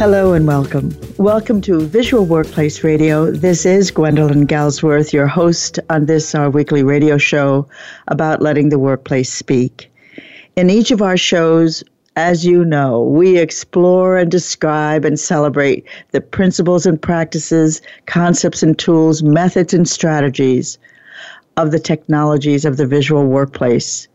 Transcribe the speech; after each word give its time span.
Hello 0.00 0.32
and 0.32 0.46
welcome. 0.46 0.98
Welcome 1.18 1.60
to 1.60 1.80
Visual 1.80 2.24
Workplace 2.24 2.82
Radio. 2.82 3.30
This 3.30 3.66
is 3.66 3.90
Gwendolyn 3.90 4.46
Galsworth, 4.46 5.12
your 5.12 5.26
host 5.26 5.78
on 5.90 6.06
this, 6.06 6.34
our 6.34 6.48
weekly 6.48 6.82
radio 6.82 7.18
show 7.18 7.68
about 8.08 8.40
letting 8.40 8.70
the 8.70 8.78
workplace 8.78 9.30
speak. 9.30 9.92
In 10.56 10.70
each 10.70 10.90
of 10.90 11.02
our 11.02 11.18
shows, 11.18 11.84
as 12.16 12.46
you 12.46 12.64
know, 12.64 13.02
we 13.02 13.36
explore 13.36 14.16
and 14.16 14.30
describe 14.30 15.04
and 15.04 15.20
celebrate 15.20 15.86
the 16.12 16.22
principles 16.22 16.86
and 16.86 17.02
practices, 17.02 17.82
concepts 18.06 18.62
and 18.62 18.78
tools, 18.78 19.22
methods 19.22 19.74
and 19.74 19.86
strategies 19.86 20.78
of 21.58 21.72
the 21.72 21.78
technologies 21.78 22.64
of 22.64 22.78
the 22.78 22.86
visual 22.86 23.26
workplace. 23.26 24.08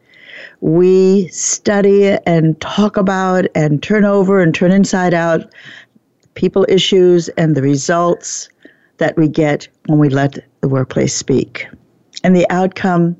We 0.61 1.27
study 1.29 2.17
and 2.25 2.59
talk 2.61 2.97
about 2.97 3.45
and 3.55 3.81
turn 3.81 4.05
over 4.05 4.41
and 4.41 4.53
turn 4.53 4.71
inside 4.71 5.13
out 5.13 5.53
people 6.35 6.65
issues 6.69 7.29
and 7.29 7.55
the 7.55 7.61
results 7.61 8.49
that 8.97 9.17
we 9.17 9.27
get 9.27 9.67
when 9.87 9.99
we 9.99 10.09
let 10.09 10.37
the 10.61 10.69
workplace 10.69 11.15
speak. 11.15 11.67
And 12.23 12.35
the 12.35 12.49
outcome 12.49 13.15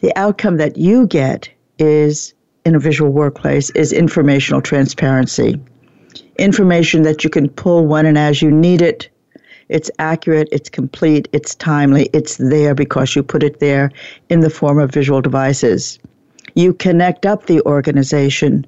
the 0.00 0.16
outcome 0.16 0.58
that 0.58 0.76
you 0.76 1.06
get 1.06 1.48
is 1.78 2.34
in 2.64 2.74
a 2.74 2.78
visual 2.78 3.10
workplace 3.10 3.70
is 3.70 3.92
informational 3.92 4.60
transparency. 4.60 5.60
Information 6.38 7.02
that 7.02 7.24
you 7.24 7.30
can 7.30 7.48
pull 7.48 7.86
when 7.86 8.06
and 8.06 8.16
as 8.16 8.40
you 8.40 8.50
need 8.50 8.80
it. 8.80 9.08
It's 9.68 9.90
accurate, 9.98 10.48
it's 10.52 10.70
complete, 10.70 11.28
it's 11.32 11.54
timely, 11.54 12.08
it's 12.12 12.36
there 12.36 12.74
because 12.74 13.16
you 13.16 13.22
put 13.22 13.42
it 13.42 13.60
there 13.60 13.90
in 14.28 14.40
the 14.40 14.50
form 14.50 14.78
of 14.78 14.90
visual 14.90 15.20
devices. 15.20 15.98
You 16.58 16.74
connect 16.74 17.24
up 17.24 17.46
the 17.46 17.60
organization, 17.62 18.66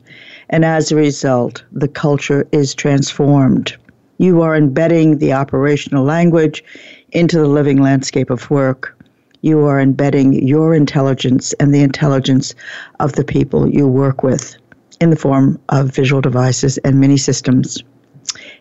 and 0.48 0.64
as 0.64 0.92
a 0.92 0.96
result, 0.96 1.64
the 1.72 1.88
culture 1.88 2.46
is 2.52 2.74
transformed. 2.74 3.76
You 4.18 4.42
are 4.42 4.54
embedding 4.54 5.18
the 5.18 5.32
operational 5.32 6.04
language 6.04 6.62
into 7.10 7.38
the 7.38 7.48
living 7.48 7.82
landscape 7.82 8.30
of 8.30 8.50
work 8.50 8.96
you 9.42 9.64
are 9.64 9.80
embedding 9.80 10.46
your 10.46 10.74
intelligence 10.74 11.54
and 11.54 11.74
the 11.74 11.82
intelligence 11.82 12.54
of 12.98 13.12
the 13.12 13.24
people 13.24 13.68
you 13.68 13.88
work 13.88 14.22
with 14.22 14.56
in 15.00 15.10
the 15.10 15.16
form 15.16 15.58
of 15.70 15.94
visual 15.94 16.20
devices 16.20 16.78
and 16.78 17.00
mini 17.00 17.16
systems. 17.16 17.82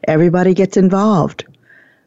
Everybody 0.07 0.53
gets 0.53 0.77
involved. 0.77 1.45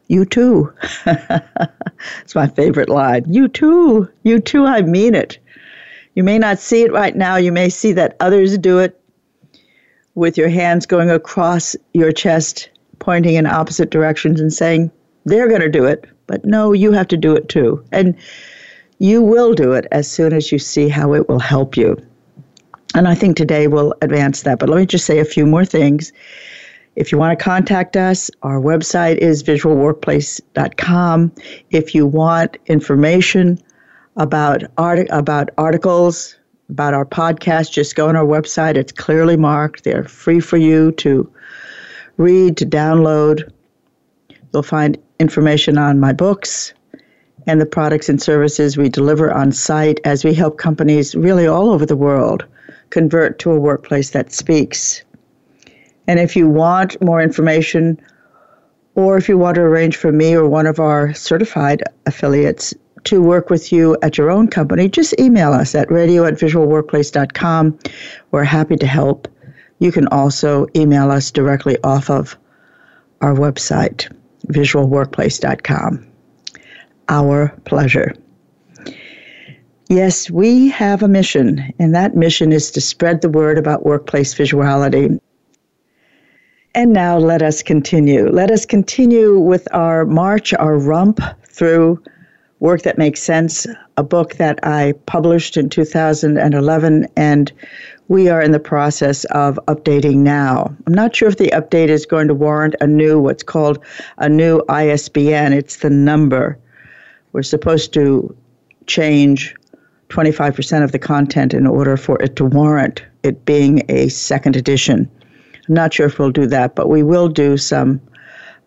You 0.07 0.25
too. 0.25 0.73
it's 1.05 2.35
my 2.35 2.47
favorite 2.47 2.89
line. 2.89 3.25
You 3.27 3.47
too. 3.47 4.09
You 4.23 4.39
too. 4.39 4.65
I 4.65 4.81
mean 4.81 5.13
it. 5.13 5.37
You 6.15 6.23
may 6.23 6.37
not 6.37 6.59
see 6.59 6.83
it 6.83 6.91
right 6.91 7.15
now. 7.15 7.37
You 7.37 7.51
may 7.51 7.69
see 7.69 7.93
that 7.93 8.15
others 8.19 8.57
do 8.57 8.79
it 8.79 8.99
with 10.15 10.37
your 10.37 10.49
hands 10.49 10.85
going 10.85 11.09
across 11.09 11.75
your 11.93 12.11
chest, 12.11 12.69
pointing 12.99 13.35
in 13.35 13.45
opposite 13.45 13.89
directions 13.89 14.39
and 14.39 14.53
saying, 14.53 14.91
they're 15.25 15.47
going 15.47 15.61
to 15.61 15.69
do 15.69 15.85
it. 15.85 16.05
But 16.27 16.45
no, 16.45 16.73
you 16.73 16.91
have 16.91 17.07
to 17.09 17.17
do 17.17 17.35
it 17.35 17.49
too. 17.49 17.83
And 17.91 18.15
you 18.99 19.21
will 19.21 19.53
do 19.53 19.73
it 19.73 19.87
as 19.91 20.09
soon 20.09 20.33
as 20.33 20.51
you 20.51 20.59
see 20.59 20.87
how 20.87 21.13
it 21.13 21.27
will 21.27 21.39
help 21.39 21.75
you. 21.75 21.97
And 22.95 23.07
I 23.07 23.15
think 23.15 23.35
today 23.35 23.67
we'll 23.67 23.95
advance 24.01 24.43
that. 24.43 24.59
But 24.59 24.69
let 24.69 24.77
me 24.77 24.85
just 24.85 25.05
say 25.05 25.19
a 25.19 25.25
few 25.25 25.45
more 25.45 25.65
things. 25.65 26.13
If 26.95 27.11
you 27.11 27.17
want 27.17 27.37
to 27.37 27.43
contact 27.43 27.97
us, 27.97 28.29
our 28.43 28.59
website 28.59 29.17
is 29.17 29.41
visualworkplace.com. 29.41 31.31
If 31.71 31.95
you 31.95 32.05
want 32.05 32.57
information 32.67 33.59
about 34.17 34.63
art- 34.77 35.07
about 35.09 35.49
articles, 35.57 36.35
about 36.69 36.93
our 36.93 37.05
podcast, 37.05 37.71
just 37.71 37.95
go 37.95 38.07
on 38.07 38.15
our 38.15 38.25
website. 38.25 38.75
It's 38.75 38.91
clearly 38.91 39.37
marked. 39.37 39.83
They're 39.83 40.03
free 40.03 40.39
for 40.39 40.57
you 40.57 40.91
to 40.93 41.31
read, 42.17 42.57
to 42.57 42.65
download. 42.65 43.51
You'll 44.53 44.63
find 44.63 44.97
information 45.19 45.77
on 45.77 45.99
my 45.99 46.13
books, 46.13 46.73
and 47.47 47.59
the 47.59 47.65
products 47.65 48.09
and 48.09 48.21
services 48.21 48.77
we 48.77 48.89
deliver 48.89 49.31
on 49.31 49.51
site 49.51 49.99
as 50.05 50.23
we 50.23 50.33
help 50.33 50.57
companies 50.57 51.15
really 51.15 51.47
all 51.47 51.69
over 51.69 51.85
the 51.85 51.95
world 51.95 52.45
convert 52.91 53.39
to 53.39 53.51
a 53.51 53.59
workplace 53.59 54.11
that 54.11 54.31
speaks. 54.31 55.03
And 56.07 56.19
if 56.19 56.35
you 56.35 56.47
want 56.47 57.01
more 57.01 57.21
information, 57.21 57.99
or 58.95 59.17
if 59.17 59.27
you 59.27 59.37
want 59.37 59.55
to 59.55 59.61
arrange 59.61 59.97
for 59.97 60.11
me 60.11 60.35
or 60.35 60.47
one 60.47 60.67
of 60.67 60.79
our 60.79 61.13
certified 61.13 61.81
affiliates 62.05 62.73
to 63.05 63.21
work 63.21 63.49
with 63.49 63.71
you 63.71 63.97
at 64.01 64.17
your 64.17 64.31
own 64.31 64.47
company, 64.47 64.89
just 64.89 65.19
email 65.19 65.53
us 65.53 65.75
at 65.75 65.91
radio 65.91 66.25
at 66.25 66.35
visualworkplace.com. 66.35 67.79
We're 68.31 68.43
happy 68.43 68.75
to 68.77 68.87
help. 68.87 69.27
You 69.79 69.91
can 69.91 70.07
also 70.07 70.67
email 70.75 71.11
us 71.11 71.31
directly 71.31 71.77
off 71.83 72.09
of 72.09 72.37
our 73.21 73.33
website, 73.33 74.11
visualworkplace.com 74.47 76.07
our 77.09 77.49
pleasure. 77.65 78.13
Yes, 79.89 80.29
we 80.29 80.69
have 80.69 81.03
a 81.03 81.07
mission, 81.07 81.73
and 81.77 81.93
that 81.93 82.15
mission 82.15 82.51
is 82.51 82.71
to 82.71 82.81
spread 82.81 83.21
the 83.21 83.29
word 83.29 83.57
about 83.57 83.85
workplace 83.85 84.33
visuality. 84.33 85.19
And 86.73 86.93
now 86.93 87.17
let 87.17 87.43
us 87.43 87.61
continue. 87.61 88.29
Let 88.29 88.49
us 88.49 88.65
continue 88.65 89.37
with 89.37 89.67
our 89.71 90.05
march, 90.05 90.53
our 90.55 90.77
rump 90.77 91.19
through 91.47 92.01
Work 92.63 92.83
That 92.83 92.97
Makes 92.97 93.21
Sense, 93.21 93.67
a 93.97 94.03
book 94.03 94.35
that 94.35 94.57
I 94.63 94.93
published 95.05 95.57
in 95.57 95.67
2011, 95.67 97.07
and 97.17 97.51
we 98.07 98.29
are 98.29 98.41
in 98.41 98.53
the 98.53 98.59
process 98.59 99.25
of 99.25 99.59
updating 99.67 100.19
now. 100.19 100.73
I'm 100.87 100.93
not 100.93 101.13
sure 101.13 101.27
if 101.27 101.35
the 101.35 101.51
update 101.53 101.89
is 101.89 102.05
going 102.05 102.29
to 102.29 102.33
warrant 102.33 102.75
a 102.79 102.87
new, 102.87 103.19
what's 103.19 103.43
called 103.43 103.83
a 104.19 104.29
new 104.29 104.61
ISBN. 104.69 105.51
It's 105.51 105.75
the 105.75 105.89
number 105.89 106.57
we're 107.33 107.43
supposed 107.43 107.91
to 107.95 108.33
change 108.87 109.53
25% 110.07 110.85
of 110.85 110.93
the 110.93 110.99
content 110.99 111.53
in 111.53 111.67
order 111.67 111.97
for 111.97 112.17
it 112.23 112.37
to 112.37 112.45
warrant 112.45 113.03
it 113.23 113.43
being 113.43 113.83
a 113.89 114.07
second 114.07 114.55
edition. 114.55 115.11
I'm 115.67 115.75
not 115.75 115.93
sure 115.93 116.05
if 116.05 116.17
we'll 116.17 116.31
do 116.31 116.47
that, 116.47 116.75
but 116.75 116.87
we 116.87 117.03
will 117.03 117.27
do 117.27 117.57
some 117.57 117.99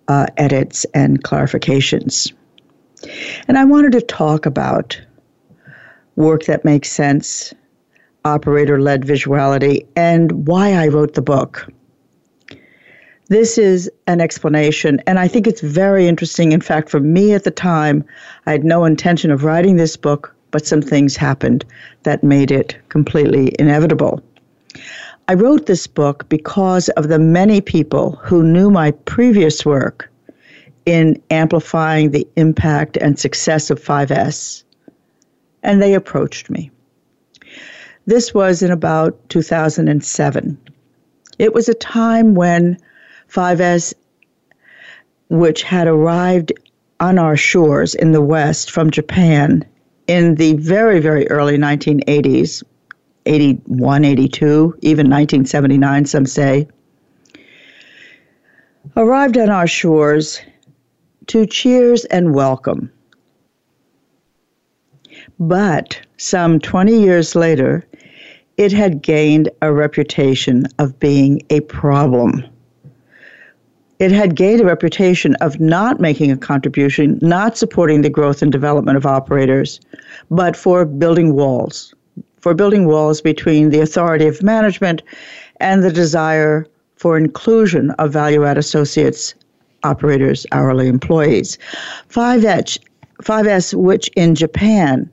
uh, 0.09 0.27
edits 0.37 0.85
and 0.93 1.25
clarifications. 1.25 2.35
And 3.49 3.59
I 3.59 3.65
wanted 3.65 3.93
to 3.93 4.01
talk 4.01 4.47
about 4.47 5.01
work 6.17 6.45
that 6.45 6.65
makes 6.65 6.91
sense, 6.91 7.53
operator 8.25 8.81
led 8.81 9.05
visuality, 9.05 9.87
and 9.97 10.47
why 10.47 10.73
I 10.73 10.89
wrote 10.89 11.15
the 11.15 11.23
book. 11.23 11.69
This 13.29 13.59
is 13.59 13.91
an 14.07 14.21
explanation, 14.21 15.01
and 15.07 15.19
I 15.19 15.27
think 15.29 15.47
it's 15.47 15.61
very 15.61 16.07
interesting. 16.07 16.53
In 16.53 16.61
fact, 16.61 16.89
for 16.89 17.01
me 17.01 17.33
at 17.33 17.45
the 17.45 17.51
time, 17.51 18.05
I 18.47 18.53
had 18.53 18.65
no 18.65 18.85
intention 18.85 19.31
of 19.31 19.43
writing 19.43 19.77
this 19.77 19.97
book, 19.97 20.35
but 20.53 20.65
some 20.65 20.81
things 20.81 21.17
happened 21.17 21.65
that 22.05 22.23
made 22.23 22.53
it 22.53 22.77
completely 22.89 23.53
inevitable. 23.59 24.23
I 25.29 25.35
wrote 25.35 25.67
this 25.67 25.89
book 25.89 26.29
because 26.29 26.89
of 26.91 27.09
the 27.09 27.19
many 27.19 27.61
people 27.61 28.13
who 28.23 28.45
knew 28.45 28.71
my 28.71 28.93
previous 28.93 29.67
work 29.67 30.09
in 30.87 31.21
amplifying 31.31 32.13
the 32.13 32.27
impact 32.37 32.97
and 32.97 33.19
success 33.19 33.71
of 33.71 33.83
5S, 33.83 34.63
and 35.63 35.83
they 35.83 35.95
approached 35.95 36.49
me. 36.49 36.71
This 38.07 38.33
was 38.33 38.63
in 38.63 38.71
about 38.71 39.19
2007. 39.29 40.59
It 41.41 41.53
was 41.53 41.69
a 41.69 41.75
time 41.75 42.35
when 42.35 42.79
5S, 43.29 43.95
which 45.29 45.65
had 45.65 45.89
arrived 45.89 46.53
on 47.01 47.19
our 47.19 47.37
shores 47.37 47.95
in 47.97 48.13
the 48.13 48.23
West 48.23 48.71
from 48.71 48.91
Japan 48.91 49.65
in 50.07 50.37
the 50.37 50.55
very, 50.55 51.01
very 51.01 51.29
early 51.29 51.59
1980s, 51.59 52.63
81, 53.27 54.05
82, 54.05 54.79
even 54.83 55.11
1979, 55.11 56.07
some 56.07 56.27
say, 56.27 56.69
arrived 58.97 59.37
on 59.37 59.51
our 59.51 59.67
shores 59.67 60.41
to 61.29 61.47
cheers 61.47 62.05
and 62.07 62.35
welcome. 62.35 62.91
But 65.39 66.01
some 66.17 66.59
20 66.61 66.99
years 66.99 67.35
later, 67.35 67.87
it 68.57 68.73
had 68.73 69.03
gained 69.03 69.51
a 69.63 69.73
reputation 69.73 70.67
of 70.79 70.99
being 70.99 71.43
a 71.51 71.61
problem 71.61 72.45
it 73.99 74.13
had 74.13 74.37
gained 74.37 74.61
a 74.61 74.65
reputation 74.65 75.35
of 75.37 75.59
not 75.59 76.01
making 76.01 76.31
a 76.31 76.37
contribution, 76.37 77.19
not 77.23 77.57
supporting 77.57 78.03
the 78.03 78.11
growth 78.11 78.43
and 78.43 78.53
development 78.53 78.97
of 78.97 79.07
operators, 79.07 79.81
but 80.31 80.55
for 80.55 80.85
building 80.85 81.35
walls, 81.35 81.95
for 82.41 82.53
building 82.53 82.87
walls 82.87 83.23
between 83.23 83.71
the 83.71 83.81
authority 83.81 84.27
of 84.27 84.43
management 84.43 85.03
and 85.61 85.83
the 85.83 85.93
desire 85.93 86.67
for 86.97 87.17
inclusion 87.17 87.91
of 87.93 88.13
value 88.13 88.45
add 88.45 88.59
associates, 88.59 89.35
operators, 89.87 90.47
hourly 90.53 90.89
employees. 90.89 91.59
5S, 92.11 92.79
5S, 93.23 93.75
which 93.75 94.09
in 94.17 94.35
Japan 94.35 95.11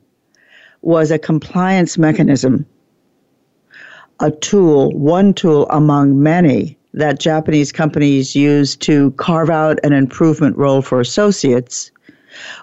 was 0.81 1.11
a 1.11 1.19
compliance 1.19 1.97
mechanism, 1.97 2.65
a 4.19 4.31
tool, 4.31 4.91
one 4.91 5.33
tool 5.33 5.67
among 5.69 6.21
many 6.21 6.77
that 6.93 7.19
Japanese 7.19 7.71
companies 7.71 8.35
used 8.35 8.81
to 8.81 9.11
carve 9.11 9.49
out 9.49 9.79
an 9.83 9.93
improvement 9.93 10.55
role 10.57 10.81
for 10.81 10.99
associates 10.99 11.91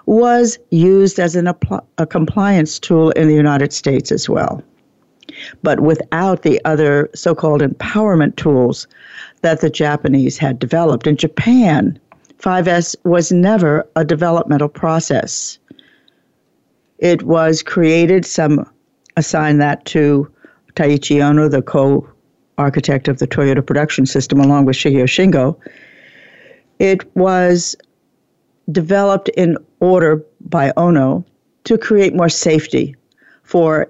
was 0.05 0.57
used 0.69 1.19
as 1.19 1.35
an, 1.35 1.49
a 1.97 2.05
compliance 2.05 2.79
tool 2.79 3.11
in 3.11 3.27
the 3.27 3.33
United 3.33 3.73
States 3.73 4.11
as 4.11 4.29
well, 4.29 4.63
but 5.63 5.79
without 5.79 6.43
the 6.43 6.61
other 6.65 7.09
so 7.15 7.33
called 7.33 7.61
empowerment 7.61 8.35
tools 8.35 8.87
that 9.41 9.61
the 9.61 9.69
Japanese 9.69 10.37
had 10.37 10.59
developed. 10.59 11.07
In 11.07 11.17
Japan, 11.17 11.99
5S 12.39 12.95
was 13.03 13.31
never 13.31 13.87
a 13.95 14.05
developmental 14.05 14.69
process. 14.69 15.59
It 16.99 17.23
was 17.23 17.63
created, 17.63 18.25
some 18.25 18.69
assign 19.17 19.57
that 19.57 19.85
to 19.85 20.31
Taiichi 20.75 21.21
Ono, 21.21 21.47
the 21.47 21.61
co 21.61 22.07
architect 22.57 23.07
of 23.07 23.17
the 23.17 23.27
Toyota 23.27 23.65
production 23.65 24.05
system, 24.05 24.39
along 24.39 24.65
with 24.65 24.75
Shigeo 24.75 25.05
Shingo. 25.05 25.57
It 26.79 27.15
was 27.15 27.75
developed 28.71 29.29
in 29.29 29.57
order 29.79 30.23
by 30.41 30.71
Ono 30.77 31.25
to 31.63 31.77
create 31.77 32.15
more 32.15 32.29
safety 32.29 32.95
for 33.43 33.89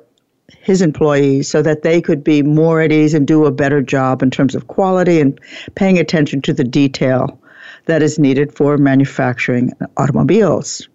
his 0.61 0.81
employees 0.81 1.47
so 1.47 1.61
that 1.61 1.81
they 1.81 2.01
could 2.01 2.23
be 2.23 2.43
more 2.43 2.81
at 2.81 2.91
ease 2.91 3.13
and 3.13 3.27
do 3.27 3.45
a 3.45 3.51
better 3.51 3.81
job 3.81 4.21
in 4.21 4.29
terms 4.29 4.55
of 4.55 4.67
quality 4.67 5.19
and 5.19 5.39
paying 5.75 5.97
attention 5.97 6.41
to 6.41 6.53
the 6.53 6.63
detail 6.63 7.39
that 7.85 8.03
is 8.03 8.19
needed 8.19 8.55
for 8.55 8.77
manufacturing 8.77 9.71
automobiles. 9.97 10.87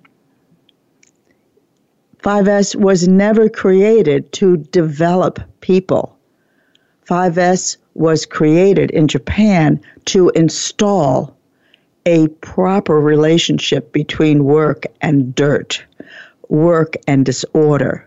5S 2.22 2.76
was 2.76 3.06
never 3.06 3.48
created 3.48 4.32
to 4.32 4.56
develop 4.56 5.40
people. 5.60 6.16
5S 7.08 7.76
was 7.94 8.26
created 8.26 8.90
in 8.90 9.08
Japan 9.08 9.80
to 10.06 10.30
install 10.30 11.36
a 12.04 12.28
proper 12.28 13.00
relationship 13.00 13.92
between 13.92 14.44
work 14.44 14.84
and 15.00 15.34
dirt, 15.34 15.84
work 16.48 16.94
and 17.08 17.24
disorder, 17.24 18.05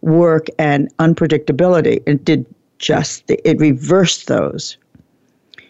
work 0.00 0.46
and 0.58 0.94
unpredictability. 0.98 2.02
It 2.06 2.24
did 2.24 2.46
just, 2.78 3.24
it 3.28 3.58
reversed 3.58 4.26
those. 4.26 4.76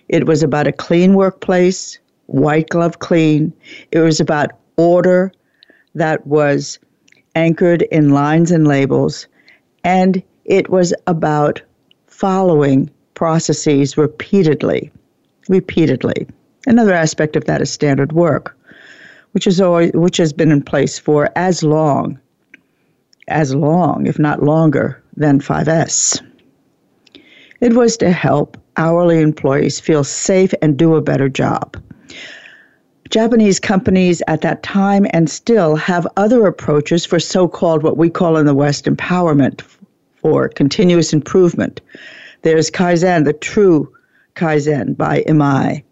It 0.08 0.26
was 0.26 0.42
about 0.42 0.66
a 0.66 0.72
clean 0.72 1.14
workplace, 1.14 1.98
white 2.26 2.68
glove 2.68 2.98
clean. 2.98 3.52
It 3.92 4.00
was 4.00 4.20
about 4.20 4.50
order 4.76 5.32
that 5.94 6.26
was 6.26 6.78
anchored 7.34 7.82
in 7.82 8.10
lines 8.10 8.50
and 8.50 8.66
labels. 8.66 9.26
And 9.84 10.22
it 10.44 10.68
was 10.70 10.94
about 11.06 11.60
following 12.06 12.90
processes 13.14 13.96
repeatedly, 13.96 14.90
repeatedly. 15.48 16.26
Another 16.66 16.94
aspect 16.94 17.36
of 17.36 17.44
that 17.44 17.62
is 17.62 17.70
standard 17.70 18.12
work, 18.12 18.56
which 19.32 19.46
is 19.46 19.60
always 19.60 19.92
which 19.94 20.16
has 20.16 20.32
been 20.32 20.50
in 20.50 20.62
place 20.62 20.98
for 20.98 21.30
as 21.36 21.62
long, 21.62 22.18
as 23.28 23.54
long, 23.54 24.06
if 24.06 24.18
not 24.18 24.42
longer, 24.42 25.02
than 25.16 25.40
5S. 25.40 26.22
It 27.60 27.74
was 27.74 27.96
to 27.98 28.10
help 28.10 28.56
hourly 28.76 29.20
employees 29.20 29.80
feel 29.80 30.04
safe 30.04 30.52
and 30.60 30.76
do 30.76 30.94
a 30.94 31.02
better 31.02 31.28
job. 31.28 31.76
Japanese 33.08 33.60
companies 33.60 34.22
at 34.26 34.40
that 34.40 34.62
time 34.62 35.06
and 35.10 35.30
still 35.30 35.76
have 35.76 36.06
other 36.16 36.46
approaches 36.46 37.06
for 37.06 37.20
so 37.20 37.46
called 37.46 37.82
what 37.82 37.96
we 37.96 38.10
call 38.10 38.36
in 38.36 38.46
the 38.46 38.54
West 38.54 38.84
empowerment 38.86 39.62
or 40.22 40.48
continuous 40.48 41.12
improvement. 41.12 41.80
There's 42.42 42.70
Kaizen, 42.70 43.24
the 43.24 43.32
true 43.32 43.92
Kaizen 44.34 44.96
by 44.96 45.22
Imai. 45.22 45.82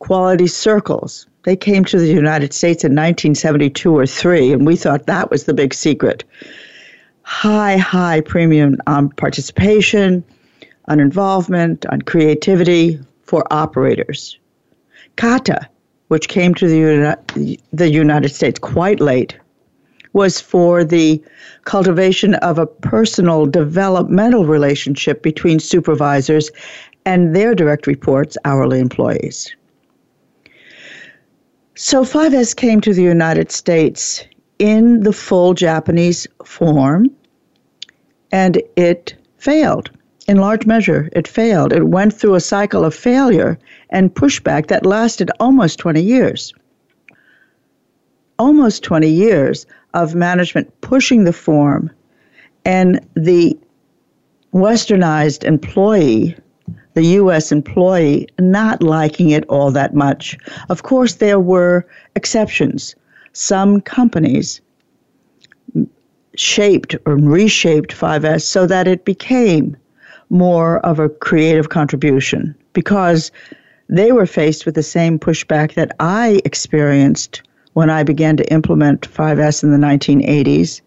Quality 0.00 0.48
circles. 0.48 1.26
They 1.44 1.56
came 1.56 1.84
to 1.86 1.98
the 1.98 2.08
United 2.08 2.52
States 2.52 2.84
in 2.84 2.92
1972 2.92 3.96
or 3.96 4.06
3, 4.06 4.52
and 4.52 4.66
we 4.66 4.76
thought 4.76 5.06
that 5.06 5.30
was 5.30 5.44
the 5.44 5.54
big 5.54 5.72
secret. 5.72 6.22
High, 7.22 7.76
high 7.76 8.20
premium 8.20 8.76
on 8.86 9.08
participation, 9.10 10.22
on 10.88 11.00
involvement, 11.00 11.86
on 11.86 12.02
creativity 12.02 13.00
for 13.22 13.44
operators. 13.50 14.38
Kata, 15.16 15.68
which 16.08 16.28
came 16.28 16.54
to 16.56 16.68
the, 16.68 17.58
the 17.72 17.90
United 17.90 18.30
States 18.30 18.58
quite 18.58 19.00
late, 19.00 19.36
was 20.12 20.40
for 20.40 20.82
the 20.84 21.22
cultivation 21.64 22.34
of 22.36 22.58
a 22.58 22.66
personal 22.66 23.46
developmental 23.46 24.44
relationship 24.44 25.22
between 25.22 25.60
supervisors 25.60 26.50
and 27.06 27.34
their 27.34 27.54
direct 27.54 27.86
reports, 27.86 28.36
hourly 28.44 28.80
employees. 28.80 29.54
So 31.76 32.02
5S 32.02 32.54
came 32.54 32.80
to 32.82 32.92
the 32.92 33.02
United 33.02 33.50
States 33.50 34.24
in 34.58 35.00
the 35.00 35.12
full 35.12 35.54
Japanese 35.54 36.26
form, 36.44 37.10
and 38.32 38.62
it 38.76 39.14
failed. 39.38 39.90
In 40.28 40.36
large 40.36 40.66
measure, 40.66 41.08
it 41.12 41.26
failed. 41.26 41.72
It 41.72 41.88
went 41.88 42.12
through 42.12 42.34
a 42.34 42.40
cycle 42.40 42.84
of 42.84 42.94
failure 42.94 43.58
and 43.90 44.14
pushback 44.14 44.66
that 44.68 44.86
lasted 44.86 45.30
almost 45.40 45.78
20 45.78 46.02
years. 46.02 46.52
Almost 48.38 48.84
20 48.84 49.08
years 49.08 49.66
of 49.94 50.14
management 50.14 50.80
pushing 50.82 51.24
the 51.24 51.32
form 51.32 51.90
and 52.64 53.00
the 53.14 53.58
westernized 54.52 55.44
employee, 55.44 56.36
the 56.94 57.04
U.S. 57.04 57.52
employee, 57.52 58.26
not 58.38 58.82
liking 58.82 59.30
it 59.30 59.44
all 59.48 59.70
that 59.70 59.94
much. 59.94 60.36
Of 60.68 60.82
course, 60.82 61.14
there 61.14 61.40
were 61.40 61.86
exceptions. 62.16 62.94
Some 63.32 63.80
companies 63.80 64.60
shaped 66.36 66.96
or 67.06 67.16
reshaped 67.16 67.94
5S 67.94 68.42
so 68.42 68.66
that 68.66 68.88
it 68.88 69.04
became 69.04 69.76
more 70.30 70.78
of 70.80 70.98
a 70.98 71.08
creative 71.08 71.68
contribution 71.68 72.54
because 72.72 73.30
they 73.88 74.12
were 74.12 74.26
faced 74.26 74.64
with 74.64 74.76
the 74.76 74.82
same 74.82 75.18
pushback 75.18 75.74
that 75.74 75.94
I 75.98 76.40
experienced 76.44 77.42
when 77.72 77.90
I 77.90 78.02
began 78.02 78.36
to 78.36 78.52
implement 78.52 79.10
5S 79.12 79.62
in 79.62 79.72
the 79.72 79.86
1980s. 79.86 80.80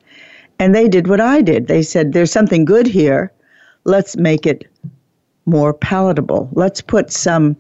And 0.60 0.74
they 0.74 0.88
did 0.88 1.08
what 1.08 1.20
I 1.20 1.42
did. 1.42 1.68
They 1.68 1.84
said, 1.84 2.14
there's 2.14 2.32
something 2.32 2.64
good 2.66 2.88
here. 2.88 3.32
Let's 3.84 4.16
make 4.16 4.46
it 4.46 4.66
more 5.46 5.74
palatable. 5.74 6.50
Let's 6.54 6.82
put 6.82 7.12
some 7.12 7.56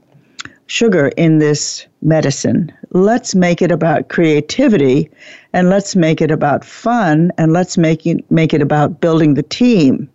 sugar 0.67 1.09
in 1.17 1.39
this 1.39 1.85
medicine. 2.01 2.71
Let's 2.91 3.35
make 3.35 3.61
it 3.61 3.71
about 3.71 4.09
creativity 4.09 5.09
and 5.51 5.69
let's 5.69 5.95
make 5.95 6.21
it 6.21 6.31
about 6.31 6.63
fun 6.63 7.31
and 7.37 7.51
let's 7.53 7.77
make 7.77 8.05
it, 8.05 8.29
make 8.31 8.53
it 8.53 8.61
about 8.61 9.01
building 9.01 9.33
the 9.33 9.43
team. 9.43 10.09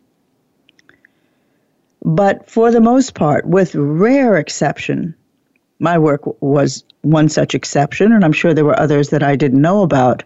But 2.05 2.49
for 2.49 2.71
the 2.71 2.81
most 2.81 3.15
part, 3.15 3.47
with 3.47 3.75
rare 3.75 4.37
exception, 4.37 5.15
my 5.79 5.99
work 5.99 6.23
was 6.43 6.85
one 7.03 7.29
such 7.29 7.55
exception, 7.55 8.13
and 8.13 8.25
I'm 8.25 8.33
sure 8.33 8.55
there 8.55 8.65
were 8.65 8.79
others 8.79 9.11
that 9.11 9.23
I 9.23 9.37
didn't 9.37 9.61
know 9.61 9.83
about. 9.83 10.25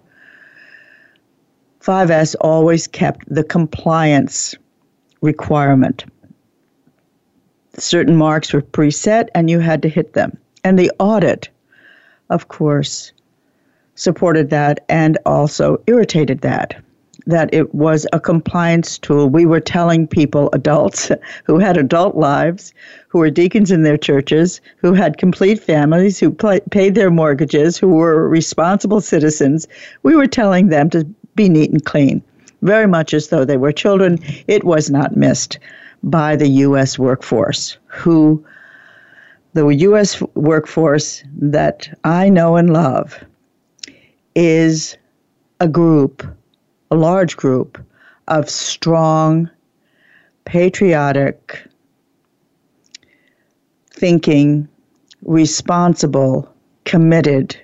5S 1.81 2.37
always 2.41 2.87
kept 2.87 3.29
the 3.29 3.45
compliance 3.45 4.55
requirement. 5.21 6.05
Certain 7.79 8.17
marks 8.17 8.53
were 8.53 8.63
preset, 8.63 9.29
and 9.35 9.49
you 9.49 9.59
had 9.59 9.83
to 9.83 9.89
hit 9.89 10.13
them. 10.13 10.37
And 10.65 10.79
the 10.79 10.93
audit, 10.99 11.49
of 12.31 12.49
course, 12.49 13.13
supported 13.95 14.51
that 14.51 14.85
and 14.89 15.19
also 15.25 15.81
irritated 15.87 16.41
that 16.41 16.77
that 17.27 17.53
it 17.53 17.75
was 17.75 18.07
a 18.13 18.21
compliance 18.21 18.99
tool. 18.99 19.29
We 19.29 19.47
were 19.47 19.61
telling 19.61 20.07
people, 20.07 20.51
adults 20.53 21.11
who 21.45 21.59
had 21.59 21.77
adult 21.77 22.17
lives, 22.17 22.73
who 23.09 23.19
were 23.19 23.31
deacons 23.31 23.71
in 23.71 23.83
their 23.83 23.97
churches, 23.97 24.61
who 24.79 24.93
had 24.93 25.19
complete 25.19 25.61
families, 25.61 26.19
who 26.19 26.33
paid 26.71 26.95
their 26.95 27.11
mortgages, 27.11 27.79
who 27.79 27.89
were 27.89 28.29
responsible 28.29 29.01
citizens, 29.01 29.69
we 30.03 30.17
were 30.17 30.27
telling 30.27 30.69
them 30.69 30.91
to 30.91 31.05
be 31.35 31.49
neat 31.49 31.71
and 31.71 31.85
clean, 31.85 32.23
very 32.63 32.87
much 32.87 33.15
as 33.15 33.29
though 33.29 33.45
they 33.45 33.57
were 33.57 33.73
children. 33.73 34.19
It 34.49 34.65
was 34.65 34.91
not 34.91 35.17
missed 35.17 35.59
by 36.03 36.37
the 36.37 36.49
U.S. 36.49 36.99
workforce, 36.99 37.79
who 37.87 38.45
the 39.55 39.67
U.S. 39.67 40.21
workforce 40.35 41.23
that 41.37 41.89
I 42.05 42.29
know 42.29 42.57
and 42.57 42.73
love 42.73 43.23
is 44.35 44.97
a 45.61 45.69
group, 45.69 46.27
a 46.91 46.97
large 46.97 47.37
group 47.37 47.79
of 48.29 48.49
strong, 48.49 49.51
patriotic, 50.45 51.63
thinking, 53.91 54.69
responsible, 55.23 56.53
committed 56.85 57.57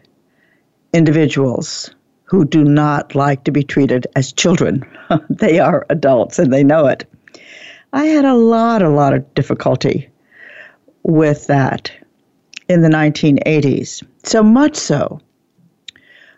individuals 0.92 1.90
who 2.24 2.44
do 2.44 2.62
not 2.62 3.14
like 3.14 3.44
to 3.44 3.50
be 3.50 3.62
treated 3.62 4.06
as 4.14 4.32
children. 4.32 4.84
they 5.30 5.58
are 5.58 5.86
adults 5.88 6.38
and 6.38 6.52
they 6.52 6.62
know 6.62 6.86
it. 6.86 7.06
I 7.92 8.04
had 8.06 8.24
a 8.24 8.34
lot, 8.34 8.82
a 8.82 8.90
lot 8.90 9.14
of 9.14 9.34
difficulty 9.34 10.10
with 11.04 11.46
that 11.46 11.90
in 12.68 12.82
the 12.82 12.88
1980s. 12.88 14.02
So 14.24 14.42
much 14.42 14.76
so 14.76 15.20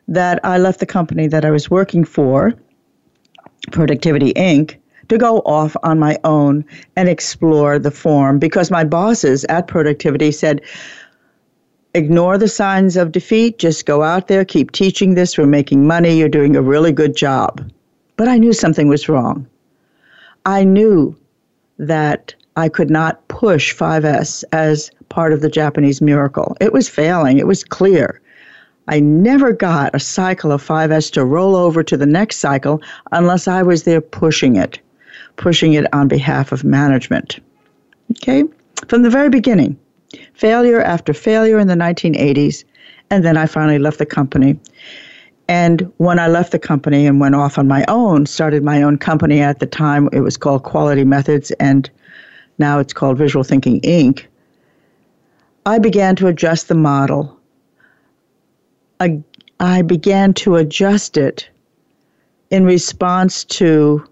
that 0.07 0.39
I 0.45 0.59
left 0.59 0.81
the 0.81 0.87
company 0.87 1.27
that 1.27 1.45
I 1.45 1.51
was 1.51 1.71
working 1.71 2.05
for, 2.05 2.55
Productivity 3.73 4.33
Inc., 4.35 4.77
to 5.09 5.19
go 5.19 5.39
off 5.41 5.77
on 5.83 5.99
my 5.99 6.17
own 6.23 6.65
and 6.95 7.09
explore 7.09 7.81
the 7.81 7.91
form 7.91 8.39
because 8.39 8.71
my 8.71 8.85
bosses 8.85 9.45
at 9.49 9.67
Productivity 9.67 10.31
said, 10.31 10.61
ignore 11.95 12.39
the 12.39 12.47
signs 12.47 12.97
of 12.97 13.11
defeat, 13.11 13.59
just 13.59 13.87
go 13.87 14.05
out 14.05 14.29
there, 14.29 14.45
keep 14.45 14.71
teaching 14.71 15.15
this, 15.15 15.37
we're 15.37 15.47
making 15.47 15.85
money, 15.85 16.17
you're 16.17 16.29
doing 16.29 16.55
a 16.55 16.63
really 16.63 16.93
good 16.93 17.17
job. 17.17 17.69
But 18.17 18.29
I 18.29 18.39
knew 18.39 18.53
something 18.53 18.87
was 18.87 19.09
wrong. 19.09 19.49
I 20.47 20.63
knew 20.63 21.17
that 21.81 22.35
I 22.57 22.69
could 22.69 22.91
not 22.91 23.27
push 23.29 23.75
5S 23.75 24.45
as 24.53 24.91
part 25.09 25.33
of 25.33 25.41
the 25.41 25.49
Japanese 25.49 26.01
miracle. 26.03 26.57
It 26.61 26.73
was 26.73 26.89
failing, 26.89 27.39
it 27.39 27.47
was 27.47 27.65
clear. 27.65 28.21
I 28.87 29.01
never 29.01 29.53
got 29.53 29.95
a 29.95 30.01
cycle 30.01 30.53
of 30.53 30.67
5S 30.67 31.11
to 31.13 31.25
roll 31.25 31.57
over 31.57 31.83
to 31.83 31.97
the 31.97 32.07
next 32.07 32.37
cycle 32.37 32.83
unless 33.13 33.49
I 33.49 33.63
was 33.63 33.85
there 33.85 34.01
pushing 34.01 34.57
it, 34.57 34.79
pushing 35.37 35.73
it 35.73 35.93
on 35.95 36.07
behalf 36.07 36.53
of 36.53 36.65
management. 36.65 37.41
Okay? 38.13 38.45
From 38.89 39.03
the 39.03 39.11
very 39.11 39.31
beginning, 39.31 39.79
failure 40.35 40.83
after 40.83 41.15
failure 41.15 41.59
in 41.59 41.69
the 41.69 41.75
1980s, 41.75 42.65
and 43.11 43.25
then 43.25 43.37
I 43.37 43.47
finally 43.47 43.79
left 43.79 43.99
the 43.99 44.07
company. 44.07 44.59
And 45.51 45.93
when 45.97 46.21
I 46.21 46.29
left 46.29 46.53
the 46.53 46.61
company 46.61 47.09
and 47.09 47.19
went 47.19 47.35
off 47.35 47.59
on 47.59 47.67
my 47.67 47.85
own, 47.89 48.25
started 48.25 48.63
my 48.63 48.83
own 48.83 48.99
company 48.99 49.41
at 49.41 49.59
the 49.59 49.67
time, 49.67 50.09
it 50.13 50.21
was 50.21 50.37
called 50.37 50.63
Quality 50.63 51.03
Methods, 51.03 51.51
and 51.59 51.91
now 52.59 52.79
it's 52.79 52.93
called 52.93 53.19
Visual 53.19 53.43
Thinking 53.43 53.81
Inc. 53.81 54.27
I 55.67 55.81
began 55.81 56.15
to 56.17 56.29
adjust 56.29 56.69
the 56.69 56.77
model. 56.77 57.37
I, 59.01 59.25
I 59.59 59.83
began 59.83 60.35
to 60.35 60.55
adjust 60.55 61.17
it 61.17 61.51
in 62.51 62.65
response 62.65 63.43
to 63.47 64.07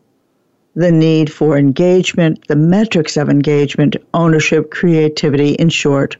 the 0.75 0.90
need 0.90 1.33
for 1.33 1.57
engagement, 1.57 2.49
the 2.49 2.57
metrics 2.57 3.16
of 3.16 3.28
engagement, 3.28 3.95
ownership, 4.12 4.73
creativity, 4.73 5.50
in 5.50 5.68
short, 5.68 6.16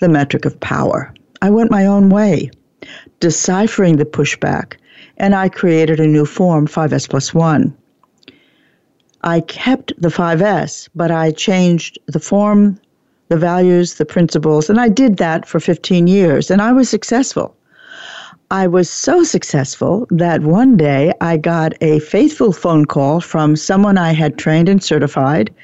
the 0.00 0.10
metric 0.10 0.44
of 0.44 0.60
power. 0.60 1.14
I 1.40 1.48
went 1.48 1.70
my 1.70 1.86
own 1.86 2.10
way, 2.10 2.50
deciphering 3.20 3.96
the 3.96 4.04
pushback, 4.04 4.74
and 5.16 5.34
I 5.34 5.48
created 5.48 6.00
a 6.00 6.06
new 6.06 6.24
form, 6.24 6.66
5S 6.66 7.08
plus 7.08 7.32
1. 7.32 7.76
I 9.22 9.40
kept 9.40 9.92
the 10.00 10.08
5S, 10.08 10.88
but 10.94 11.10
I 11.10 11.30
changed 11.30 11.98
the 12.06 12.18
form, 12.18 12.80
the 13.28 13.36
values, 13.36 13.94
the 13.94 14.04
principles, 14.04 14.68
and 14.68 14.80
I 14.80 14.88
did 14.88 15.18
that 15.18 15.46
for 15.46 15.60
15 15.60 16.06
years, 16.06 16.50
and 16.50 16.60
I 16.60 16.72
was 16.72 16.88
successful. 16.88 17.56
I 18.50 18.66
was 18.66 18.90
so 18.90 19.24
successful 19.24 20.06
that 20.10 20.42
one 20.42 20.76
day 20.76 21.14
I 21.22 21.38
got 21.38 21.72
a 21.80 22.00
faithful 22.00 22.52
phone 22.52 22.84
call 22.84 23.20
from 23.20 23.56
someone 23.56 23.96
I 23.96 24.12
had 24.12 24.36
trained 24.36 24.68
and 24.68 24.82
certified. 24.82 25.54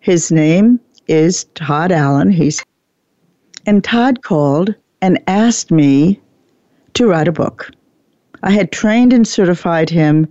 His 0.00 0.32
name 0.32 0.80
is 1.06 1.44
Todd 1.54 1.92
Allen. 1.92 2.30
He's 2.30 2.64
and 3.66 3.84
Todd 3.84 4.22
called 4.22 4.74
and 5.00 5.22
asked 5.28 5.70
me 5.70 6.20
to 6.98 7.06
write 7.06 7.28
a 7.28 7.32
book. 7.32 7.70
I 8.42 8.50
had 8.50 8.72
trained 8.72 9.12
and 9.12 9.26
certified 9.26 9.88
him 9.88 10.26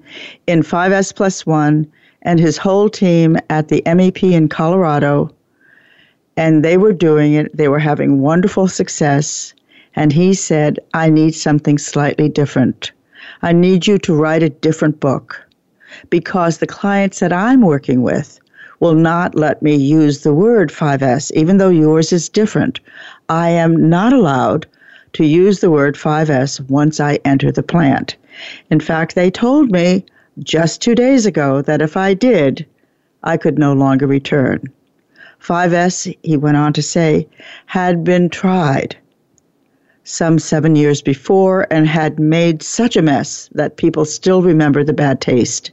in 0.47 0.63
5S 0.63 1.15
plus 1.15 1.45
1 1.45 1.89
and 2.23 2.39
his 2.41 2.57
whole 2.57 2.89
team 2.89 3.37
at 3.49 3.69
the 3.69 3.81
MEP 3.85 4.21
in 4.33 4.49
Colorado, 4.49 5.33
and 6.35 6.65
they 6.65 6.77
were 6.77 6.91
doing 6.91 7.33
it. 7.33 7.55
They 7.55 7.69
were 7.69 7.79
having 7.79 8.19
wonderful 8.19 8.67
success. 8.67 9.53
And 9.95 10.11
he 10.11 10.33
said, 10.33 10.77
I 10.93 11.09
need 11.09 11.33
something 11.35 11.77
slightly 11.77 12.27
different. 12.27 12.91
I 13.41 13.53
need 13.53 13.87
you 13.87 13.97
to 13.99 14.13
write 14.13 14.43
a 14.43 14.49
different 14.49 14.99
book 14.99 15.41
because 16.09 16.57
the 16.57 16.67
clients 16.67 17.19
that 17.19 17.31
I'm 17.31 17.61
working 17.61 18.01
with 18.01 18.39
will 18.81 18.93
not 18.93 19.35
let 19.35 19.61
me 19.61 19.75
use 19.75 20.21
the 20.21 20.33
word 20.33 20.69
5S, 20.69 21.31
even 21.31 21.59
though 21.59 21.69
yours 21.69 22.11
is 22.11 22.27
different. 22.27 22.81
I 23.29 23.49
am 23.49 23.89
not 23.89 24.11
allowed 24.11 24.67
to 25.17 25.25
use 25.25 25.61
the 25.61 25.71
word 25.71 25.95
5S 25.95 26.69
once 26.69 26.99
I 26.99 27.17
enter 27.25 27.51
the 27.51 27.63
plant. 27.63 28.15
In 28.69 28.79
fact, 28.79 29.15
they 29.15 29.31
told 29.31 29.71
me 29.71 30.05
just 30.43 30.79
two 30.79 30.93
days 30.93 31.25
ago 31.25 31.63
that 31.63 31.81
if 31.81 31.97
I 31.97 32.13
did, 32.13 32.67
I 33.23 33.35
could 33.35 33.57
no 33.57 33.73
longer 33.73 34.05
return. 34.05 34.71
5S, 35.41 36.15
he 36.21 36.37
went 36.37 36.57
on 36.57 36.71
to 36.73 36.83
say, 36.83 37.27
had 37.65 38.03
been 38.03 38.29
tried 38.29 38.95
some 40.03 40.37
seven 40.37 40.75
years 40.75 41.01
before 41.01 41.65
and 41.71 41.87
had 41.87 42.19
made 42.19 42.61
such 42.61 42.95
a 42.95 43.01
mess 43.01 43.49
that 43.53 43.77
people 43.77 44.05
still 44.05 44.43
remember 44.43 44.83
the 44.83 44.93
bad 44.93 45.19
taste. 45.19 45.71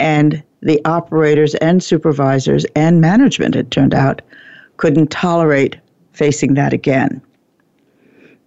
And 0.00 0.42
the 0.62 0.80
operators 0.84 1.54
and 1.56 1.80
supervisors 1.80 2.66
and 2.74 3.00
management, 3.00 3.54
it 3.54 3.70
turned 3.70 3.94
out, 3.94 4.20
couldn't 4.78 5.12
tolerate 5.12 5.76
facing 6.10 6.54
that 6.54 6.72
again. 6.72 7.22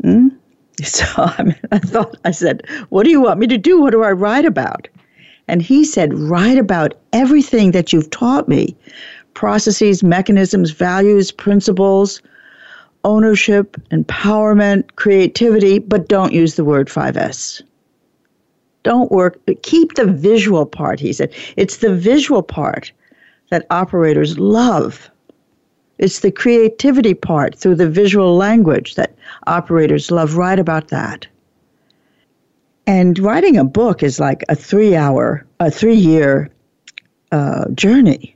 Mm? 0.04 0.32
So 0.84 1.06
I, 1.18 1.42
mean, 1.42 1.60
I 1.72 1.80
thought, 1.80 2.18
I 2.24 2.30
said, 2.30 2.64
What 2.90 3.04
do 3.04 3.10
you 3.10 3.20
want 3.20 3.40
me 3.40 3.48
to 3.48 3.58
do? 3.58 3.82
What 3.82 3.92
do 3.92 4.04
I 4.04 4.12
write 4.12 4.46
about? 4.46 4.88
And 5.48 5.60
he 5.62 5.84
said, 5.84 6.14
Write 6.14 6.60
about 6.60 6.94
everything 7.14 7.72
that 7.72 7.92
you've 7.92 8.12
taught 8.12 8.48
me 8.48 8.76
processes, 9.34 10.04
mechanisms, 10.04 10.72
values, 10.72 11.32
principles, 11.32 12.22
ownership, 13.04 13.78
empowerment, 13.92 14.84
creativity, 14.96 15.80
but 15.80 16.10
don't 16.10 16.34
use 16.34 16.56
the 16.56 16.66
word 16.66 16.88
5S. 16.88 17.62
Don't 18.84 19.12
work, 19.12 19.40
but 19.46 19.64
keep 19.64 19.94
the 19.96 20.06
visual 20.06 20.66
part, 20.66 21.00
he 21.00 21.14
said. 21.14 21.34
It's 21.56 21.78
the 21.78 21.96
visual 21.96 22.42
part 22.42 22.92
that 23.50 23.66
operators 23.70 24.38
love. 24.40 25.10
It's 25.98 26.20
the 26.20 26.32
creativity 26.32 27.14
part 27.14 27.56
through 27.56 27.76
the 27.76 27.90
visual 27.90 28.36
language 28.36 28.96
that 28.96 29.16
operators 29.48 30.12
love. 30.12 30.36
Write 30.36 30.60
about 30.60 30.90
that. 30.90 31.28
And 32.86 33.20
writing 33.20 33.58
a 33.58 33.64
book 33.64 34.04
is 34.04 34.20
like 34.20 34.44
a 34.48 34.56
three 34.56 34.96
hour, 34.96 35.46
a 35.60 35.70
three 35.70 35.96
year 35.96 36.50
uh, 37.32 37.70
journey. 37.72 38.36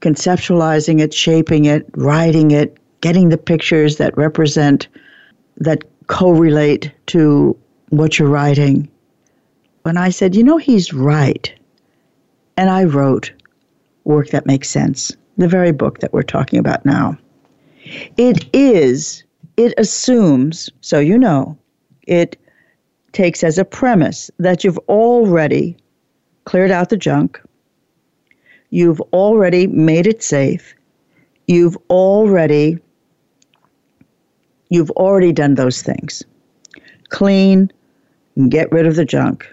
Conceptualizing 0.00 1.00
it, 1.00 1.14
shaping 1.14 1.64
it, 1.66 1.86
writing 1.94 2.50
it, 2.50 2.76
getting 3.00 3.28
the 3.28 3.38
pictures 3.38 3.96
that 3.96 4.16
represent, 4.16 4.88
that 5.58 5.84
correlate 6.08 6.92
to 7.06 7.56
what 7.90 8.18
you're 8.18 8.28
writing. 8.28 8.88
When 9.82 9.96
I 9.96 10.10
said, 10.10 10.34
you 10.34 10.42
know, 10.42 10.58
he's 10.58 10.92
right. 10.92 11.52
And 12.56 12.70
I 12.70 12.84
wrote 12.84 13.32
Work 14.04 14.30
That 14.30 14.46
Makes 14.46 14.70
Sense, 14.70 15.16
the 15.36 15.48
very 15.48 15.72
book 15.72 16.00
that 16.00 16.12
we're 16.12 16.22
talking 16.22 16.58
about 16.58 16.84
now. 16.84 17.16
It 18.16 18.48
is, 18.52 19.24
it 19.56 19.74
assumes, 19.78 20.70
so 20.80 20.98
you 20.98 21.18
know, 21.18 21.56
it 22.06 22.40
takes 23.12 23.44
as 23.44 23.58
a 23.58 23.64
premise 23.64 24.30
that 24.38 24.64
you've 24.64 24.78
already 24.88 25.76
cleared 26.44 26.70
out 26.70 26.90
the 26.90 26.96
junk, 26.96 27.40
you've 28.70 29.00
already 29.12 29.66
made 29.66 30.06
it 30.06 30.22
safe, 30.22 30.74
you've 31.46 31.76
already 31.90 32.78
You've 34.68 34.90
already 34.92 35.32
done 35.32 35.54
those 35.54 35.82
things. 35.82 36.24
Clean, 37.10 37.70
get 38.48 38.70
rid 38.72 38.86
of 38.86 38.96
the 38.96 39.04
junk, 39.04 39.46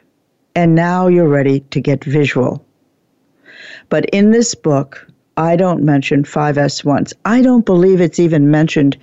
and 0.56 0.74
now 0.74 1.08
you're 1.08 1.28
ready 1.28 1.60
to 1.60 1.80
get 1.80 2.04
visual. 2.04 2.66
But 3.90 4.06
in 4.06 4.32
this 4.32 4.56
book, 4.56 5.08
I 5.38 5.56
don't 5.56 5.84
mention 5.84 6.24
5S 6.24 6.84
once. 6.84 7.14
I 7.26 7.42
don't 7.42 7.66
believe 7.66 8.02
it's 8.02 8.20
even 8.20 8.52
mentioned 8.52 8.98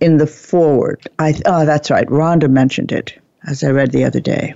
in 0.00 0.18
the 0.18 0.26
foreword. 0.26 1.06
I 1.18 1.34
oh, 1.46 1.64
that's 1.64 1.90
right. 1.90 2.06
Rhonda 2.08 2.50
mentioned 2.50 2.92
it 2.92 3.18
as 3.46 3.62
I 3.62 3.70
read 3.70 3.92
the 3.92 4.04
other 4.04 4.20
day. 4.20 4.54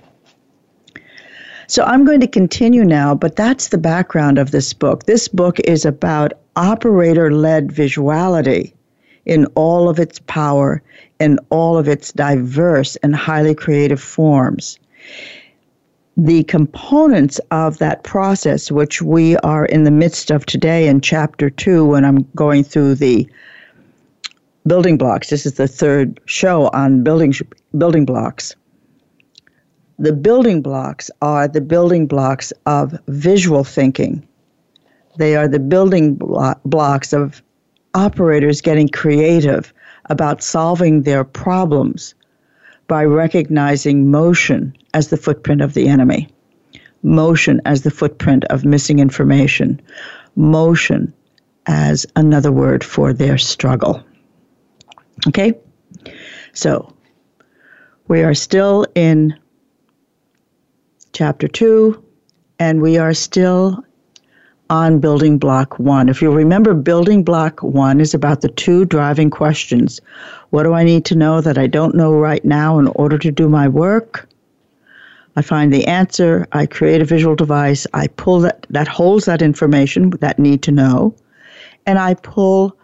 So 1.69 1.85
I'm 1.85 2.05
going 2.05 2.21
to 2.21 2.26
continue 2.26 2.85
now, 2.85 3.14
but 3.14 3.37
that's 3.37 3.69
the 3.69 3.79
background 3.79 4.38
of 4.38 4.50
this 4.50 4.73
book. 4.73 5.05
This 5.05 5.29
book 5.29 5.59
is 5.61 5.85
about 5.85 6.33
operator 6.57 7.33
led 7.33 7.69
visuality. 7.69 8.75
in 9.25 9.47
all 9.55 9.88
of 9.88 10.00
its 10.00 10.19
power, 10.26 10.83
in 11.21 11.38
all 11.50 11.79
of 11.79 11.88
its 11.88 12.12
diverse 12.12 12.97
and 12.97 13.14
highly 13.14 13.55
creative 13.55 14.00
forms. 14.00 14.79
The 16.16 16.45
components 16.45 17.40
of 17.50 17.78
that 17.78 18.04
process, 18.04 18.71
which 18.71 19.00
we 19.00 19.37
are 19.38 19.64
in 19.64 19.85
the 19.85 19.90
midst 19.90 20.31
of 20.31 20.45
today 20.45 20.87
in 20.87 21.00
chapter 21.00 21.49
two, 21.49 21.87
when 21.87 22.04
I'm 22.04 22.28
going 22.35 22.64
through 22.64 22.97
the 22.97 23.26
building 24.66 24.99
blocks, 24.99 25.31
this 25.31 25.47
is 25.47 25.54
the 25.54 25.66
third 25.66 26.21
show 26.26 26.69
on 26.75 27.02
building, 27.02 27.33
building 27.78 28.04
blocks. 28.04 28.54
The 29.99 30.12
building 30.12 30.61
blocks 30.61 31.11
are 31.23 31.49
the 31.49 31.61
building 31.62 32.07
blocks 32.07 32.52
of 32.66 32.99
visual 33.09 33.64
thinking. 33.64 34.26
They 35.16 35.37
are 35.37 35.49
the 35.49 35.61
building 35.61 36.16
blo- 36.16 36.54
blocks 36.64 37.12
of 37.12 37.42
operators 37.95 38.61
getting 38.61 38.88
creative 38.88 39.73
about 40.11 40.42
solving 40.42 41.02
their 41.02 41.25
problems 41.25 42.14
by 42.87 43.05
recognizing 43.05 44.11
motion 44.11 44.77
as 44.95 45.09
the 45.09 45.17
footprint 45.17 45.61
of 45.61 45.75
the 45.75 45.89
enemy, 45.89 46.29
motion 47.03 47.61
as 47.65 47.83
the 47.83 47.91
footprint 47.91 48.45
of 48.47 48.65
missing 48.65 48.99
information, 48.99 49.81
motion 50.37 51.12
as 51.67 52.07
another 52.17 52.53
word 52.53 52.83
for 52.83 53.12
their 53.12 53.39
struggle. 53.39 54.03
Okay? 55.29 55.55
So, 56.53 56.93
we 58.09 58.23
are 58.23 58.35
still 58.35 58.87
in 58.95 59.39
chapter 61.12 61.49
2, 61.49 62.03
and 62.59 62.83
we 62.83 62.99
are 62.99 63.15
still 63.15 63.85
on 64.73 65.00
building 65.00 65.37
block 65.37 65.79
one. 65.79 66.09
If 66.09 66.23
you 66.23 66.33
remember, 66.33 66.73
building 66.73 67.23
block 67.23 67.62
one 67.62 68.00
is 68.00 68.14
about 68.14 68.41
the 68.41 68.49
two 68.49 68.87
driving 68.87 69.29
questions 69.29 70.00
What 70.49 70.62
do 70.62 70.73
I 70.73 70.83
need 70.83 71.05
to 71.07 71.14
know 71.14 71.43
that 71.43 71.59
I 71.59 71.67
don't 71.67 71.95
know 71.95 72.14
right 72.14 72.43
now 72.43 72.79
in 72.79 72.87
order 72.87 73.19
to 73.19 73.31
do 73.31 73.50
my 73.50 73.69
work? 73.69 74.26
I 75.37 75.43
find 75.43 75.75
the 75.75 75.87
answer, 75.87 76.47
I 76.52 76.64
create 76.64 77.02
a 77.02 77.05
visual 77.05 77.37
device, 77.37 77.87
I 77.93 78.07
pull 78.07 78.41
that, 78.41 78.67
that 78.71 78.88
holds 78.88 79.26
that 79.26 79.43
information, 79.43 80.09
that 80.21 80.38
need 80.38 80.62
to 80.62 80.73
know, 80.73 81.14
and 81.85 81.99
I 81.99 82.14
pull 82.14 82.75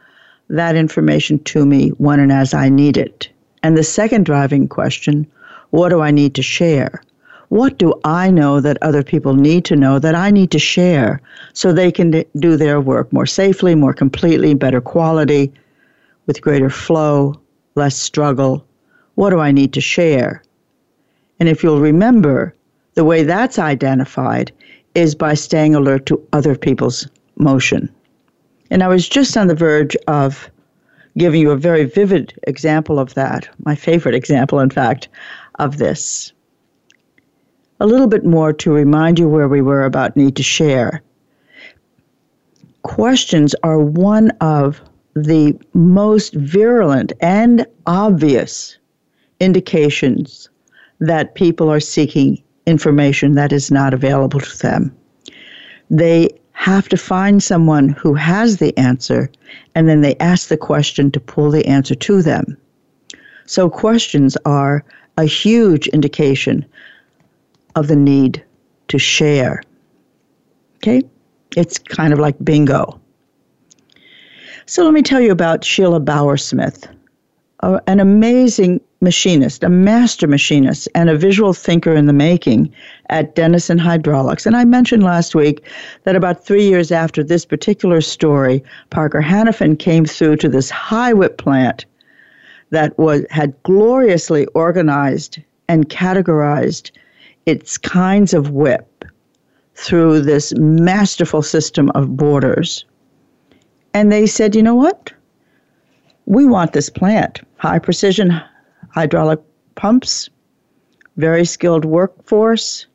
that 0.51 0.77
information 0.77 1.39
to 1.45 1.65
me 1.65 1.89
when 1.97 2.21
and 2.21 2.33
as 2.33 2.53
I 2.53 2.69
need 2.69 2.99
it. 2.99 3.31
And 3.63 3.79
the 3.79 3.83
second 3.83 4.27
driving 4.27 4.69
question, 4.69 5.27
what 5.71 5.89
do 5.89 6.03
I 6.03 6.11
need 6.11 6.35
to 6.35 6.43
share? 6.43 7.03
What 7.49 7.79
do 7.79 7.95
I 8.05 8.31
know 8.31 8.61
that 8.61 8.77
other 8.83 9.03
people 9.03 9.35
need 9.35 9.65
to 9.67 9.77
know 9.77 9.99
that 9.99 10.15
I 10.15 10.31
need 10.31 10.51
to 10.51 10.59
share 10.59 11.21
so 11.55 11.73
they 11.73 11.91
can 11.91 12.25
do 12.39 12.57
their 12.57 12.81
work 12.81 13.13
more 13.13 13.27
safely, 13.27 13.75
more 13.75 13.95
completely, 13.95 14.55
better 14.55 14.81
quality, 14.81 15.53
with 16.27 16.43
greater 16.43 16.69
flow, 16.69 17.41
less 17.75 17.97
struggle? 17.97 18.67
What 19.15 19.31
do 19.31 19.41
I 19.41 19.51
need 19.51 19.73
to 19.73 19.81
share? 19.81 20.43
And 21.41 21.49
if 21.49 21.63
you'll 21.63 21.81
remember, 21.81 22.55
the 22.95 23.05
way 23.05 23.23
that's 23.23 23.59
identified 23.59 24.53
is 24.95 25.15
by 25.15 25.35
staying 25.35 25.75
alert 25.75 26.05
to 26.07 26.23
other 26.33 26.55
people's 26.55 27.09
motion. 27.37 27.89
And 28.71 28.83
I 28.83 28.89
was 28.89 29.09
just 29.09 29.37
on 29.37 29.47
the 29.47 29.55
verge 29.55 29.97
of 30.07 30.51
giving 31.17 31.41
you 31.41 31.51
a 31.51 31.57
very 31.57 31.85
vivid 31.85 32.39
example 32.47 32.99
of 32.99 33.15
that, 33.15 33.49
my 33.65 33.75
favorite 33.75 34.15
example, 34.15 34.61
in 34.61 34.71
fact, 34.71 35.09
of 35.59 35.79
this 35.79 36.33
a 37.81 37.87
little 37.87 38.07
bit 38.07 38.25
more 38.25 38.53
to 38.53 38.73
remind 38.73 39.19
you 39.19 39.29
where 39.29 39.49
we 39.49 39.63
were 39.63 39.85
about 39.85 40.17
need 40.17 40.37
to 40.37 40.43
share. 40.43 41.03
Questions 42.83 43.55
are 43.63 43.79
one 43.79 44.31
of 44.41 44.81
the 45.15 45.59
most 45.75 46.35
virulent 46.35 47.13
and 47.21 47.67
obvious 47.87 48.79
indications 49.41 50.49
that 51.01 51.35
people 51.35 51.69
are 51.69 51.81
seeking 51.81 52.43
information 52.67 53.35
that 53.35 53.53
is 53.53 53.71
not 53.71 53.95
available 53.95 54.41
to 54.41 54.59
them. 54.59 54.95
They 55.91 56.29
have 56.53 56.89
to 56.89 56.97
find 56.97 57.43
someone 57.43 57.91
who 57.91 58.15
has 58.15 58.57
the 58.57 58.77
answer, 58.77 59.31
and 59.75 59.89
then 59.89 60.01
they 60.01 60.17
ask 60.17 60.49
the 60.49 60.57
question 60.57 61.11
to 61.13 61.21
pull 61.21 61.51
the 61.51 61.67
answer 61.67 61.95
to 61.95 62.21
them. 62.21 62.57
So, 63.47 63.71
questions 63.71 64.37
are 64.45 64.85
a 65.17 65.25
huge 65.25 65.87
indication 65.89 66.67
of 67.79 67.89
the 67.89 67.97
need 67.97 68.45
to 68.89 68.99
share. 68.99 69.63
Okay? 70.77 71.03
It's 71.57 71.79
kind 71.79 72.13
of 72.13 72.19
like 72.19 72.37
bingo. 72.45 73.01
So 74.67 74.85
let 74.85 74.93
me 74.93 75.03
tell 75.03 75.21
you 75.21 75.33
about 75.33 75.65
Sheila 75.65 76.01
Bowersmith, 76.01 76.87
an 77.63 78.01
amazing 78.01 78.81
machinist, 79.01 79.63
a 79.65 79.69
master 79.69 80.27
machinist, 80.27 80.89
and 80.95 81.09
a 81.09 81.17
visual 81.17 81.53
thinker 81.53 81.95
in 81.95 82.07
the 82.07 82.13
making 82.13 82.73
at 83.09 83.35
Denison 83.35 83.79
Hydraulics. 83.79 84.45
And 84.45 84.57
I 84.57 84.65
mentioned 84.65 85.03
last 85.03 85.35
week 85.35 85.65
that 86.05 86.17
about 86.17 86.45
three 86.45 86.69
years 86.69 86.93
after 86.93 87.23
this 87.23 87.45
particular 87.45 88.01
story, 88.01 88.63
Parker 88.91 89.23
Hannifin 89.23 89.79
came 89.79 90.05
through 90.05 90.37
to 90.37 90.49
this 90.49 90.69
high 90.69 91.13
WIP 91.13 91.39
plant 91.39 91.87
that 92.71 92.99
was 92.99 93.25
had 93.31 93.55
gloriously 93.63 94.47
organized 94.49 95.39
and 95.69 95.89
categorized 95.89 96.91
its 97.49 97.79
kinds 97.79 98.35
of 98.35 98.51
WIP 98.51 99.07
through 99.75 100.21
this 100.21 100.53
masterful 100.59 101.41
system 101.41 101.91
of 101.95 102.15
borders. 102.15 102.85
And 103.95 104.13
they 104.13 104.27
said, 104.27 104.55
you 104.55 104.63
know 104.63 104.75
what? 104.75 105.11
We 106.27 106.45
want 106.45 106.75
this 106.75 106.91
plant. 106.91 107.41
High 107.57 107.79
precision 107.79 108.39
hydraulic 108.91 109.41
pumps, 109.77 110.29
very 111.17 111.45
skilled 111.47 111.85
workforce, 111.87 112.87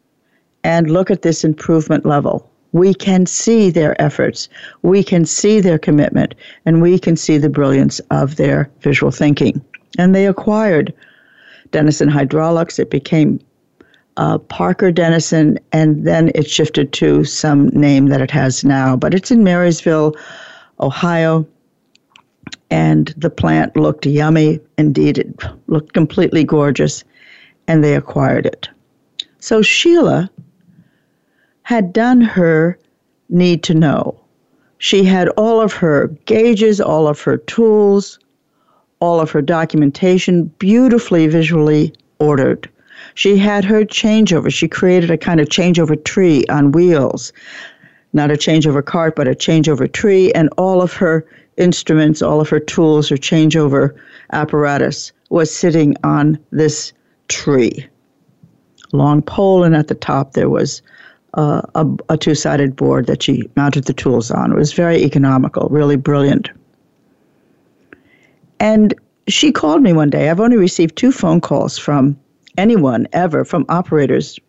and 0.64 0.92
look 0.92 1.10
at 1.10 1.24
this 1.24 1.44
improvement 1.44 2.06
level. 2.06 2.48
We 2.74 2.94
can 2.94 3.26
see 3.26 3.72
their 3.72 4.00
efforts, 4.00 4.50
we 4.84 5.04
can 5.04 5.26
see 5.26 5.62
their 5.62 5.80
commitment, 5.80 6.36
and 6.66 6.82
we 6.82 7.00
can 7.00 7.16
see 7.16 7.38
the 7.40 7.50
brilliance 7.50 8.00
of 8.12 8.36
their 8.36 8.70
visual 8.82 9.12
thinking. 9.12 9.64
And 9.98 10.14
they 10.14 10.28
acquired 10.28 10.94
Denison 11.72 12.10
Hydraulics. 12.10 12.80
It 12.80 12.90
became 12.90 13.40
uh, 14.18 14.38
Parker 14.38 14.92
Denison, 14.92 15.60
and 15.72 16.06
then 16.06 16.32
it 16.36 16.50
shifted 16.50 16.94
to 16.94 17.24
some 17.24 17.68
name 17.70 18.08
that 18.08 18.22
it 18.22 18.32
has 18.32 18.64
now. 18.64 18.96
But 18.96 19.14
it's 19.14 19.32
in 19.32 19.44
Marysville, 19.44 20.16
Ohio, 20.80 21.48
and 22.70 23.14
the 23.18 23.30
plant 23.30 23.76
looked 23.76 24.06
yummy. 24.06 24.60
Indeed, 24.78 25.18
it 25.18 25.44
looked 25.68 25.94
completely 25.94 26.44
gorgeous, 26.44 27.04
and 27.68 27.84
they 27.84 27.96
acquired 27.96 28.46
it. 28.46 28.70
So 29.40 29.62
Sheila 29.62 30.30
had 31.64 31.94
done 31.94 32.22
her 32.22 32.78
need 33.30 33.64
to 33.64 33.74
know. 33.74 34.20
She 34.78 35.04
had 35.04 35.30
all 35.30 35.62
of 35.62 35.74
her 35.74 36.08
gauges, 36.26 36.82
all 36.82 37.08
of 37.08 37.22
her 37.22 37.38
tools, 37.38 38.20
all 39.00 39.20
of 39.20 39.32
her 39.32 39.42
documentation 39.42 40.46
beautifully 40.60 41.28
visually 41.28 41.94
ordered. 42.20 42.70
She 43.16 43.38
had 43.38 43.64
her 43.66 43.84
changeover. 43.84 44.52
She 44.52 44.68
created 44.68 45.12
a 45.12 45.18
kind 45.18 45.40
of 45.40 45.48
changeover 45.48 46.02
tree 46.04 46.46
on 46.50 46.72
wheels. 46.72 47.32
Not 48.14 48.32
a 48.32 48.36
changeover 48.36 48.86
cart, 48.86 49.16
but 49.16 49.28
a 49.28 49.32
changeover 49.32 49.92
tree, 49.92 50.32
and 50.34 50.50
all 50.58 50.82
of 50.82 50.94
her 50.94 51.26
instruments, 51.58 52.22
all 52.22 52.42
of 52.42 52.50
her 52.50 52.60
tools, 52.60 53.10
her 53.10 53.16
changeover 53.16 53.96
apparatus 54.32 55.12
was 55.30 55.54
sitting 55.54 55.96
on 56.04 56.38
this 56.52 56.94
tree. 57.28 57.88
Long 58.92 59.22
pole, 59.22 59.64
and 59.64 59.76
at 59.76 59.88
the 59.88 59.96
top 59.96 60.34
there 60.34 60.50
was 60.50 60.82
uh, 61.34 61.62
a, 61.74 61.88
a 62.10 62.18
two 62.18 62.36
sided 62.36 62.76
board 62.76 63.08
that 63.08 63.24
she 63.24 63.50
mounted 63.56 63.86
the 63.86 63.94
tools 63.94 64.30
on. 64.30 64.52
It 64.52 64.56
was 64.56 64.74
very 64.74 64.98
economical, 64.98 65.68
really 65.70 65.96
brilliant. 65.96 66.50
And 68.60 68.94
she 69.28 69.52
called 69.52 69.82
me 69.82 69.94
one 69.94 70.10
day. 70.10 70.30
I've 70.30 70.40
only 70.40 70.58
received 70.58 70.96
two 70.96 71.12
phone 71.12 71.42
calls 71.42 71.78
from 71.78 72.20
anyone 72.58 73.08
ever 73.14 73.46
from 73.46 73.66
operators. 73.70 74.40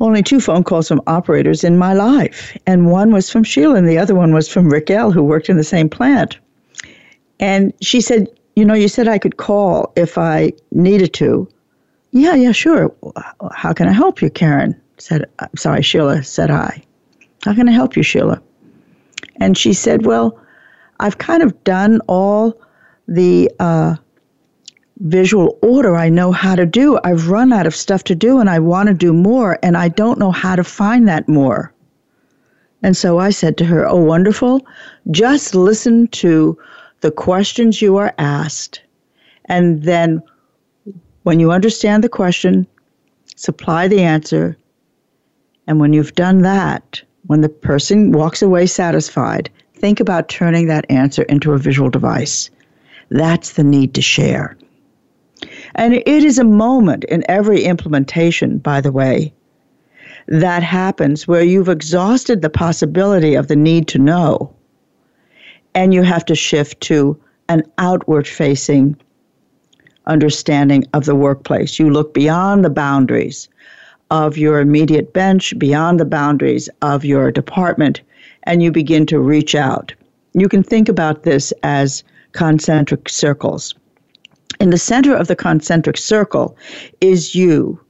Only 0.00 0.22
two 0.22 0.40
phone 0.40 0.64
calls 0.64 0.88
from 0.88 1.02
operators 1.06 1.62
in 1.62 1.76
my 1.76 1.92
life. 1.92 2.56
And 2.66 2.90
one 2.90 3.12
was 3.12 3.30
from 3.30 3.44
Sheila, 3.44 3.74
and 3.74 3.88
the 3.88 3.98
other 3.98 4.14
one 4.14 4.32
was 4.32 4.48
from 4.48 4.68
Raquel, 4.70 5.12
who 5.12 5.22
worked 5.22 5.48
in 5.50 5.58
the 5.58 5.64
same 5.64 5.88
plant. 5.90 6.38
And 7.38 7.72
she 7.82 8.00
said, 8.00 8.28
You 8.56 8.64
know, 8.64 8.74
you 8.74 8.88
said 8.88 9.08
I 9.08 9.18
could 9.18 9.36
call 9.36 9.92
if 9.96 10.16
I 10.16 10.52
needed 10.72 11.12
to. 11.14 11.48
Yeah, 12.12 12.34
yeah, 12.34 12.52
sure. 12.52 12.92
How 13.52 13.72
can 13.72 13.88
I 13.88 13.92
help 13.92 14.22
you, 14.22 14.30
Karen? 14.30 14.80
Said, 14.98 15.24
I'm 15.38 15.56
sorry, 15.56 15.82
Sheila, 15.82 16.22
said 16.22 16.50
I. 16.50 16.82
How 17.44 17.54
can 17.54 17.68
I 17.68 17.72
help 17.72 17.96
you, 17.96 18.02
Sheila? 18.02 18.42
And 19.36 19.56
she 19.56 19.72
said, 19.72 20.06
Well, 20.06 20.38
I've 21.00 21.18
kind 21.18 21.42
of 21.42 21.62
done 21.64 22.00
all 22.06 22.60
the 23.08 23.50
uh, 23.58 23.96
visual 25.00 25.58
order 25.62 25.96
I 25.96 26.08
know 26.08 26.30
how 26.30 26.54
to 26.54 26.66
do. 26.66 26.98
I've 27.04 27.28
run 27.28 27.52
out 27.52 27.66
of 27.66 27.74
stuff 27.74 28.04
to 28.04 28.14
do 28.14 28.38
and 28.38 28.48
I 28.48 28.58
want 28.58 28.88
to 28.88 28.94
do 28.94 29.12
more 29.12 29.58
and 29.62 29.76
I 29.76 29.88
don't 29.88 30.18
know 30.18 30.30
how 30.30 30.56
to 30.56 30.64
find 30.64 31.08
that 31.08 31.28
more. 31.28 31.72
And 32.82 32.96
so 32.96 33.18
I 33.18 33.30
said 33.30 33.56
to 33.58 33.64
her, 33.66 33.86
Oh, 33.86 34.00
wonderful. 34.00 34.66
Just 35.10 35.54
listen 35.54 36.08
to 36.08 36.58
the 37.00 37.10
questions 37.10 37.80
you 37.80 37.96
are 37.96 38.14
asked, 38.18 38.82
and 39.46 39.82
then 39.82 40.22
when 41.22 41.40
you 41.40 41.50
understand 41.50 42.04
the 42.04 42.08
question, 42.08 42.66
supply 43.36 43.88
the 43.88 44.00
answer. 44.00 44.56
And 45.66 45.80
when 45.80 45.92
you've 45.92 46.14
done 46.14 46.42
that, 46.42 47.02
when 47.26 47.40
the 47.40 47.48
person 47.48 48.12
walks 48.12 48.42
away 48.42 48.66
satisfied, 48.66 49.50
think 49.74 50.00
about 50.00 50.28
turning 50.28 50.66
that 50.66 50.84
answer 50.90 51.22
into 51.22 51.52
a 51.52 51.58
visual 51.58 51.90
device. 51.90 52.50
That's 53.10 53.52
the 53.54 53.64
need 53.64 53.94
to 53.94 54.02
share. 54.02 54.56
And 55.74 55.94
it 55.94 56.06
is 56.06 56.38
a 56.38 56.44
moment 56.44 57.04
in 57.04 57.24
every 57.28 57.64
implementation, 57.64 58.58
by 58.58 58.80
the 58.80 58.92
way, 58.92 59.32
that 60.26 60.62
happens 60.62 61.26
where 61.26 61.42
you've 61.42 61.68
exhausted 61.68 62.42
the 62.42 62.50
possibility 62.50 63.34
of 63.34 63.48
the 63.48 63.56
need 63.56 63.88
to 63.88 63.98
know 63.98 64.54
and 65.74 65.94
you 65.94 66.02
have 66.02 66.24
to 66.26 66.34
shift 66.34 66.80
to 66.82 67.18
an 67.48 67.62
outward 67.78 68.26
facing 68.26 68.96
understanding 70.06 70.84
of 70.94 71.04
the 71.04 71.14
workplace. 71.14 71.78
You 71.78 71.90
look 71.90 72.14
beyond 72.14 72.64
the 72.64 72.70
boundaries 72.70 73.48
of 74.10 74.36
your 74.36 74.60
immediate 74.60 75.12
bench, 75.12 75.56
beyond 75.58 76.00
the 76.00 76.04
boundaries 76.04 76.68
of 76.82 77.04
your 77.04 77.30
department, 77.30 78.00
and 78.44 78.62
you 78.62 78.72
begin 78.72 79.06
to 79.06 79.20
reach 79.20 79.54
out. 79.54 79.92
You 80.32 80.48
can 80.48 80.62
think 80.62 80.88
about 80.88 81.22
this 81.22 81.52
as 81.62 82.02
concentric 82.32 83.08
circles. 83.08 83.74
In 84.60 84.68
the 84.68 84.76
center 84.76 85.16
of 85.16 85.26
the 85.26 85.36
concentric 85.36 85.96
circle 85.96 86.54
is 87.00 87.34
you, 87.34 87.80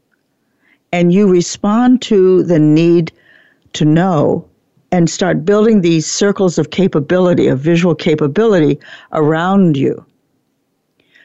and 0.92 1.12
you 1.12 1.28
respond 1.28 2.00
to 2.02 2.44
the 2.44 2.60
need 2.60 3.10
to 3.72 3.84
know 3.84 4.48
and 4.92 5.10
start 5.10 5.44
building 5.44 5.80
these 5.80 6.06
circles 6.06 6.58
of 6.58 6.70
capability, 6.70 7.48
of 7.48 7.58
visual 7.58 7.96
capability 7.96 8.78
around 9.12 9.76
you 9.76 10.06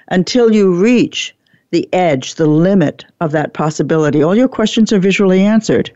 until 0.07 0.51
you 0.51 0.73
reach 0.73 1.35
the 1.69 1.87
edge, 1.93 2.35
the 2.35 2.47
limit 2.47 3.05
of 3.21 3.31
that 3.31 3.53
possibility. 3.53 4.23
All 4.23 4.35
your 4.35 4.47
questions 4.47 4.91
are 4.91 4.99
visually 4.99 5.41
answered, 5.41 5.91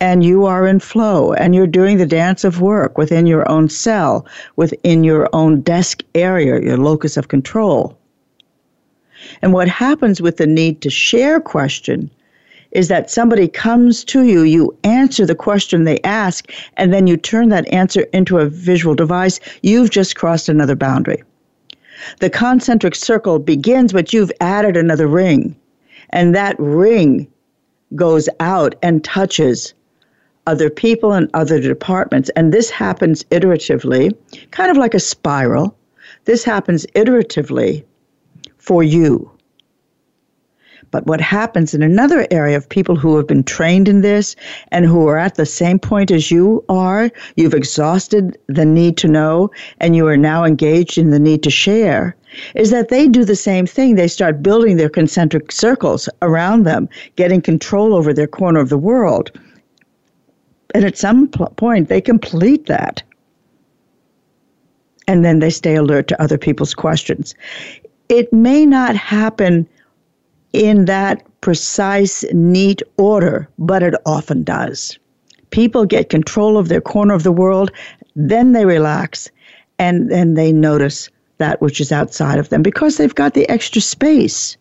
and 0.00 0.24
you 0.24 0.46
are 0.46 0.66
in 0.66 0.80
flow, 0.80 1.34
and 1.34 1.54
you're 1.54 1.66
doing 1.66 1.98
the 1.98 2.06
dance 2.06 2.44
of 2.44 2.62
work 2.62 2.96
within 2.96 3.26
your 3.26 3.46
own 3.50 3.68
cell, 3.68 4.26
within 4.56 5.04
your 5.04 5.28
own 5.34 5.60
desk 5.60 6.02
area, 6.14 6.62
your 6.62 6.78
locus 6.78 7.18
of 7.18 7.28
control. 7.28 7.98
And 9.42 9.52
what 9.52 9.68
happens 9.68 10.20
with 10.20 10.36
the 10.36 10.46
need 10.46 10.80
to 10.82 10.90
share 10.90 11.40
question 11.40 12.10
is 12.72 12.88
that 12.88 13.10
somebody 13.10 13.48
comes 13.48 14.04
to 14.04 14.24
you, 14.24 14.42
you 14.42 14.76
answer 14.84 15.24
the 15.24 15.34
question 15.34 15.84
they 15.84 16.00
ask, 16.00 16.52
and 16.76 16.92
then 16.92 17.06
you 17.06 17.16
turn 17.16 17.48
that 17.48 17.72
answer 17.72 18.02
into 18.12 18.38
a 18.38 18.48
visual 18.48 18.94
device, 18.94 19.40
you've 19.62 19.90
just 19.90 20.16
crossed 20.16 20.48
another 20.48 20.76
boundary. 20.76 21.22
The 22.20 22.30
concentric 22.30 22.94
circle 22.94 23.38
begins, 23.38 23.92
but 23.92 24.12
you've 24.12 24.32
added 24.40 24.76
another 24.76 25.06
ring. 25.06 25.56
And 26.10 26.34
that 26.34 26.56
ring 26.58 27.28
goes 27.94 28.28
out 28.40 28.74
and 28.82 29.02
touches 29.02 29.72
other 30.46 30.70
people 30.70 31.12
and 31.12 31.30
other 31.34 31.60
departments. 31.60 32.30
And 32.36 32.52
this 32.52 32.70
happens 32.70 33.24
iteratively, 33.24 34.14
kind 34.50 34.70
of 34.70 34.76
like 34.76 34.94
a 34.94 35.00
spiral. 35.00 35.76
This 36.24 36.44
happens 36.44 36.86
iteratively 36.94 37.84
for 38.66 38.82
you. 38.82 39.30
But 40.90 41.06
what 41.06 41.20
happens 41.20 41.74
in 41.74 41.82
another 41.82 42.26
area 42.30 42.56
of 42.56 42.68
people 42.68 42.96
who 42.96 43.16
have 43.16 43.26
been 43.26 43.42
trained 43.42 43.88
in 43.88 44.02
this 44.02 44.36
and 44.70 44.84
who 44.84 45.08
are 45.08 45.18
at 45.18 45.34
the 45.34 45.46
same 45.46 45.78
point 45.78 46.10
as 46.10 46.30
you 46.30 46.64
are, 46.68 47.10
you've 47.36 47.54
exhausted 47.54 48.38
the 48.46 48.64
need 48.64 48.96
to 48.98 49.08
know 49.08 49.50
and 49.80 49.96
you 49.96 50.06
are 50.06 50.16
now 50.16 50.44
engaged 50.44 50.96
in 50.96 51.10
the 51.10 51.18
need 51.18 51.42
to 51.42 51.50
share, 51.50 52.16
is 52.54 52.70
that 52.70 52.88
they 52.88 53.08
do 53.08 53.24
the 53.24 53.36
same 53.36 53.66
thing. 53.66 53.96
They 53.96 54.08
start 54.08 54.42
building 54.42 54.76
their 54.76 54.88
concentric 54.88 55.50
circles 55.50 56.08
around 56.22 56.62
them, 56.62 56.88
getting 57.16 57.42
control 57.42 57.94
over 57.94 58.12
their 58.12 58.28
corner 58.28 58.60
of 58.60 58.68
the 58.68 58.78
world. 58.78 59.30
And 60.74 60.84
at 60.84 60.98
some 60.98 61.28
point, 61.28 61.88
they 61.88 62.00
complete 62.00 62.66
that. 62.66 63.02
And 65.08 65.24
then 65.24 65.38
they 65.38 65.50
stay 65.50 65.76
alert 65.76 66.08
to 66.08 66.22
other 66.22 66.38
people's 66.38 66.74
questions. 66.74 67.34
It 68.08 68.32
may 68.32 68.64
not 68.64 68.94
happen 68.94 69.68
in 70.52 70.84
that 70.84 71.22
precise, 71.40 72.24
neat 72.32 72.82
order, 72.96 73.48
but 73.58 73.82
it 73.82 73.94
often 74.06 74.42
does. 74.42 74.98
People 75.50 75.84
get 75.84 76.08
control 76.08 76.56
of 76.56 76.68
their 76.68 76.80
corner 76.80 77.14
of 77.14 77.24
the 77.24 77.32
world, 77.32 77.70
then 78.14 78.52
they 78.52 78.64
relax, 78.64 79.30
and 79.78 80.10
then 80.10 80.34
they 80.34 80.52
notice 80.52 81.08
that 81.38 81.60
which 81.60 81.80
is 81.80 81.92
outside 81.92 82.38
of 82.38 82.48
them 82.48 82.62
because 82.62 82.96
they've 82.96 83.14
got 83.14 83.34
the 83.34 83.48
extra 83.48 83.80
space. 83.80 84.56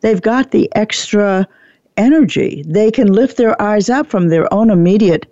They've 0.00 0.22
got 0.22 0.50
the 0.50 0.70
extra 0.74 1.48
energy. 1.96 2.64
They 2.66 2.90
can 2.90 3.12
lift 3.12 3.36
their 3.36 3.60
eyes 3.60 3.90
up 3.90 4.06
from 4.06 4.28
their 4.28 4.52
own 4.52 4.70
immediate 4.70 5.26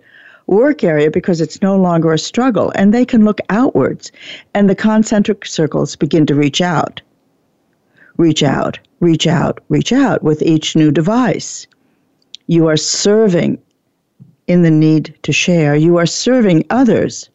work 0.47 0.83
area 0.83 1.11
because 1.11 1.39
it's 1.41 1.61
no 1.61 1.77
longer 1.77 2.11
a 2.11 2.19
struggle 2.19 2.71
and 2.75 2.93
they 2.93 3.05
can 3.05 3.23
look 3.23 3.39
outwards 3.49 4.11
and 4.55 4.67
the 4.67 4.75
concentric 4.75 5.45
circles 5.45 5.95
begin 5.95 6.25
to 6.25 6.33
reach 6.33 6.59
out 6.59 7.01
reach 8.19 8.43
out, 8.43 8.77
reach 8.99 9.25
out, 9.25 9.61
reach 9.69 9.93
out 9.93 10.21
with 10.21 10.41
each 10.41 10.75
new 10.75 10.91
device. 10.91 11.65
You 12.47 12.67
are 12.67 12.77
serving 12.77 13.57
in 14.45 14.61
the 14.61 14.69
need 14.69 15.17
to 15.23 15.31
share. 15.31 15.75
You 15.75 15.97
are 15.97 16.05
serving 16.05 16.65
others 16.69 17.29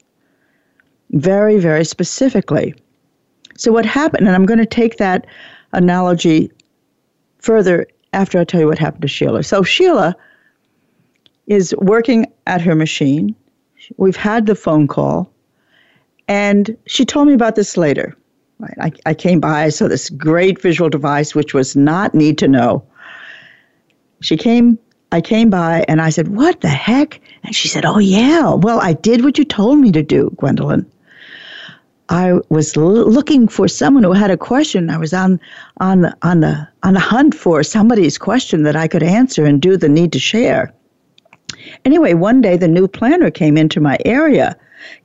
very, 1.10 1.58
very 1.58 1.84
specifically. 1.84 2.74
So, 3.56 3.72
what 3.72 3.86
happened, 3.86 4.26
and 4.26 4.36
I'm 4.36 4.44
going 4.44 4.58
to 4.58 4.66
take 4.66 4.98
that 4.98 5.26
analogy 5.72 6.52
further 7.38 7.86
after 8.12 8.38
I 8.38 8.44
tell 8.44 8.60
you 8.60 8.66
what 8.66 8.78
happened 8.78 9.02
to 9.02 9.08
Sheila. 9.08 9.42
So, 9.42 9.62
Sheila 9.62 10.14
is 11.46 11.74
working 11.78 12.26
at 12.46 12.60
her 12.60 12.74
machine. 12.74 13.34
We've 13.96 14.16
had 14.16 14.44
the 14.44 14.54
phone 14.54 14.86
call, 14.86 15.32
and 16.28 16.76
she 16.86 17.06
told 17.06 17.28
me 17.28 17.32
about 17.32 17.54
this 17.54 17.76
later. 17.78 18.14
I, 18.80 18.92
I 19.06 19.14
came 19.14 19.40
by, 19.40 19.64
I 19.64 19.68
saw 19.68 19.88
this 19.88 20.10
great 20.10 20.60
visual 20.60 20.88
device, 20.88 21.34
which 21.34 21.54
was 21.54 21.76
not 21.76 22.14
need 22.14 22.38
to 22.38 22.48
know. 22.48 22.84
She 24.20 24.36
came, 24.36 24.78
I 25.12 25.20
came 25.20 25.50
by 25.50 25.84
and 25.88 26.00
I 26.00 26.10
said, 26.10 26.28
What 26.28 26.60
the 26.60 26.68
heck? 26.68 27.20
And 27.42 27.54
she 27.54 27.68
said, 27.68 27.84
Oh, 27.84 27.98
yeah. 27.98 28.54
Well, 28.54 28.80
I 28.80 28.94
did 28.94 29.22
what 29.24 29.38
you 29.38 29.44
told 29.44 29.78
me 29.78 29.92
to 29.92 30.02
do, 30.02 30.30
Gwendolyn. 30.36 30.90
I 32.08 32.34
was 32.48 32.76
l- 32.76 33.10
looking 33.10 33.48
for 33.48 33.66
someone 33.66 34.04
who 34.04 34.12
had 34.12 34.30
a 34.30 34.36
question. 34.36 34.90
I 34.90 34.98
was 34.98 35.14
on 35.14 35.40
on 35.80 36.14
on 36.22 36.40
the 36.40 36.68
on 36.82 36.94
the 36.94 37.00
hunt 37.00 37.34
for 37.34 37.62
somebody's 37.62 38.18
question 38.18 38.62
that 38.64 38.76
I 38.76 38.88
could 38.88 39.02
answer 39.02 39.44
and 39.44 39.60
do 39.60 39.76
the 39.76 39.88
need 39.88 40.12
to 40.12 40.18
share. 40.18 40.72
Anyway, 41.84 42.14
one 42.14 42.40
day 42.40 42.56
the 42.56 42.68
new 42.68 42.86
planner 42.86 43.30
came 43.30 43.56
into 43.56 43.80
my 43.80 43.98
area 44.04 44.56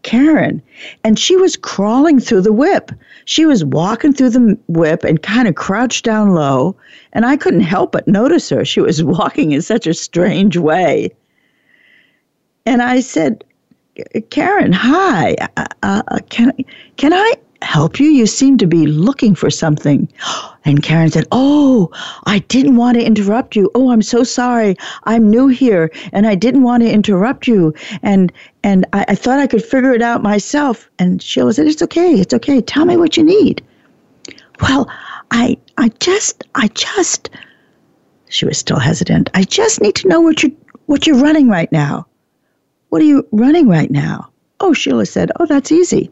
Karen, 0.04 0.62
and 1.04 1.18
she 1.18 1.36
was 1.36 1.56
crawling 1.56 2.20
through 2.20 2.42
the 2.42 2.54
WIP. 2.54 2.92
She 3.26 3.46
was 3.46 3.64
walking 3.64 4.14
through 4.14 4.32
the 4.32 4.58
WIP 4.68 5.04
and 5.04 5.22
kind 5.22 5.48
of 5.48 5.56
crouched 5.56 6.06
down 6.06 6.34
low, 6.34 6.76
and 7.14 7.26
I 7.26 7.38
couldn't 7.38 7.62
help 7.62 7.92
but 7.92 8.08
notice 8.08 8.50
her. 8.50 8.66
She 8.66 8.82
was 8.82 9.04
walking 9.18 9.52
in 9.52 9.62
such 9.62 9.88
a 9.88 9.94
strange 9.94 10.58
way. 10.58 11.12
And 12.66 12.82
I 12.82 13.00
said, 13.00 13.44
Karen, 14.30 14.72
hi. 14.72 15.36
Uh, 15.58 15.66
uh, 15.84 16.20
can 16.30 16.54
can 16.98 17.14
I 17.14 17.34
help 17.62 18.00
you? 18.00 18.08
You 18.08 18.26
seem 18.26 18.58
to 18.60 18.68
be 18.68 18.88
looking 18.88 19.36
for 19.36 19.50
something. 19.50 20.08
And 20.66 20.82
Karen 20.84 21.10
said, 21.10 21.26
Oh, 21.32 21.92
I 22.26 22.40
didn't 22.40 22.76
want 22.76 22.98
to 22.98 23.04
interrupt 23.04 23.56
you. 23.56 23.70
Oh, 23.76 23.92
I'm 23.92 24.02
so 24.02 24.24
sorry. 24.24 24.76
I'm 25.06 25.30
new 25.30 25.48
here 25.48 25.92
and 26.12 26.28
I 26.28 26.36
didn't 26.36 26.64
want 26.64 26.84
to 26.84 26.92
interrupt 26.92 27.48
you. 27.48 27.74
And 28.02 28.32
and 28.64 28.86
I, 28.94 29.06
I 29.10 29.16
thought 29.16 29.40
I 29.40 29.48
could 29.48 29.64
figure 29.64 29.94
it 29.94 30.02
out 30.02 30.24
myself. 30.24 30.90
And 31.00 31.22
Sheila 31.22 31.54
said, 31.54 31.68
It's 31.68 31.82
okay, 31.82 32.14
it's 32.14 32.34
okay. 32.34 32.62
Tell 32.62 32.86
me 32.86 32.98
what 32.98 33.18
you 33.18 33.24
need. 33.24 33.64
Well, 34.62 34.90
I 35.32 35.58
I 35.78 35.90
just 36.00 36.44
I 36.56 36.68
just 36.70 37.30
she 38.30 38.46
was 38.46 38.58
still 38.58 38.80
hesitant. 38.80 39.30
I 39.34 39.44
just 39.44 39.82
need 39.82 39.96
to 39.96 40.08
know 40.08 40.22
what 40.22 40.44
you 40.44 40.56
what 40.86 41.08
you're 41.08 41.22
running 41.22 41.50
right 41.50 41.72
now. 41.72 42.08
What 42.90 43.02
are 43.02 43.06
you 43.06 43.28
running 43.32 43.68
right 43.68 43.92
now? 43.92 44.30
Oh, 44.60 44.74
Sheila 44.74 45.06
said, 45.06 45.32
Oh, 45.40 45.46
that's 45.46 45.72
easy. 45.72 46.12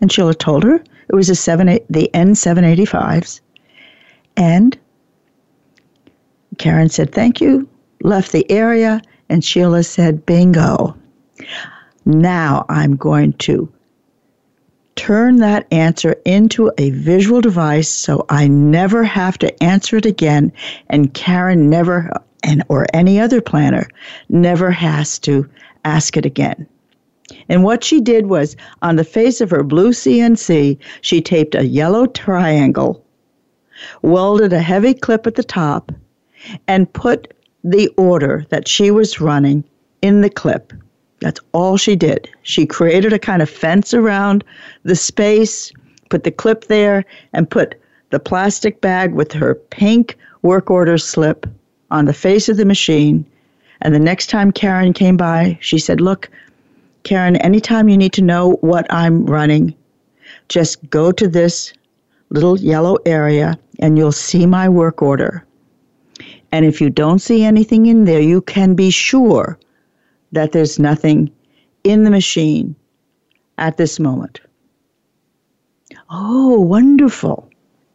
And 0.00 0.10
Sheila 0.12 0.34
told 0.34 0.62
her 0.64 0.76
it 0.76 1.14
was 1.14 1.30
a 1.30 1.34
seven, 1.34 1.68
eight, 1.68 1.84
the 1.90 2.10
N785s. 2.14 3.40
And 4.36 4.78
Karen 6.58 6.88
said, 6.88 7.12
Thank 7.12 7.40
you, 7.40 7.68
left 8.02 8.32
the 8.32 8.48
area, 8.50 9.00
and 9.28 9.44
Sheila 9.44 9.82
said, 9.82 10.26
Bingo. 10.26 10.96
Now 12.04 12.64
I'm 12.68 12.96
going 12.96 13.32
to 13.34 13.72
turn 14.96 15.36
that 15.36 15.66
answer 15.72 16.16
into 16.24 16.72
a 16.76 16.90
visual 16.90 17.40
device 17.40 17.88
so 17.88 18.26
I 18.28 18.48
never 18.48 19.04
have 19.04 19.38
to 19.38 19.62
answer 19.62 19.96
it 19.96 20.06
again, 20.06 20.52
and 20.90 21.14
Karen 21.14 21.70
never, 21.70 22.10
and 22.42 22.64
or 22.68 22.86
any 22.92 23.20
other 23.20 23.40
planner, 23.40 23.88
never 24.28 24.70
has 24.70 25.18
to 25.20 25.48
ask 25.84 26.16
it 26.16 26.26
again. 26.26 26.66
And 27.48 27.62
what 27.62 27.84
she 27.84 28.00
did 28.00 28.26
was 28.26 28.56
on 28.82 28.96
the 28.96 29.04
face 29.04 29.40
of 29.40 29.50
her 29.50 29.62
blue 29.62 29.90
CNC, 29.90 30.78
she 31.00 31.20
taped 31.20 31.54
a 31.54 31.66
yellow 31.66 32.06
triangle, 32.06 33.04
welded 34.02 34.52
a 34.52 34.60
heavy 34.60 34.94
clip 34.94 35.26
at 35.26 35.34
the 35.34 35.44
top, 35.44 35.92
and 36.66 36.92
put 36.92 37.34
the 37.64 37.88
order 37.96 38.46
that 38.50 38.68
she 38.68 38.90
was 38.90 39.20
running 39.20 39.64
in 40.02 40.20
the 40.20 40.30
clip. 40.30 40.72
That's 41.20 41.40
all 41.52 41.76
she 41.76 41.96
did. 41.96 42.28
She 42.42 42.64
created 42.64 43.12
a 43.12 43.18
kind 43.18 43.42
of 43.42 43.50
fence 43.50 43.92
around 43.92 44.44
the 44.84 44.96
space, 44.96 45.72
put 46.10 46.24
the 46.24 46.30
clip 46.30 46.64
there, 46.64 47.04
and 47.32 47.50
put 47.50 47.74
the 48.10 48.20
plastic 48.20 48.80
bag 48.80 49.12
with 49.12 49.32
her 49.32 49.54
pink 49.54 50.16
work 50.42 50.70
order 50.70 50.96
slip 50.96 51.46
on 51.90 52.04
the 52.04 52.12
face 52.12 52.48
of 52.48 52.56
the 52.56 52.64
machine. 52.64 53.26
And 53.80 53.94
the 53.94 53.98
next 53.98 54.28
time 54.28 54.52
Karen 54.52 54.92
came 54.92 55.16
by, 55.16 55.58
she 55.60 55.78
said, 55.78 56.00
Look, 56.00 56.30
Karen, 57.02 57.36
anytime 57.36 57.88
you 57.88 57.96
need 57.96 58.12
to 58.14 58.22
know 58.22 58.52
what 58.60 58.86
I'm 58.90 59.24
running, 59.24 59.74
just 60.48 60.88
go 60.90 61.12
to 61.12 61.28
this 61.28 61.72
little 62.30 62.58
yellow 62.58 62.96
area 63.06 63.58
and 63.78 63.96
you'll 63.96 64.12
see 64.12 64.46
my 64.46 64.68
work 64.68 65.00
order. 65.02 65.44
And 66.52 66.64
if 66.64 66.80
you 66.80 66.90
don't 66.90 67.18
see 67.18 67.44
anything 67.44 67.86
in 67.86 68.04
there, 68.04 68.20
you 68.20 68.40
can 68.42 68.74
be 68.74 68.90
sure 68.90 69.58
that 70.32 70.52
there's 70.52 70.78
nothing 70.78 71.30
in 71.84 72.04
the 72.04 72.10
machine 72.10 72.74
at 73.58 73.76
this 73.76 73.98
moment. 74.00 74.40
Oh, 76.10 76.60
wonderful. 76.60 77.48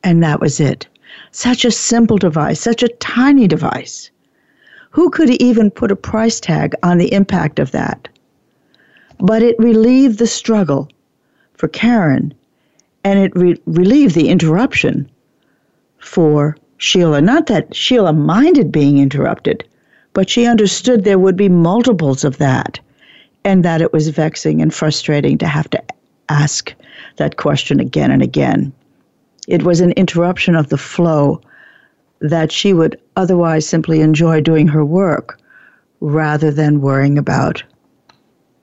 And 0.03 0.23
that 0.23 0.39
was 0.39 0.59
it. 0.59 0.87
Such 1.31 1.65
a 1.65 1.71
simple 1.71 2.17
device, 2.17 2.59
such 2.59 2.83
a 2.83 2.87
tiny 2.87 3.47
device. 3.47 4.11
Who 4.91 5.09
could 5.09 5.29
even 5.41 5.71
put 5.71 5.91
a 5.91 5.95
price 5.95 6.39
tag 6.39 6.75
on 6.83 6.97
the 6.97 7.11
impact 7.13 7.59
of 7.59 7.71
that? 7.71 8.07
But 9.23 9.41
it 9.41 9.55
relieved 9.57 10.19
the 10.19 10.27
struggle 10.27 10.89
for 11.53 11.69
Karen 11.69 12.33
and 13.05 13.17
it 13.17 13.33
re- 13.35 13.61
relieved 13.65 14.15
the 14.15 14.27
interruption 14.27 15.09
for 15.97 16.57
Sheila. 16.77 17.21
Not 17.21 17.47
that 17.47 17.73
Sheila 17.73 18.11
minded 18.11 18.69
being 18.69 18.97
interrupted, 18.97 19.63
but 20.11 20.29
she 20.29 20.45
understood 20.45 21.03
there 21.05 21.17
would 21.17 21.37
be 21.37 21.47
multiples 21.47 22.25
of 22.25 22.37
that 22.39 22.81
and 23.45 23.63
that 23.63 23.81
it 23.81 23.93
was 23.93 24.09
vexing 24.09 24.61
and 24.61 24.73
frustrating 24.73 25.37
to 25.37 25.47
have 25.47 25.69
to 25.69 25.81
ask 26.27 26.73
that 27.15 27.37
question 27.37 27.79
again 27.79 28.11
and 28.11 28.21
again. 28.21 28.73
It 29.47 29.63
was 29.63 29.79
an 29.79 29.91
interruption 29.93 30.53
of 30.53 30.67
the 30.67 30.77
flow 30.77 31.39
that 32.19 32.51
she 32.51 32.73
would 32.73 32.99
otherwise 33.15 33.65
simply 33.65 34.01
enjoy 34.01 34.41
doing 34.41 34.67
her 34.67 34.83
work 34.83 35.39
rather 36.01 36.51
than 36.51 36.81
worrying 36.81 37.17
about 37.17 37.63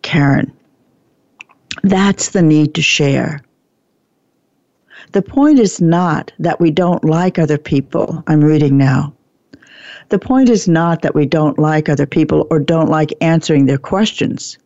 Karen. 0.03 0.53
That's 1.83 2.31
the 2.31 2.43
need 2.43 2.75
to 2.75 2.83
share. 2.83 3.43
The 5.13 5.23
point 5.23 5.59
is 5.59 5.81
not 5.81 6.33
that 6.39 6.61
we 6.61 6.71
don't 6.71 7.05
like 7.05 7.39
other 7.39 7.59
people. 7.59 8.23
I'm 8.27 8.43
reading 8.43 8.77
now. 8.77 9.13
The 10.11 10.19
point 10.19 10.49
is 10.49 10.69
not 10.69 11.03
that 11.03 11.15
we 11.15 11.27
don't 11.27 11.59
like 11.59 11.89
other 11.89 12.07
people 12.07 12.47
or 12.51 12.59
don't 12.59 12.89
like 12.89 13.13
answering 13.21 13.67
their 13.67 13.79
questions. 13.79 14.59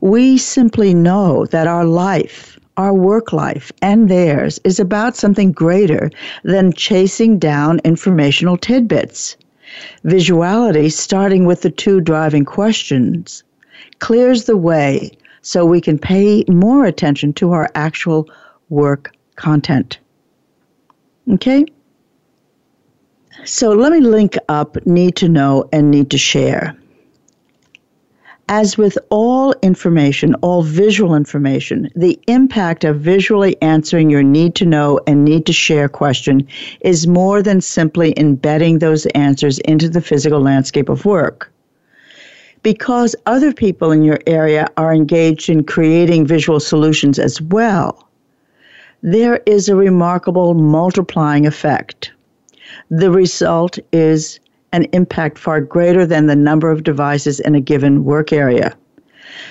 We 0.00 0.38
simply 0.38 0.94
know 0.94 1.46
that 1.46 1.66
our 1.66 1.84
life, 1.84 2.58
our 2.76 2.94
work 2.94 3.32
life, 3.32 3.72
and 3.82 4.08
theirs 4.08 4.60
is 4.64 4.78
about 4.78 5.16
something 5.16 5.52
greater 5.52 6.10
than 6.44 6.72
chasing 6.72 7.38
down 7.38 7.80
informational 7.84 8.56
tidbits. 8.56 9.36
Visuality, 10.04 10.90
starting 10.90 11.44
with 11.44 11.62
the 11.62 11.70
two 11.70 12.00
driving 12.00 12.44
questions, 12.44 13.42
clears 13.98 14.44
the 14.44 14.56
way 14.56 15.10
so 15.42 15.64
we 15.64 15.80
can 15.80 15.98
pay 15.98 16.44
more 16.48 16.84
attention 16.84 17.32
to 17.34 17.52
our 17.52 17.70
actual 17.74 18.28
work 18.68 19.14
content. 19.36 19.98
Okay? 21.30 21.64
So 23.44 23.72
let 23.72 23.92
me 23.92 24.00
link 24.00 24.36
up 24.48 24.84
need 24.86 25.16
to 25.16 25.28
know 25.28 25.68
and 25.72 25.90
need 25.90 26.10
to 26.10 26.18
share. 26.18 26.76
As 28.50 28.78
with 28.78 28.96
all 29.10 29.54
information, 29.62 30.34
all 30.36 30.62
visual 30.62 31.14
information, 31.14 31.90
the 31.94 32.18
impact 32.28 32.82
of 32.82 32.98
visually 32.98 33.60
answering 33.60 34.08
your 34.08 34.22
need 34.22 34.54
to 34.56 34.66
know 34.66 34.98
and 35.06 35.22
need 35.22 35.44
to 35.46 35.52
share 35.52 35.86
question 35.88 36.48
is 36.80 37.06
more 37.06 37.42
than 37.42 37.60
simply 37.60 38.14
embedding 38.16 38.78
those 38.78 39.04
answers 39.06 39.58
into 39.60 39.90
the 39.90 40.00
physical 40.00 40.40
landscape 40.40 40.88
of 40.88 41.04
work. 41.04 41.52
Because 42.74 43.16
other 43.24 43.50
people 43.50 43.92
in 43.92 44.04
your 44.04 44.18
area 44.26 44.66
are 44.76 44.92
engaged 44.92 45.48
in 45.48 45.64
creating 45.64 46.26
visual 46.26 46.60
solutions 46.60 47.18
as 47.18 47.40
well, 47.40 48.10
there 49.00 49.40
is 49.46 49.70
a 49.70 49.74
remarkable 49.74 50.52
multiplying 50.52 51.46
effect. 51.46 52.12
The 52.90 53.10
result 53.10 53.78
is 53.90 54.38
an 54.72 54.84
impact 54.92 55.38
far 55.38 55.62
greater 55.62 56.04
than 56.04 56.26
the 56.26 56.36
number 56.36 56.70
of 56.70 56.82
devices 56.82 57.40
in 57.40 57.54
a 57.54 57.60
given 57.62 58.04
work 58.04 58.34
area. 58.34 58.76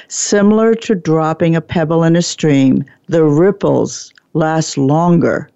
Similar 0.10 0.76
to 0.76 0.94
dropping 0.94 1.56
a 1.56 1.62
pebble 1.62 2.04
in 2.04 2.16
a 2.16 2.22
stream, 2.22 2.86
the 3.08 3.24
ripples 3.24 4.14
last 4.34 4.78
longer 4.78 5.50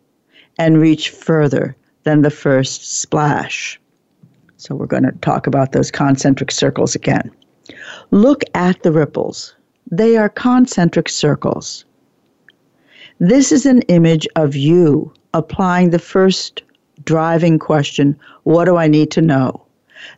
and 0.58 0.82
reach 0.82 1.12
further 1.12 1.76
than 2.06 2.24
the 2.24 2.32
first 2.32 3.00
splash. 3.00 3.80
So, 4.58 4.74
we're 4.74 4.88
going 4.88 5.04
to 5.04 5.12
talk 5.22 5.46
about 5.46 5.74
those 5.74 5.92
concentric 5.92 6.50
circles 6.50 6.96
again. 6.96 7.30
Look 8.12 8.44
at 8.54 8.84
the 8.84 8.92
ripples. 8.92 9.56
They 9.90 10.18
are 10.18 10.30
concentric 10.30 11.10
circles. 11.10 11.86
This 13.20 13.52
is 13.52 13.66
an 13.66 13.82
image 13.84 14.28
of 14.36 14.56
you 14.56 15.14
applying 15.34 15.90
the 15.90 16.00
first 16.00 16.64
driving 17.04 17.60
question 17.60 18.18
What 18.44 18.66
do 18.66 18.78
I 18.78 18.88
need 18.88 19.12
to 19.12 19.22
know? 19.22 19.62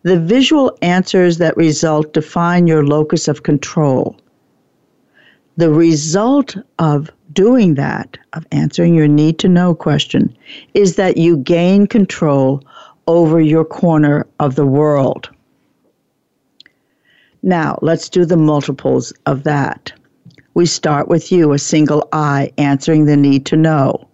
The 0.03 0.19
visual 0.19 0.77
answers 0.81 1.37
that 1.39 1.57
result 1.57 2.13
define 2.13 2.67
your 2.67 2.85
locus 2.85 3.27
of 3.27 3.43
control. 3.43 4.15
The 5.57 5.69
result 5.69 6.55
of 6.79 7.11
doing 7.33 7.75
that, 7.75 8.17
of 8.33 8.45
answering 8.51 8.95
your 8.95 9.07
need 9.07 9.39
to 9.39 9.49
know 9.49 9.75
question, 9.75 10.35
is 10.73 10.95
that 10.95 11.17
you 11.17 11.37
gain 11.37 11.87
control 11.87 12.63
over 13.07 13.41
your 13.41 13.65
corner 13.65 14.25
of 14.39 14.55
the 14.55 14.65
world. 14.65 15.29
Now, 17.43 17.77
let's 17.81 18.09
do 18.09 18.25
the 18.25 18.37
multiples 18.37 19.13
of 19.25 19.43
that 19.43 19.93
we 20.55 20.65
start 20.65 21.07
with 21.07 21.31
you, 21.31 21.53
a 21.53 21.59
single 21.59 22.07
eye, 22.13 22.51
answering 22.57 23.05
the 23.05 23.17
need 23.17 23.45
to 23.47 23.57
know. 23.57 24.07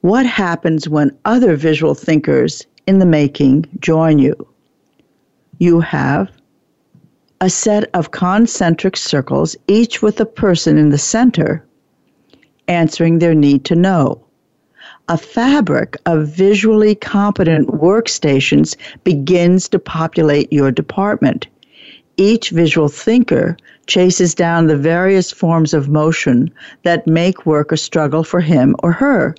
What 0.00 0.26
happens 0.26 0.88
when 0.88 1.16
other 1.24 1.56
visual 1.56 1.94
thinkers 1.94 2.66
in 2.86 2.98
the 2.98 3.06
making 3.06 3.66
join 3.78 4.18
you? 4.18 4.34
You 5.58 5.80
have 5.80 6.30
a 7.40 7.50
set 7.50 7.88
of 7.94 8.10
concentric 8.10 8.96
circles, 8.96 9.56
each 9.68 10.02
with 10.02 10.20
a 10.20 10.26
person 10.26 10.76
in 10.78 10.88
the 10.88 10.98
center 10.98 11.64
answering 12.66 13.18
their 13.18 13.34
need 13.34 13.64
to 13.66 13.76
know. 13.76 14.24
A 15.08 15.16
fabric 15.16 15.96
of 16.06 16.28
visually 16.28 16.94
competent 16.94 17.68
workstations 17.68 18.76
begins 19.04 19.68
to 19.68 19.78
populate 19.78 20.52
your 20.52 20.70
department. 20.70 21.46
Each 22.20 22.50
visual 22.50 22.88
thinker 22.88 23.56
chases 23.86 24.34
down 24.34 24.66
the 24.66 24.76
various 24.76 25.30
forms 25.30 25.72
of 25.72 25.88
motion 25.88 26.52
that 26.82 27.06
make 27.06 27.46
work 27.46 27.70
a 27.70 27.76
struggle 27.76 28.24
for 28.24 28.40
him 28.40 28.74
or 28.82 28.90
her, 28.90 29.36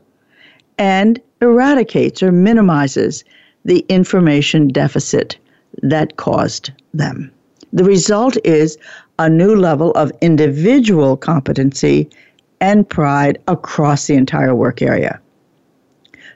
and 0.78 1.20
eradicates 1.42 2.24
or 2.24 2.32
minimizes 2.32 3.26
the 3.66 3.86
information 3.90 4.70
deficit 4.70 5.38
that 5.84 6.16
caused 6.16 6.72
them. 6.94 7.30
The 7.74 7.84
result 7.84 8.38
is 8.46 8.78
a 9.20 9.30
new 9.30 9.58
level 9.58 9.92
of 9.92 10.14
individual 10.22 11.18
competency 11.18 12.10
and 12.62 12.88
pride 12.88 13.40
across 13.50 14.08
the 14.08 14.16
entire 14.16 14.56
work 14.56 14.82
area. 14.82 15.20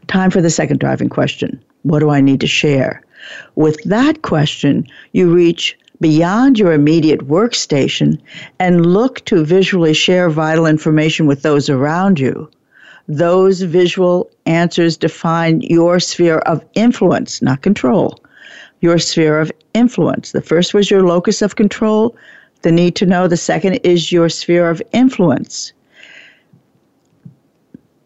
Time 0.08 0.30
for 0.30 0.42
the 0.42 0.50
second 0.50 0.82
driving 0.82 1.08
question 1.08 1.64
What 1.84 2.00
do 2.00 2.10
I 2.10 2.20
need 2.20 2.42
to 2.42 2.48
share? 2.48 3.02
With 3.56 3.82
that 3.86 4.24
question, 4.24 4.86
you 5.14 5.34
reach 5.34 5.78
beyond 6.04 6.60
your 6.60 6.74
immediate 6.74 7.22
workstation 7.30 8.20
and 8.60 8.86
look 8.86 9.24
to 9.24 9.46
visually 9.46 9.94
share 9.94 10.30
vital 10.30 10.66
information 10.66 11.28
with 11.28 11.44
those 11.44 11.70
around 11.70 12.20
you. 12.20 12.50
Those 13.08 13.62
visual 13.62 14.30
answers 14.46 14.98
define 14.98 15.62
your 15.62 16.02
sphere 16.02 16.40
of 16.40 16.62
influence, 16.74 17.42
not 17.42 17.62
control. 17.62 18.20
Your 18.82 19.00
sphere 19.00 19.40
of 19.40 19.50
influence. 19.74 20.34
The 20.34 20.42
first 20.42 20.74
was 20.74 20.92
your 20.92 21.04
locus 21.04 21.42
of 21.42 21.56
control, 21.56 22.18
the 22.64 22.72
need 22.74 22.98
to 22.98 23.06
know. 23.06 23.30
The 23.30 23.38
second 23.38 23.76
is 23.86 24.12
your 24.12 24.28
sphere 24.28 24.70
of 24.70 24.82
influence. 24.92 25.72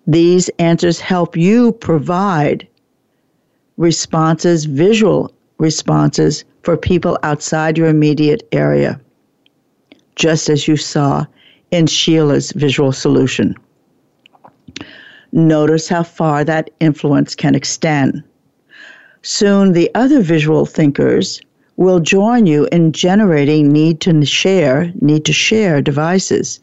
These 0.06 0.50
answers 0.60 1.00
help 1.00 1.36
you 1.36 1.72
provide 1.72 2.68
responses, 3.78 4.66
visual 4.66 5.32
responses 5.58 6.46
for 6.68 6.76
people 6.76 7.18
outside 7.24 7.78
your 7.78 7.88
immediate 7.88 8.46
area. 8.52 9.00
just 10.18 10.50
as 10.50 10.68
you 10.68 10.76
saw 10.76 11.26
in 11.72 11.88
Sheila's 11.88 12.52
visual 12.52 12.92
solution. 12.92 13.56
Notice 15.32 15.88
how 15.88 16.04
far 16.04 16.44
that 16.44 16.70
influence 16.82 17.36
can 17.36 17.56
extend. 17.56 18.22
Soon, 19.22 19.72
the 19.72 19.90
other 19.96 20.22
visual 20.22 20.66
thinkers 20.66 21.42
will 21.78 22.02
join 22.02 22.46
you 22.46 22.68
in 22.72 22.92
generating 22.92 23.72
need 23.72 24.02
to 24.02 24.26
share, 24.26 24.92
need 25.00 25.24
to 25.26 25.34
share 25.34 25.82
devices. 25.82 26.60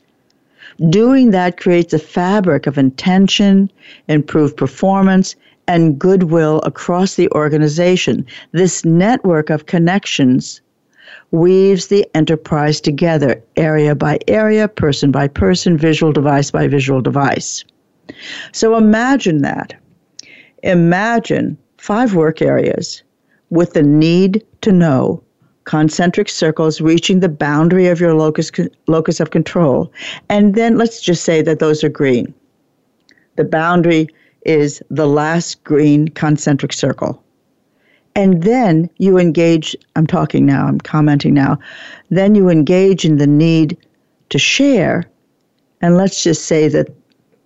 Doing 0.90 1.31
that 1.31 1.59
creates 1.59 1.95
a 1.95 1.99
fabric 1.99 2.67
of 2.67 2.77
intention, 2.77 3.71
improved 4.09 4.57
performance, 4.57 5.37
and 5.66 5.98
goodwill 5.98 6.61
across 6.64 7.14
the 7.14 7.31
organization. 7.31 8.27
This 8.53 8.85
network 8.85 9.50
of 9.50 9.66
connections 9.66 10.61
weaves 11.31 11.88
the 11.88 12.07
enterprise 12.14 12.81
together, 12.81 13.42
area 13.57 13.94
by 13.94 14.18
area, 14.29 14.68
person 14.68 15.11
by 15.11 15.29
person, 15.29 15.77
visual 15.77 16.12
device 16.12 16.50
by 16.50 16.68
visual 16.68 17.00
device. 17.00 17.64
So 18.53 18.77
imagine 18.77 19.42
that. 19.42 19.74
Imagine 20.62 21.59
five 21.79 22.14
work 22.14 22.40
areas 22.40 23.03
with 23.50 23.72
the 23.72 23.83
need 23.83 24.44
to 24.62 24.72
know 24.72 25.22
concentric 25.64 26.29
circles 26.29 26.81
reaching 26.81 27.20
the 27.20 27.29
boundary 27.29 27.87
of 27.87 28.00
your 28.00 28.14
locus, 28.14 28.50
locus 28.87 29.20
of 29.20 29.31
control. 29.31 29.92
And 30.29 30.55
then 30.55 30.77
let's 30.77 31.00
just 31.00 31.24
say 31.24 31.42
that 31.42 31.59
those 31.59 31.83
are 31.83 31.88
green. 31.88 32.35
The 33.37 33.44
boundary 33.44 34.09
is 34.44 34.83
the 34.90 35.07
last 35.07 35.62
green 35.64 36.09
concentric 36.09 36.72
circle. 36.72 37.22
And 38.16 38.42
then 38.42 38.88
you 38.98 39.18
engage, 39.18 39.74
I'm 39.96 40.07
talking 40.07 40.46
now, 40.46 40.66
I'm 40.66 40.80
commenting 40.80 41.35
now, 41.35 41.59
then 42.11 42.35
you 42.35 42.48
engage 42.48 43.04
in 43.04 43.16
the 43.16 43.26
need 43.26 43.76
to 44.30 44.38
share. 44.38 45.11
And 45.80 45.96
let's 45.96 46.22
just 46.22 46.44
say 46.44 46.68
that 46.68 46.88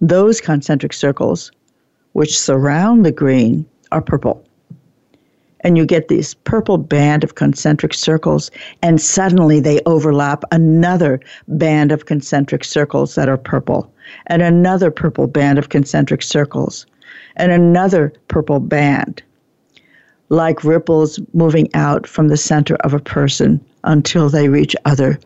those 0.00 0.40
concentric 0.40 0.92
circles, 0.92 1.50
which 2.12 2.38
surround 2.38 3.06
the 3.06 3.12
green, 3.12 3.64
are 3.90 4.02
purple. 4.02 4.44
And 5.68 5.76
you 5.76 5.84
get 5.84 6.08
this 6.08 6.32
purple 6.32 6.78
band 6.78 7.22
of 7.22 7.34
concentric 7.34 7.92
circles, 7.92 8.50
and 8.80 8.98
suddenly 8.98 9.60
they 9.60 9.82
overlap 9.84 10.42
another 10.50 11.20
band 11.46 11.92
of 11.92 12.06
concentric 12.06 12.64
circles 12.64 13.16
that 13.16 13.28
are 13.28 13.36
purple, 13.36 13.92
and 14.28 14.40
another 14.40 14.90
purple 14.90 15.26
band 15.26 15.58
of 15.58 15.68
concentric 15.68 16.22
circles, 16.22 16.86
and 17.36 17.52
another 17.52 18.14
purple 18.28 18.60
band, 18.60 19.22
like 20.30 20.64
ripples 20.64 21.20
moving 21.34 21.68
out 21.74 22.06
from 22.06 22.28
the 22.28 22.38
center 22.38 22.76
of 22.76 22.94
a 22.94 22.98
person 22.98 23.62
until 23.84 24.30
they 24.30 24.48
reach 24.48 24.74
other 24.86 25.18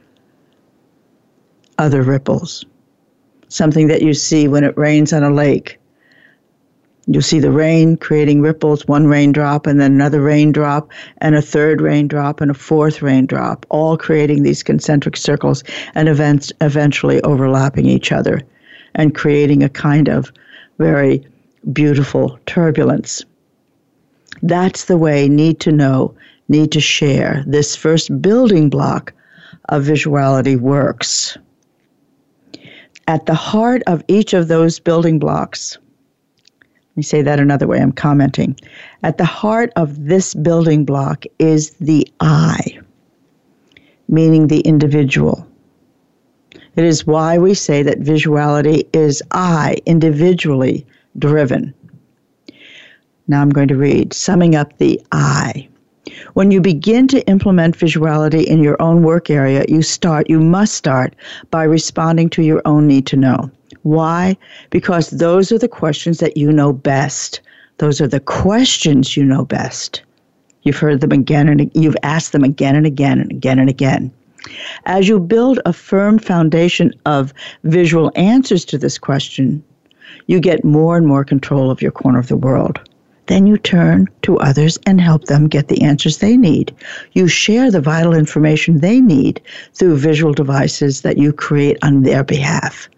other 1.78 2.02
ripples 2.02 2.64
something 3.48 3.86
that 3.86 4.02
you 4.02 4.12
see 4.12 4.48
when 4.48 4.64
it 4.64 4.76
rains 4.76 5.12
on 5.12 5.22
a 5.22 5.30
lake. 5.30 5.78
You'll 7.06 7.22
see 7.22 7.40
the 7.40 7.50
rain 7.50 7.96
creating 7.96 8.42
ripples, 8.42 8.86
one 8.86 9.08
raindrop, 9.08 9.66
and 9.66 9.80
then 9.80 9.92
another 9.92 10.20
raindrop, 10.20 10.90
and 11.18 11.34
a 11.34 11.42
third 11.42 11.80
raindrop, 11.80 12.40
and 12.40 12.50
a 12.50 12.54
fourth 12.54 13.02
raindrop, 13.02 13.66
all 13.70 13.96
creating 13.96 14.42
these 14.42 14.62
concentric 14.62 15.16
circles 15.16 15.64
and 15.94 16.08
events 16.08 16.52
eventually 16.60 17.20
overlapping 17.22 17.86
each 17.86 18.12
other 18.12 18.40
and 18.94 19.14
creating 19.14 19.62
a 19.62 19.68
kind 19.68 20.08
of 20.08 20.32
very 20.78 21.26
beautiful 21.72 22.38
turbulence. 22.46 23.24
That's 24.42 24.84
the 24.84 24.96
way 24.96 25.28
need 25.28 25.58
to 25.60 25.72
know, 25.72 26.14
need 26.48 26.70
to 26.72 26.80
share, 26.80 27.42
this 27.46 27.74
first 27.74 28.22
building 28.22 28.70
block 28.70 29.12
of 29.68 29.84
visuality 29.84 30.58
works 30.58 31.36
at 33.08 33.26
the 33.26 33.34
heart 33.34 33.82
of 33.86 34.04
each 34.08 34.32
of 34.32 34.48
those 34.48 34.78
building 34.78 35.18
blocks, 35.18 35.78
let 36.92 36.96
me 36.98 37.02
say 37.04 37.22
that 37.22 37.40
another 37.40 37.66
way, 37.66 37.80
I'm 37.80 37.90
commenting. 37.90 38.54
At 39.02 39.16
the 39.16 39.24
heart 39.24 39.72
of 39.76 40.04
this 40.04 40.34
building 40.34 40.84
block 40.84 41.24
is 41.38 41.70
the 41.80 42.06
I, 42.20 42.80
meaning 44.08 44.48
the 44.48 44.60
individual. 44.60 45.48
It 46.76 46.84
is 46.84 47.06
why 47.06 47.38
we 47.38 47.54
say 47.54 47.82
that 47.82 48.00
visuality 48.00 48.86
is 48.92 49.22
I, 49.30 49.78
individually 49.86 50.86
driven. 51.18 51.72
Now 53.26 53.40
I'm 53.40 53.48
going 53.48 53.68
to 53.68 53.76
read, 53.76 54.12
summing 54.12 54.54
up 54.54 54.76
the 54.76 55.00
I. 55.12 55.66
When 56.34 56.50
you 56.50 56.60
begin 56.60 57.08
to 57.08 57.26
implement 57.26 57.78
visuality 57.78 58.44
in 58.44 58.62
your 58.62 58.80
own 58.82 59.02
work 59.02 59.30
area, 59.30 59.64
you 59.66 59.80
start, 59.80 60.28
you 60.28 60.40
must 60.40 60.74
start 60.74 61.16
by 61.50 61.62
responding 61.62 62.28
to 62.30 62.42
your 62.42 62.60
own 62.66 62.86
need 62.86 63.06
to 63.06 63.16
know. 63.16 63.50
Why? 63.82 64.36
Because 64.70 65.10
those 65.10 65.50
are 65.52 65.58
the 65.58 65.68
questions 65.68 66.18
that 66.18 66.36
you 66.36 66.52
know 66.52 66.72
best. 66.72 67.40
Those 67.78 68.00
are 68.00 68.08
the 68.08 68.20
questions 68.20 69.16
you 69.16 69.24
know 69.24 69.44
best. 69.44 70.02
You've 70.62 70.78
heard 70.78 71.00
them 71.00 71.12
again 71.12 71.48
and 71.48 71.70
you've 71.74 71.96
asked 72.02 72.32
them 72.32 72.44
again 72.44 72.76
and 72.76 72.86
again 72.86 73.20
and 73.20 73.30
again 73.30 73.58
and 73.58 73.68
again. 73.68 74.12
As 74.86 75.08
you 75.08 75.18
build 75.18 75.60
a 75.64 75.72
firm 75.72 76.18
foundation 76.18 76.92
of 77.06 77.32
visual 77.64 78.12
answers 78.16 78.64
to 78.66 78.78
this 78.78 78.98
question, 78.98 79.62
you 80.26 80.40
get 80.40 80.64
more 80.64 80.96
and 80.96 81.06
more 81.06 81.24
control 81.24 81.70
of 81.70 81.82
your 81.82 81.90
corner 81.90 82.18
of 82.18 82.28
the 82.28 82.36
world. 82.36 82.80
Then 83.26 83.46
you 83.46 83.56
turn 83.56 84.08
to 84.22 84.38
others 84.38 84.78
and 84.84 85.00
help 85.00 85.24
them 85.24 85.48
get 85.48 85.68
the 85.68 85.82
answers 85.82 86.18
they 86.18 86.36
need. 86.36 86.74
You 87.12 87.28
share 87.28 87.70
the 87.70 87.80
vital 87.80 88.14
information 88.14 88.80
they 88.80 89.00
need 89.00 89.40
through 89.74 89.96
visual 89.96 90.32
devices 90.32 91.02
that 91.02 91.18
you 91.18 91.32
create 91.32 91.78
on 91.82 92.02
their 92.02 92.24
behalf. 92.24 92.88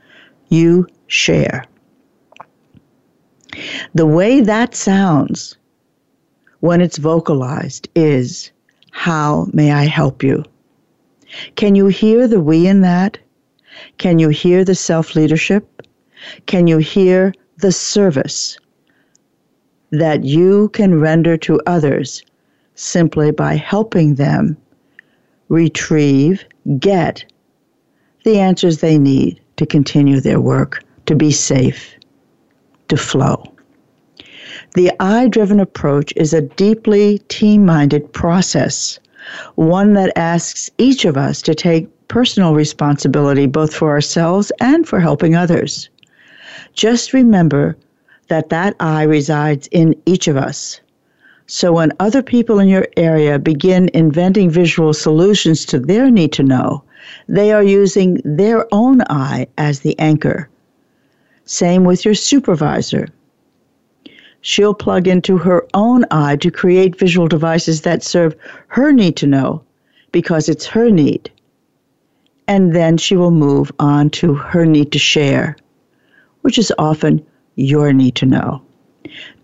You 0.49 0.87
share. 1.07 1.65
The 3.95 4.07
way 4.07 4.41
that 4.41 4.75
sounds 4.75 5.57
when 6.61 6.81
it's 6.81 6.99
vocalized 6.99 7.89
is, 7.95 8.51
How 8.91 9.49
may 9.53 9.73
I 9.73 9.85
help 9.85 10.23
you? 10.23 10.45
Can 11.57 11.75
you 11.75 11.87
hear 11.87 12.29
the 12.29 12.41
we 12.41 12.67
in 12.67 12.81
that? 12.83 13.19
Can 13.99 14.19
you 14.19 14.29
hear 14.29 14.65
the 14.65 14.75
self 14.75 15.15
leadership? 15.15 15.83
Can 16.47 16.67
you 16.67 16.79
hear 16.79 17.35
the 17.59 17.73
service? 17.73 18.59
that 19.99 20.25
you 20.25 20.69
can 20.71 21.01
render 21.01 21.37
to 21.37 21.61
others 21.67 22.23
simply 22.75 23.31
by 23.31 23.55
helping 23.55 24.17
them 24.17 24.57
retrieve, 25.49 26.45
get 26.79 27.25
the 28.25 28.39
answers 28.39 28.79
they 28.79 28.99
need 28.99 29.41
to 29.57 29.67
continue 29.67 30.21
their 30.21 30.41
work, 30.41 30.83
to 31.07 31.15
be 31.15 31.31
safe, 31.31 31.95
to 32.89 32.97
flow. 32.97 33.45
The 34.75 34.93
I 35.01 35.29
driven 35.29 35.61
approach 35.61 36.13
is 36.17 36.33
a 36.33 36.43
deeply 36.43 37.19
team 37.29 37.65
minded 37.65 38.13
process, 38.13 38.99
one 39.55 39.95
that 39.95 40.17
asks 40.17 40.71
each 40.79 41.05
of 41.05 41.17
us 41.17 41.43
to 41.43 41.55
take 41.55 41.89
personal 42.09 42.55
responsibility 42.55 43.47
both 43.47 43.75
for 43.75 43.91
ourselves 43.91 44.53
and 44.61 44.87
for 44.87 45.01
helping 45.01 45.35
others. 45.35 45.89
Just 46.75 47.13
remember 47.13 47.77
that 48.29 48.49
that 48.49 48.75
I 48.81 49.03
resides 49.03 49.69
in 49.71 49.95
each 50.07 50.29
of 50.29 50.37
us. 50.37 50.81
So 51.47 51.73
when 51.73 51.93
other 52.01 52.23
people 52.23 52.59
in 52.59 52.69
your 52.69 52.89
area 52.97 53.39
begin 53.39 53.91
inventing 53.93 54.51
visual 54.51 54.95
solutions 54.95 55.65
to 55.67 55.79
their 55.79 56.11
need 56.11 56.33
to 56.33 56.43
know, 56.43 56.83
they 57.29 57.53
are 57.53 57.63
using 57.63 58.21
their 58.25 58.67
own 58.73 59.03
I 59.09 59.47
as 59.59 59.81
the 59.81 59.99
anchor. 59.99 60.49
Same 61.45 61.85
with 61.85 62.05
your 62.05 62.15
supervisor. 62.15 63.09
She'll 64.41 64.75
plug 64.75 65.09
into 65.09 65.39
her 65.39 65.67
own 65.75 66.05
eye 66.11 66.37
to 66.37 66.51
create 66.51 66.99
visual 66.99 67.29
devices 67.29 67.83
that 67.83 68.03
serve 68.03 68.35
her 68.69 68.93
need 68.93 69.17
to 69.17 69.27
know 69.27 69.63
because 70.13 70.49
it's 70.49 70.67
her 70.67 70.91
need. 70.91 71.31
And 72.47 72.75
then 72.75 72.99
she 72.99 73.17
will 73.17 73.31
move 73.31 73.73
on 73.79 74.11
to 74.11 74.35
her 74.35 74.67
need 74.67 74.93
to 74.93 74.99
share, 74.99 75.57
which 76.43 76.59
is 76.59 76.73
often 76.79 77.25
your 77.57 77.93
need 77.93 78.17
to 78.17 78.27
know. 78.27 78.64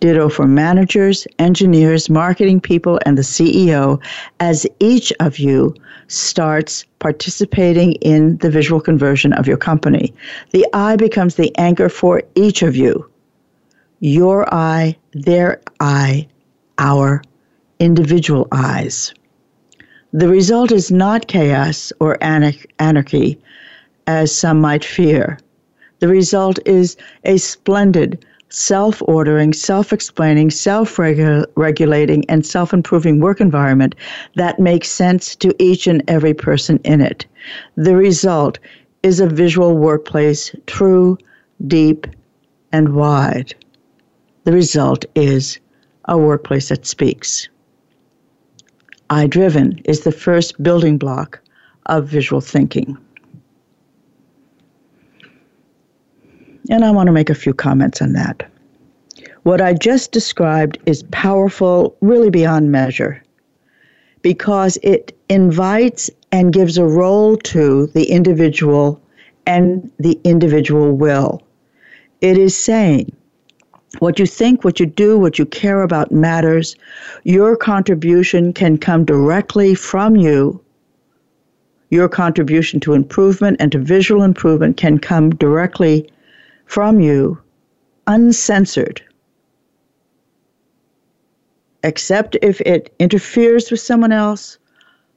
Ditto 0.00 0.28
for 0.28 0.46
managers, 0.46 1.26
engineers, 1.38 2.08
marketing 2.08 2.60
people, 2.60 2.98
and 3.04 3.18
the 3.18 3.22
CEO 3.22 4.02
as 4.40 4.66
each 4.80 5.12
of 5.20 5.38
you 5.38 5.74
starts 6.08 6.84
participating 6.98 7.92
in 7.94 8.36
the 8.38 8.50
visual 8.50 8.80
conversion 8.80 9.32
of 9.34 9.46
your 9.46 9.56
company. 9.56 10.14
The 10.50 10.66
I 10.72 10.96
becomes 10.96 11.34
the 11.34 11.56
anchor 11.58 11.88
for 11.88 12.22
each 12.34 12.62
of 12.62 12.74
you. 12.74 13.08
Your 14.00 14.52
I, 14.52 14.96
their 15.12 15.60
I, 15.80 16.26
our 16.78 17.22
individual 17.78 18.48
eyes. 18.52 19.14
The 20.12 20.28
result 20.28 20.72
is 20.72 20.90
not 20.90 21.28
chaos 21.28 21.92
or 22.00 22.18
anarchy, 22.22 23.40
as 24.06 24.34
some 24.34 24.60
might 24.60 24.84
fear. 24.84 25.38
The 26.00 26.08
result 26.08 26.58
is 26.66 26.96
a 27.24 27.36
splendid, 27.36 28.24
self 28.50 29.00
ordering, 29.06 29.52
self 29.52 29.92
explaining, 29.92 30.50
self 30.50 30.98
regulating, 30.98 32.24
and 32.28 32.44
self 32.44 32.72
improving 32.74 33.20
work 33.20 33.40
environment 33.40 33.94
that 34.36 34.58
makes 34.58 34.88
sense 34.88 35.34
to 35.36 35.54
each 35.58 35.86
and 35.86 36.02
every 36.08 36.34
person 36.34 36.78
in 36.84 37.00
it. 37.00 37.26
The 37.76 37.96
result 37.96 38.58
is 39.02 39.20
a 39.20 39.26
visual 39.26 39.76
workplace, 39.76 40.54
true, 40.66 41.16
deep, 41.66 42.06
and 42.72 42.94
wide. 42.94 43.54
The 44.44 44.52
result 44.52 45.04
is 45.14 45.58
a 46.06 46.18
workplace 46.18 46.68
that 46.68 46.86
speaks. 46.86 47.48
I 49.10 49.26
driven 49.26 49.80
is 49.84 50.00
the 50.00 50.12
first 50.12 50.62
building 50.62 50.98
block 50.98 51.40
of 51.86 52.06
visual 52.06 52.40
thinking. 52.40 52.96
And 56.70 56.84
I 56.84 56.90
want 56.92 57.08
to 57.08 57.12
make 57.12 57.28
a 57.28 57.34
few 57.34 57.52
comments 57.52 58.00
on 58.00 58.12
that. 58.14 58.48
What 59.42 59.60
I 59.60 59.74
just 59.74 60.12
described 60.12 60.78
is 60.86 61.02
powerful, 61.10 61.96
really 62.00 62.30
beyond 62.30 62.70
measure, 62.70 63.22
because 64.22 64.78
it 64.82 65.16
invites 65.28 66.08
and 66.30 66.52
gives 66.52 66.78
a 66.78 66.84
role 66.84 67.36
to 67.38 67.88
the 67.88 68.04
individual 68.04 69.02
and 69.46 69.90
the 69.98 70.18
individual 70.24 70.92
will. 70.92 71.42
It 72.20 72.38
is 72.38 72.56
saying, 72.56 73.10
what 73.98 74.20
you 74.20 74.26
think, 74.26 74.62
what 74.62 74.78
you 74.78 74.86
do, 74.86 75.18
what 75.18 75.38
you 75.38 75.46
care 75.46 75.82
about 75.82 76.12
matters. 76.12 76.76
Your 77.24 77.56
contribution 77.56 78.52
can 78.52 78.78
come 78.78 79.04
directly 79.04 79.74
from 79.74 80.14
you. 80.14 80.62
Your 81.90 82.08
contribution 82.08 82.78
to 82.80 82.92
improvement 82.92 83.56
and 83.58 83.72
to 83.72 83.78
visual 83.78 84.22
improvement 84.22 84.76
can 84.76 84.98
come 84.98 85.30
directly 85.30 86.08
from 86.70 87.00
you, 87.00 87.36
uncensored, 88.06 89.02
except 91.82 92.36
if 92.42 92.60
it 92.60 92.94
interferes 93.00 93.72
with 93.72 93.80
someone 93.80 94.12
else 94.12 94.56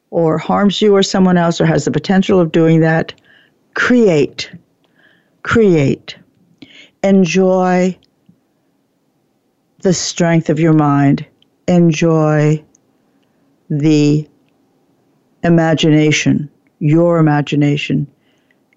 or 0.10 0.40
harms 0.40 0.82
you 0.82 0.96
or 0.96 1.04
someone 1.04 1.38
else 1.38 1.62
or 1.62 1.68
has 1.68 1.86
the 1.86 1.92
potential 1.92 2.40
of 2.40 2.52
doing 2.52 2.80
that. 2.80 3.14
Create. 3.76 4.52
Create. 5.44 6.18
Enjoy 7.04 7.96
the 9.82 9.94
strength 9.94 10.50
of 10.50 10.60
your 10.60 10.74
mind. 10.74 11.24
Enjoy 11.68 12.64
the 13.70 14.28
imagination, 15.44 16.50
your 16.80 17.20
imagination. 17.20 18.08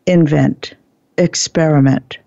Invent, 0.07 0.75
experiment. 1.17 2.19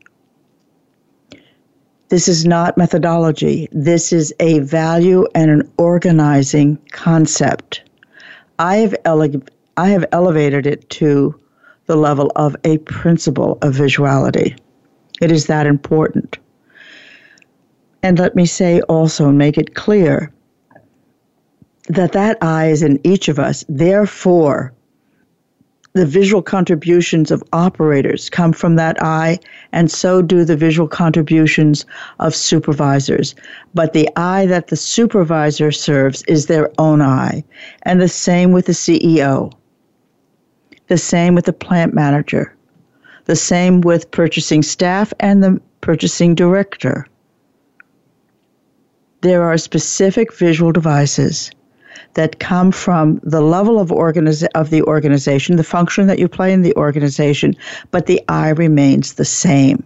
This 2.10 2.28
is 2.28 2.45
not 2.45 2.78
methodology. 2.78 3.70
This 3.72 4.12
is 4.12 4.34
a 4.39 4.60
value 4.60 5.26
and 5.36 5.51
an 5.51 5.72
organizing 5.78 6.78
concept. 6.91 7.84
I 8.57 8.78
have, 8.78 8.95
ele- 9.05 9.43
I 9.78 9.89
have 9.89 10.05
elevated 10.12 10.66
it 10.66 10.89
to 10.91 11.39
the 11.86 11.95
level 11.95 12.32
of 12.36 12.55
a 12.64 12.80
principle 12.80 13.60
of 13.62 13.76
visuality. 13.76 14.57
It 15.22 15.32
is 15.32 15.45
that 15.47 15.68
important. 15.68 16.38
And 18.01 18.18
let 18.18 18.36
me 18.36 18.45
say 18.45 18.82
also, 18.82 19.32
make 19.32 19.57
it 19.57 19.76
clear 19.76 20.32
that 21.89 22.14
that 22.14 22.38
eye 22.41 22.70
is 22.70 22.82
in 22.82 22.99
each 23.03 23.28
of 23.28 23.39
us. 23.39 23.66
Therefore, 23.68 24.74
the 25.93 26.05
visual 26.05 26.41
contributions 26.41 27.31
of 27.31 27.43
operators 27.51 28.29
come 28.29 28.53
from 28.53 28.75
that 28.75 29.01
eye, 29.01 29.39
and 29.71 29.89
so 29.89 30.21
do 30.21 30.45
the 30.45 30.55
visual 30.55 30.87
contributions 30.87 31.85
of 32.19 32.35
supervisors. 32.35 33.33
But 33.73 33.93
the 33.93 34.07
eye 34.15 34.45
that 34.45 34.67
the 34.67 34.75
supervisor 34.75 35.71
serves 35.71 36.23
is 36.27 36.45
their 36.45 36.71
own 36.77 37.01
eye, 37.01 37.43
and 37.83 37.99
the 37.99 38.07
same 38.07 38.51
with 38.51 38.67
the 38.67 38.73
CEO, 38.73 39.51
the 40.87 40.97
same 40.97 41.33
with 41.33 41.45
the 41.45 41.53
plant 41.53 41.93
manager, 41.93 42.55
the 43.25 43.35
same 43.35 43.81
with 43.81 44.11
purchasing 44.11 44.61
staff 44.61 45.11
and 45.19 45.43
the 45.43 45.59
purchasing 45.81 46.35
director. 46.35 47.07
There 49.21 49.43
are 49.43 49.57
specific 49.57 50.33
visual 50.33 50.71
devices 50.71 51.51
that 52.13 52.39
come 52.39 52.71
from 52.71 53.19
the 53.23 53.41
level 53.41 53.79
of 53.79 53.89
organiz- 53.89 54.47
of 54.55 54.69
the 54.69 54.81
organization, 54.83 55.55
the 55.55 55.63
function 55.63 56.07
that 56.07 56.19
you 56.19 56.27
play 56.27 56.53
in 56.53 56.61
the 56.61 56.75
organization, 56.75 57.55
but 57.91 58.05
the 58.05 58.21
I 58.29 58.49
remains 58.49 59.13
the 59.13 59.25
same. 59.25 59.83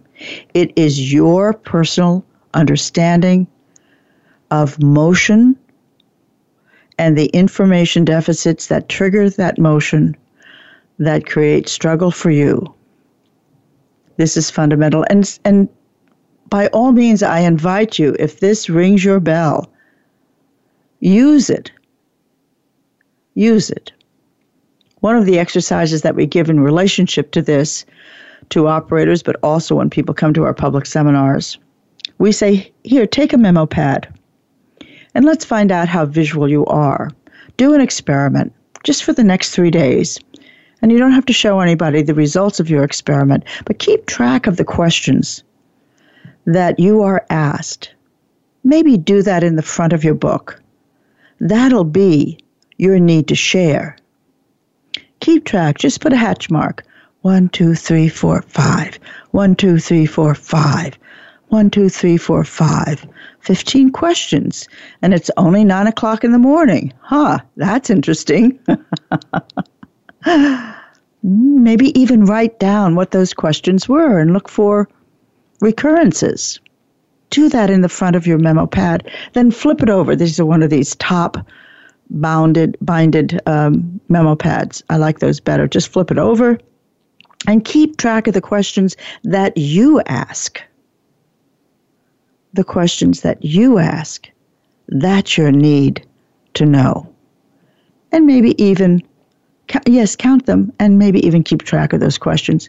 It 0.54 0.72
is 0.76 1.12
your 1.12 1.52
personal 1.52 2.24
understanding 2.54 3.46
of 4.50 4.80
motion 4.82 5.56
and 6.98 7.18
the 7.18 7.26
information 7.26 8.04
deficits 8.04 8.68
that 8.68 8.88
trigger 8.88 9.28
that 9.28 9.58
motion 9.58 10.16
that 10.98 11.26
create 11.26 11.68
struggle 11.68 12.10
for 12.10 12.30
you. 12.30 12.72
This 14.16 14.36
is 14.36 14.50
fundamental 14.50 15.04
and 15.10 15.38
and 15.44 15.68
by 16.50 16.68
all 16.68 16.92
means, 16.92 17.22
I 17.22 17.40
invite 17.40 17.98
you, 17.98 18.14
if 18.18 18.40
this 18.40 18.68
rings 18.70 19.04
your 19.04 19.18
bell, 19.18 19.68
use 21.00 21.50
it. 21.50 21.72
Use 23.34 23.70
it. 23.70 23.92
One 25.00 25.16
of 25.16 25.26
the 25.26 25.38
exercises 25.38 26.02
that 26.02 26.14
we 26.14 26.26
give 26.26 26.48
in 26.48 26.60
relationship 26.60 27.30
to 27.32 27.42
this 27.42 27.84
to 28.50 28.68
operators, 28.68 29.22
but 29.22 29.36
also 29.42 29.74
when 29.74 29.90
people 29.90 30.14
come 30.14 30.32
to 30.34 30.44
our 30.44 30.54
public 30.54 30.86
seminars, 30.86 31.58
we 32.18 32.32
say, 32.32 32.72
Here, 32.84 33.06
take 33.06 33.32
a 33.32 33.38
memo 33.38 33.66
pad 33.66 34.08
and 35.14 35.24
let's 35.24 35.44
find 35.44 35.70
out 35.70 35.88
how 35.88 36.06
visual 36.06 36.48
you 36.48 36.66
are. 36.66 37.10
Do 37.56 37.74
an 37.74 37.80
experiment 37.80 38.52
just 38.82 39.04
for 39.04 39.12
the 39.12 39.24
next 39.24 39.50
three 39.50 39.70
days. 39.70 40.18
And 40.82 40.92
you 40.92 40.98
don't 40.98 41.12
have 41.12 41.26
to 41.26 41.32
show 41.32 41.60
anybody 41.60 42.02
the 42.02 42.14
results 42.14 42.60
of 42.60 42.68
your 42.68 42.84
experiment, 42.84 43.44
but 43.64 43.78
keep 43.78 44.06
track 44.06 44.46
of 44.46 44.56
the 44.56 44.64
questions 44.64 45.42
that 46.44 46.78
you 46.78 47.02
are 47.02 47.24
asked, 47.30 47.94
maybe 48.64 48.98
do 48.98 49.22
that 49.22 49.42
in 49.42 49.56
the 49.56 49.62
front 49.62 49.94
of 49.94 50.04
your 50.04 50.14
book. 50.14 50.60
That'll 51.40 51.84
be 51.84 52.38
your 52.76 52.98
need 52.98 53.28
to 53.28 53.34
share. 53.34 53.96
Keep 55.20 55.44
track, 55.44 55.78
just 55.78 56.00
put 56.00 56.12
a 56.12 56.16
hatch 56.16 56.50
mark. 56.50 56.84
One, 57.22 57.48
two, 57.48 57.74
three, 57.74 58.08
four, 58.08 58.42
five. 58.42 58.98
One, 59.30 59.54
two, 59.54 59.78
three, 59.78 60.04
four, 60.04 60.34
five. 60.34 60.98
One, 61.48 61.70
two, 61.70 61.88
three, 61.88 62.16
four, 62.16 62.44
five. 62.44 63.06
15 63.40 63.90
questions. 63.90 64.68
And 65.02 65.14
it's 65.14 65.30
only 65.36 65.64
nine 65.64 65.86
o'clock 65.86 66.24
in 66.24 66.32
the 66.32 66.38
morning. 66.38 66.92
Huh, 67.00 67.38
that's 67.56 67.90
interesting. 67.90 68.58
Maybe 71.22 71.98
even 71.98 72.26
write 72.26 72.58
down 72.58 72.94
what 72.94 73.12
those 73.12 73.32
questions 73.32 73.88
were 73.88 74.18
and 74.18 74.32
look 74.32 74.48
for 74.48 74.88
recurrences. 75.60 76.60
Do 77.30 77.48
that 77.48 77.70
in 77.70 77.80
the 77.80 77.88
front 77.88 78.16
of 78.16 78.26
your 78.26 78.38
memo 78.38 78.66
pad. 78.66 79.10
Then 79.32 79.50
flip 79.50 79.82
it 79.82 79.90
over. 79.90 80.14
These 80.14 80.38
are 80.40 80.46
one 80.46 80.62
of 80.62 80.70
these 80.70 80.94
top 80.96 81.38
bounded, 82.10 82.76
binded 82.80 83.40
um, 83.46 84.00
memo 84.08 84.34
pads. 84.34 84.82
I 84.90 84.96
like 84.96 85.18
those 85.18 85.40
better. 85.40 85.66
Just 85.66 85.88
flip 85.88 86.10
it 86.10 86.18
over 86.18 86.58
and 87.46 87.64
keep 87.64 87.96
track 87.96 88.26
of 88.26 88.34
the 88.34 88.40
questions 88.40 88.96
that 89.24 89.56
you 89.56 90.00
ask. 90.06 90.62
The 92.52 92.64
questions 92.64 93.22
that 93.22 93.44
you 93.44 93.78
ask. 93.78 94.28
That's 94.88 95.36
your 95.36 95.50
need 95.50 96.06
to 96.54 96.66
know. 96.66 97.10
And 98.12 98.26
maybe 98.26 98.60
even, 98.62 99.02
yes, 99.86 100.14
count 100.14 100.46
them 100.46 100.72
and 100.78 100.98
maybe 100.98 101.26
even 101.26 101.42
keep 101.42 101.62
track 101.62 101.92
of 101.92 102.00
those 102.00 102.18
questions 102.18 102.68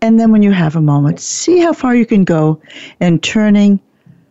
and 0.00 0.18
then 0.18 0.30
when 0.30 0.42
you 0.42 0.52
have 0.52 0.76
a 0.76 0.80
moment, 0.80 1.20
see 1.20 1.58
how 1.58 1.72
far 1.72 1.94
you 1.94 2.06
can 2.06 2.24
go 2.24 2.60
in 3.00 3.18
turning 3.18 3.80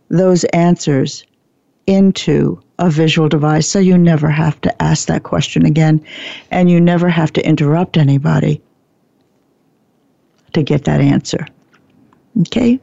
those 0.08 0.44
answers 0.44 1.24
into 1.88 2.60
a 2.78 2.90
visual 2.90 3.28
device 3.28 3.68
so 3.68 3.78
you 3.78 3.96
never 3.96 4.28
have 4.28 4.60
to 4.60 4.82
ask 4.82 5.08
that 5.08 5.22
question 5.22 5.64
again 5.64 6.04
and 6.50 6.70
you 6.70 6.80
never 6.80 7.08
have 7.08 7.32
to 7.32 7.44
interrupt 7.44 7.96
anybody 7.96 8.60
to 10.52 10.62
get 10.62 10.84
that 10.84 11.00
answer. 11.00 11.46
Okay? 12.40 12.78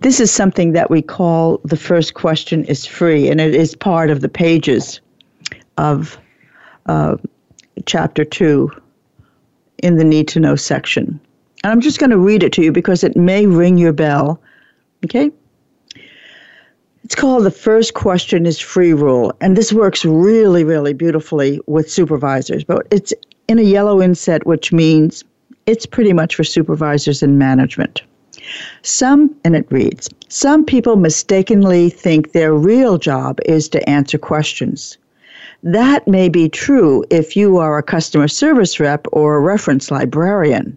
This 0.00 0.20
is 0.20 0.30
something 0.30 0.72
that 0.72 0.90
we 0.90 1.02
call 1.02 1.60
the 1.64 1.76
first 1.76 2.14
question 2.14 2.64
is 2.64 2.86
free, 2.86 3.28
and 3.28 3.40
it 3.40 3.54
is 3.54 3.74
part 3.74 4.10
of 4.10 4.22
the 4.22 4.28
pages 4.28 5.00
of 5.76 6.18
uh, 6.86 7.16
chapter 7.84 8.24
two 8.24 8.70
in 9.82 9.96
the 9.96 10.04
need 10.04 10.26
to 10.28 10.40
know 10.40 10.56
section. 10.56 11.20
And 11.62 11.72
I'm 11.72 11.80
just 11.80 11.98
going 11.98 12.10
to 12.10 12.18
read 12.18 12.42
it 12.42 12.52
to 12.54 12.62
you 12.62 12.72
because 12.72 13.04
it 13.04 13.16
may 13.16 13.46
ring 13.46 13.76
your 13.76 13.92
bell. 13.92 14.40
Okay? 15.04 15.30
It's 17.08 17.14
called 17.14 17.44
The 17.44 17.50
First 17.50 17.94
Question 17.94 18.44
is 18.44 18.60
Free 18.60 18.92
Rule. 18.92 19.32
And 19.40 19.56
this 19.56 19.72
works 19.72 20.04
really, 20.04 20.62
really 20.62 20.92
beautifully 20.92 21.58
with 21.66 21.90
supervisors. 21.90 22.64
But 22.64 22.86
it's 22.90 23.14
in 23.48 23.58
a 23.58 23.62
yellow 23.62 24.02
inset, 24.02 24.46
which 24.46 24.74
means 24.74 25.24
it's 25.64 25.86
pretty 25.86 26.12
much 26.12 26.34
for 26.34 26.44
supervisors 26.44 27.22
and 27.22 27.38
management. 27.38 28.02
Some, 28.82 29.34
and 29.42 29.56
it 29.56 29.66
reads, 29.70 30.10
some 30.28 30.66
people 30.66 30.96
mistakenly 30.96 31.88
think 31.88 32.32
their 32.32 32.52
real 32.52 32.98
job 32.98 33.38
is 33.46 33.70
to 33.70 33.88
answer 33.88 34.18
questions. 34.18 34.98
That 35.62 36.06
may 36.06 36.28
be 36.28 36.50
true 36.50 37.06
if 37.08 37.34
you 37.34 37.56
are 37.56 37.78
a 37.78 37.82
customer 37.82 38.28
service 38.28 38.78
rep 38.78 39.06
or 39.12 39.36
a 39.36 39.40
reference 39.40 39.90
librarian. 39.90 40.76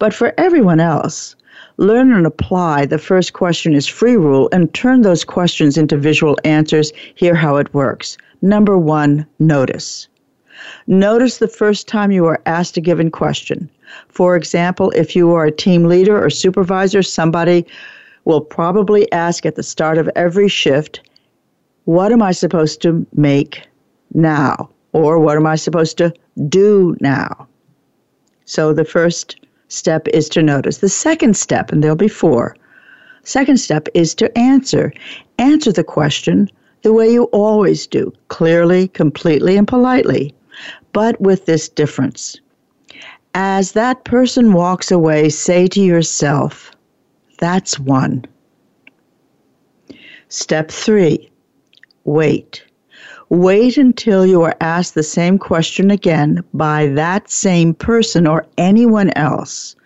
But 0.00 0.14
for 0.14 0.34
everyone 0.36 0.80
else, 0.80 1.36
learn 1.76 2.12
and 2.12 2.26
apply 2.26 2.86
the 2.86 2.98
first 2.98 3.32
question 3.32 3.74
is 3.74 3.86
free 3.86 4.16
rule 4.16 4.48
and 4.52 4.72
turn 4.74 5.02
those 5.02 5.24
questions 5.24 5.76
into 5.76 5.96
visual 5.96 6.36
answers. 6.44 6.92
Hear 7.14 7.34
how 7.34 7.56
it 7.56 7.72
works. 7.74 8.16
Number 8.42 8.78
one, 8.78 9.26
notice. 9.38 10.08
Notice 10.86 11.38
the 11.38 11.48
first 11.48 11.88
time 11.88 12.12
you 12.12 12.26
are 12.26 12.40
asked 12.46 12.76
a 12.76 12.80
given 12.80 13.10
question. 13.10 13.70
For 14.08 14.36
example, 14.36 14.90
if 14.90 15.14
you 15.14 15.32
are 15.32 15.46
a 15.46 15.52
team 15.52 15.84
leader 15.84 16.22
or 16.22 16.30
supervisor, 16.30 17.02
somebody 17.02 17.66
will 18.24 18.40
probably 18.40 19.10
ask 19.12 19.44
at 19.44 19.56
the 19.56 19.62
start 19.62 19.98
of 19.98 20.10
every 20.16 20.48
shift, 20.48 21.00
What 21.84 22.12
am 22.12 22.22
I 22.22 22.32
supposed 22.32 22.80
to 22.82 23.06
make 23.14 23.66
now? 24.14 24.70
Or 24.92 25.18
what 25.18 25.36
am 25.36 25.46
I 25.46 25.56
supposed 25.56 25.98
to 25.98 26.14
do 26.48 26.96
now? 27.00 27.48
So 28.44 28.72
the 28.72 28.84
first 28.84 29.43
step 29.68 30.08
is 30.08 30.28
to 30.30 30.42
notice. 30.42 30.78
The 30.78 30.88
second 30.88 31.36
step, 31.36 31.72
and 31.72 31.82
there'll 31.82 31.96
be 31.96 32.08
four, 32.08 32.56
second 33.22 33.58
step 33.58 33.88
is 33.94 34.14
to 34.16 34.38
answer. 34.38 34.92
Answer 35.38 35.72
the 35.72 35.84
question 35.84 36.50
the 36.82 36.92
way 36.92 37.10
you 37.10 37.24
always 37.24 37.86
do 37.86 38.12
clearly, 38.28 38.88
completely, 38.88 39.56
and 39.56 39.66
politely, 39.66 40.34
but 40.92 41.20
with 41.20 41.46
this 41.46 41.68
difference. 41.68 42.38
As 43.34 43.72
that 43.72 44.04
person 44.04 44.52
walks 44.52 44.90
away, 44.90 45.28
say 45.30 45.66
to 45.68 45.80
yourself, 45.80 46.70
that's 47.38 47.80
one. 47.80 48.24
Step 50.28 50.70
three, 50.70 51.30
wait. 52.04 52.64
Wait 53.28 53.76
until 53.78 54.26
you 54.26 54.42
are 54.42 54.56
asked 54.60 54.94
the 54.94 55.02
same 55.02 55.38
question 55.38 55.90
again 55.90 56.44
by 56.52 56.86
that 56.86 57.30
same 57.30 57.74
person 57.74 58.26
or 58.26 58.46
anyone 58.58 59.10
else. 59.16 59.76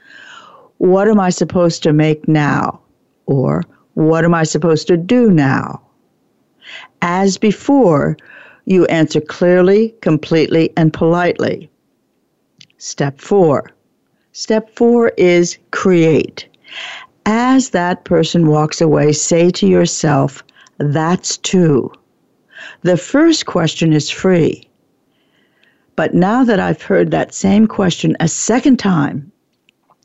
What 0.78 1.08
am 1.08 1.20
I 1.20 1.30
supposed 1.30 1.82
to 1.84 1.92
make 1.92 2.28
now? 2.28 2.80
Or 3.26 3.62
what 3.94 4.24
am 4.24 4.34
I 4.34 4.44
supposed 4.44 4.86
to 4.88 4.96
do 4.96 5.30
now? 5.30 5.80
As 7.02 7.38
before, 7.38 8.16
you 8.64 8.84
answer 8.86 9.20
clearly, 9.20 9.94
completely, 10.00 10.70
and 10.76 10.92
politely. 10.92 11.70
Step 12.76 13.20
four. 13.20 13.70
Step 14.32 14.74
four 14.76 15.08
is 15.16 15.58
create 15.70 16.48
as 17.30 17.70
that 17.70 18.04
person 18.04 18.46
walks 18.46 18.80
away, 18.80 19.12
say 19.12 19.50
to 19.50 19.66
yourself, 19.66 20.42
that's 20.78 21.36
two. 21.36 21.92
The 22.82 22.96
first 22.96 23.46
question 23.46 23.92
is 23.92 24.10
free. 24.10 24.68
But 25.96 26.14
now 26.14 26.44
that 26.44 26.60
I've 26.60 26.82
heard 26.82 27.10
that 27.10 27.34
same 27.34 27.66
question 27.66 28.16
a 28.20 28.28
second 28.28 28.78
time, 28.78 29.32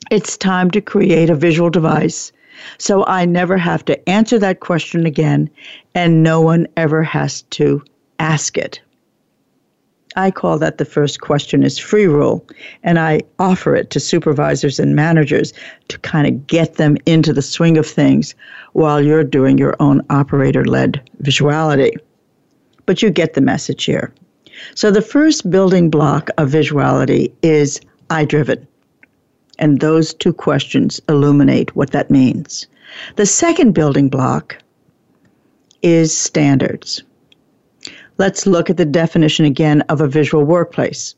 it's 0.10 0.38
time 0.38 0.72
to 0.72 0.82
create 0.82 1.30
a 1.30 1.36
visual 1.36 1.70
device 1.70 2.32
so 2.78 3.06
I 3.06 3.26
never 3.26 3.58
have 3.58 3.86
to 3.86 4.10
answer 4.10 4.40
that 4.40 4.60
question 4.60 5.06
again 5.06 5.50
and 5.96 6.24
no 6.24 6.42
one 6.42 6.68
ever 6.78 7.04
has 7.04 7.42
to 7.44 7.84
ask 8.20 8.58
it. 8.58 8.82
I 10.16 10.30
call 10.30 10.60
that 10.60 10.78
the 10.78 10.86
first 10.86 11.22
question 11.22 11.64
is 11.64 11.80
free 11.80 12.06
rule, 12.06 12.46
and 12.84 13.00
I 13.00 13.22
offer 13.40 13.76
it 13.76 13.90
to 13.90 14.00
supervisors 14.00 14.80
and 14.80 14.96
managers 14.96 15.54
to 15.88 15.98
kind 16.00 16.28
of 16.28 16.46
get 16.46 16.76
them 16.76 16.98
into 17.08 17.34
the 17.34 17.42
swing 17.42 17.80
of 17.80 17.88
things 17.88 18.36
while 18.74 19.02
you're 19.02 19.24
doing 19.24 19.58
your 19.58 19.76
own 19.80 20.06
operator 20.12 20.66
led 20.66 21.02
visuality. 21.24 21.96
But 22.86 23.02
you 23.02 23.10
get 23.10 23.34
the 23.34 23.42
message 23.42 23.86
here. 23.86 24.14
So 24.76 24.92
the 24.92 25.02
first 25.02 25.50
building 25.50 25.90
block 25.90 26.30
of 26.38 26.50
visuality 26.50 27.32
is 27.42 27.80
I 28.10 28.26
driven. 28.26 28.68
And 29.60 29.80
those 29.80 30.14
two 30.14 30.34
questions 30.34 31.02
illuminate 31.08 31.76
what 31.76 31.92
that 31.92 32.12
means. 32.12 32.68
The 33.16 33.26
second 33.26 33.74
building 33.74 34.10
block 34.10 34.58
is 35.82 36.16
standards. 36.16 37.04
Let's 38.18 38.46
look 38.46 38.70
at 38.70 38.78
the 38.78 38.86
definition 38.86 39.46
again 39.46 39.82
of 39.90 40.02
a 40.02 40.08
visual 40.08 40.44
workplace. 40.44 41.16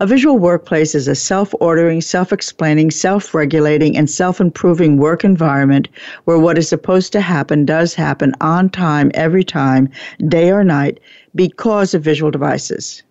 A 0.00 0.06
visual 0.06 0.38
workplace 0.38 0.94
is 0.94 1.08
a 1.08 1.14
self 1.14 1.54
ordering, 1.60 2.00
self 2.00 2.32
explaining, 2.32 2.90
self 2.90 3.34
regulating, 3.34 3.96
and 3.96 4.08
self 4.08 4.40
improving 4.40 4.98
work 4.98 5.24
environment 5.24 5.88
where 6.24 6.38
what 6.38 6.58
is 6.58 6.68
supposed 6.68 7.12
to 7.12 7.20
happen 7.20 7.64
does 7.64 7.94
happen 7.94 8.32
on 8.40 8.70
time, 8.70 9.10
every 9.14 9.44
time, 9.44 9.88
day 10.28 10.50
or 10.50 10.64
night, 10.64 11.00
because 11.34 11.94
of 11.94 12.02
visual 12.02 12.30
devices. 12.30 13.02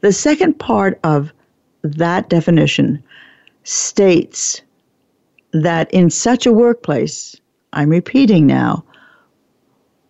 The 0.00 0.12
second 0.12 0.58
part 0.58 1.00
of 1.02 1.32
that 1.82 2.28
definition 2.28 3.02
states 3.64 4.62
that 5.52 5.92
in 5.92 6.10
such 6.10 6.46
a 6.46 6.52
workplace, 6.52 7.36
I'm 7.72 7.90
repeating 7.90 8.46
now, 8.46 8.84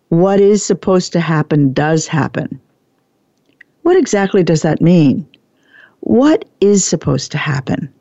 what 0.09 0.39
is 0.39 0.63
supposed 0.63 1.13
to 1.13 1.19
happen 1.19 1.73
does 1.73 2.07
happen. 2.07 2.59
What 3.89 3.97
exactly 3.97 4.43
does 4.43 4.61
that 4.61 4.81
mean? 4.83 5.27
What 6.01 6.45
is 6.61 6.85
supposed 6.85 7.31
to 7.31 7.39
happen? 7.39 7.91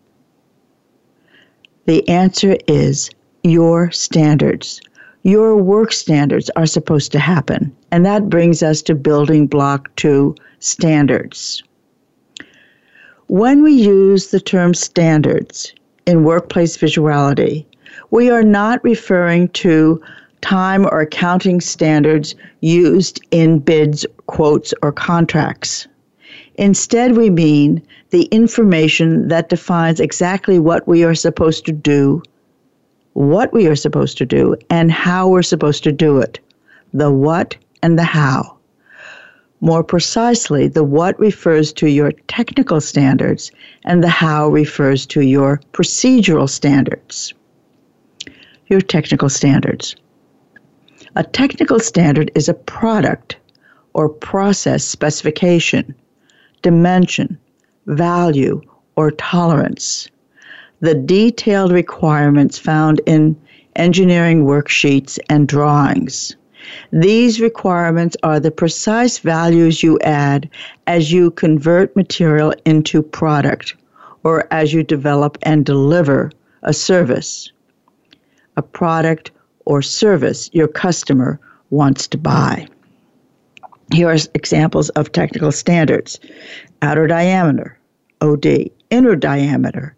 The 1.86 2.06
answer 2.06 2.58
is 2.66 3.08
your 3.42 3.90
standards. 3.90 4.82
Your 5.22 5.56
work 5.56 5.92
standards 5.92 6.50
are 6.56 6.66
supposed 6.66 7.10
to 7.12 7.18
happen. 7.18 7.74
And 7.90 8.04
that 8.04 8.28
brings 8.28 8.62
us 8.62 8.82
to 8.82 8.94
building 8.94 9.46
block 9.46 9.88
two 9.96 10.34
standards. 10.58 11.62
When 13.28 13.62
we 13.62 13.72
use 13.72 14.26
the 14.26 14.40
term 14.40 14.74
standards 14.74 15.72
in 16.04 16.22
workplace 16.22 16.76
visuality, 16.76 17.64
we 18.10 18.28
are 18.28 18.44
not 18.44 18.84
referring 18.84 19.48
to 19.64 20.02
time 20.40 20.86
or 20.86 21.00
accounting 21.00 21.60
standards 21.60 22.34
used 22.60 23.20
in 23.30 23.58
bids, 23.58 24.06
quotes, 24.26 24.72
or 24.82 24.92
contracts. 24.92 25.86
Instead, 26.56 27.16
we 27.16 27.30
mean 27.30 27.82
the 28.10 28.24
information 28.24 29.28
that 29.28 29.48
defines 29.48 30.00
exactly 30.00 30.58
what 30.58 30.86
we 30.88 31.04
are 31.04 31.14
supposed 31.14 31.64
to 31.66 31.72
do, 31.72 32.22
what 33.12 33.52
we 33.52 33.66
are 33.66 33.76
supposed 33.76 34.18
to 34.18 34.26
do, 34.26 34.56
and 34.70 34.90
how 34.90 35.28
we're 35.28 35.42
supposed 35.42 35.84
to 35.84 35.92
do 35.92 36.18
it. 36.18 36.40
The 36.92 37.12
what 37.12 37.56
and 37.82 37.98
the 37.98 38.04
how. 38.04 38.56
More 39.60 39.82
precisely, 39.82 40.68
the 40.68 40.84
what 40.84 41.18
refers 41.18 41.72
to 41.74 41.88
your 41.88 42.12
technical 42.28 42.80
standards, 42.80 43.50
and 43.84 44.02
the 44.02 44.08
how 44.08 44.48
refers 44.48 45.04
to 45.06 45.20
your 45.20 45.60
procedural 45.72 46.48
standards. 46.48 47.34
Your 48.68 48.80
technical 48.80 49.28
standards. 49.28 49.96
A 51.18 51.24
technical 51.24 51.80
standard 51.80 52.30
is 52.36 52.48
a 52.48 52.54
product 52.54 53.38
or 53.92 54.08
process 54.08 54.84
specification, 54.84 55.92
dimension, 56.62 57.36
value, 57.86 58.62
or 58.94 59.10
tolerance. 59.10 60.08
The 60.78 60.94
detailed 60.94 61.72
requirements 61.72 62.56
found 62.56 63.00
in 63.04 63.36
engineering 63.74 64.44
worksheets 64.44 65.18
and 65.28 65.48
drawings. 65.48 66.36
These 66.92 67.40
requirements 67.40 68.16
are 68.22 68.38
the 68.38 68.52
precise 68.52 69.18
values 69.18 69.82
you 69.82 69.98
add 70.04 70.48
as 70.86 71.10
you 71.10 71.32
convert 71.32 71.96
material 71.96 72.54
into 72.64 73.02
product 73.02 73.74
or 74.22 74.46
as 74.52 74.72
you 74.72 74.84
develop 74.84 75.36
and 75.42 75.66
deliver 75.66 76.30
a 76.62 76.72
service. 76.72 77.50
A 78.56 78.62
product 78.62 79.32
or 79.68 79.82
service 79.82 80.48
your 80.54 80.66
customer 80.66 81.38
wants 81.68 82.08
to 82.08 82.16
buy. 82.16 82.66
Here 83.92 84.08
are 84.08 84.16
examples 84.34 84.88
of 84.90 85.12
technical 85.12 85.52
standards 85.52 86.18
outer 86.80 87.06
diameter, 87.06 87.78
OD, 88.22 88.70
inner 88.90 89.14
diameter, 89.14 89.94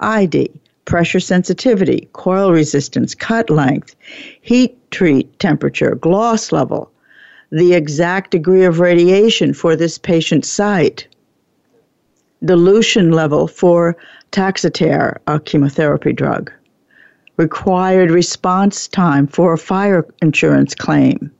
ID, 0.00 0.50
pressure 0.86 1.20
sensitivity, 1.20 2.08
coil 2.14 2.50
resistance, 2.50 3.14
cut 3.14 3.50
length, 3.50 3.94
heat 4.40 4.78
treat 4.90 5.38
temperature, 5.38 5.94
gloss 5.96 6.50
level, 6.50 6.90
the 7.50 7.74
exact 7.74 8.30
degree 8.30 8.64
of 8.64 8.80
radiation 8.80 9.52
for 9.52 9.76
this 9.76 9.98
patient's 9.98 10.48
site, 10.48 11.06
dilution 12.42 13.12
level 13.12 13.48
for 13.48 13.96
Taxotere, 14.32 15.18
a 15.26 15.38
chemotherapy 15.40 16.12
drug, 16.12 16.50
required 17.36 18.10
response 18.10 18.88
time 18.88 19.26
for 19.26 19.52
a 19.52 19.58
fire 19.58 20.06
insurance 20.22 20.74
claim, 20.74 21.30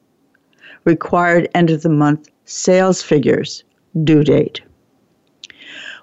required 0.84 1.48
end 1.54 1.70
of 1.70 1.82
the 1.82 1.88
month 1.88 2.28
sales 2.44 3.00
figures, 3.00 3.64
due 4.02 4.24
date. 4.24 4.60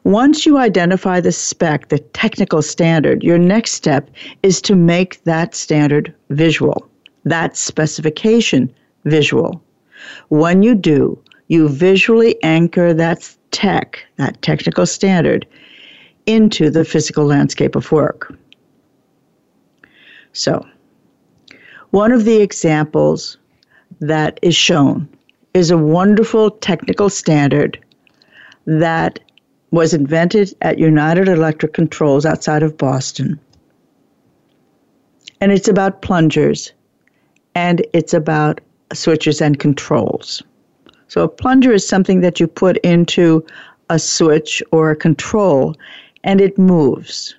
Once 0.03 0.45
you 0.45 0.57
identify 0.57 1.19
the 1.19 1.31
spec, 1.31 1.89
the 1.89 1.99
technical 1.99 2.61
standard, 2.61 3.21
your 3.23 3.37
next 3.37 3.73
step 3.73 4.09
is 4.41 4.59
to 4.61 4.75
make 4.75 5.23
that 5.25 5.53
standard 5.53 6.13
visual, 6.29 6.89
that 7.25 7.55
specification 7.55 8.73
visual. 9.05 9.61
When 10.29 10.63
you 10.63 10.73
do, 10.73 11.21
you 11.49 11.69
visually 11.69 12.41
anchor 12.43 12.93
that 12.93 13.35
tech, 13.51 14.03
that 14.15 14.41
technical 14.41 14.87
standard, 14.87 15.45
into 16.25 16.69
the 16.71 16.85
physical 16.85 17.25
landscape 17.25 17.75
of 17.75 17.91
work. 17.91 18.33
So, 20.33 20.65
one 21.91 22.11
of 22.11 22.25
the 22.25 22.41
examples 22.41 23.37
that 23.99 24.39
is 24.41 24.55
shown 24.55 25.09
is 25.53 25.71
a 25.71 25.77
wonderful 25.77 26.51
technical 26.51 27.09
standard 27.09 27.77
that 28.65 29.19
was 29.71 29.93
invented 29.93 30.53
at 30.61 30.79
United 30.79 31.27
Electric 31.27 31.73
Controls 31.73 32.25
outside 32.25 32.63
of 32.63 32.77
Boston. 32.77 33.39
And 35.39 35.51
it's 35.51 35.67
about 35.67 36.01
plungers 36.01 36.71
and 37.55 37.85
it's 37.93 38.13
about 38.13 38.61
switches 38.93 39.41
and 39.41 39.59
controls. 39.59 40.41
So 41.07 41.23
a 41.23 41.29
plunger 41.29 41.73
is 41.73 41.87
something 41.87 42.21
that 42.21 42.39
you 42.39 42.47
put 42.47 42.77
into 42.77 43.45
a 43.89 43.99
switch 43.99 44.63
or 44.71 44.91
a 44.91 44.95
control 44.95 45.75
and 46.23 46.39
it 46.39 46.57
moves. 46.57 47.35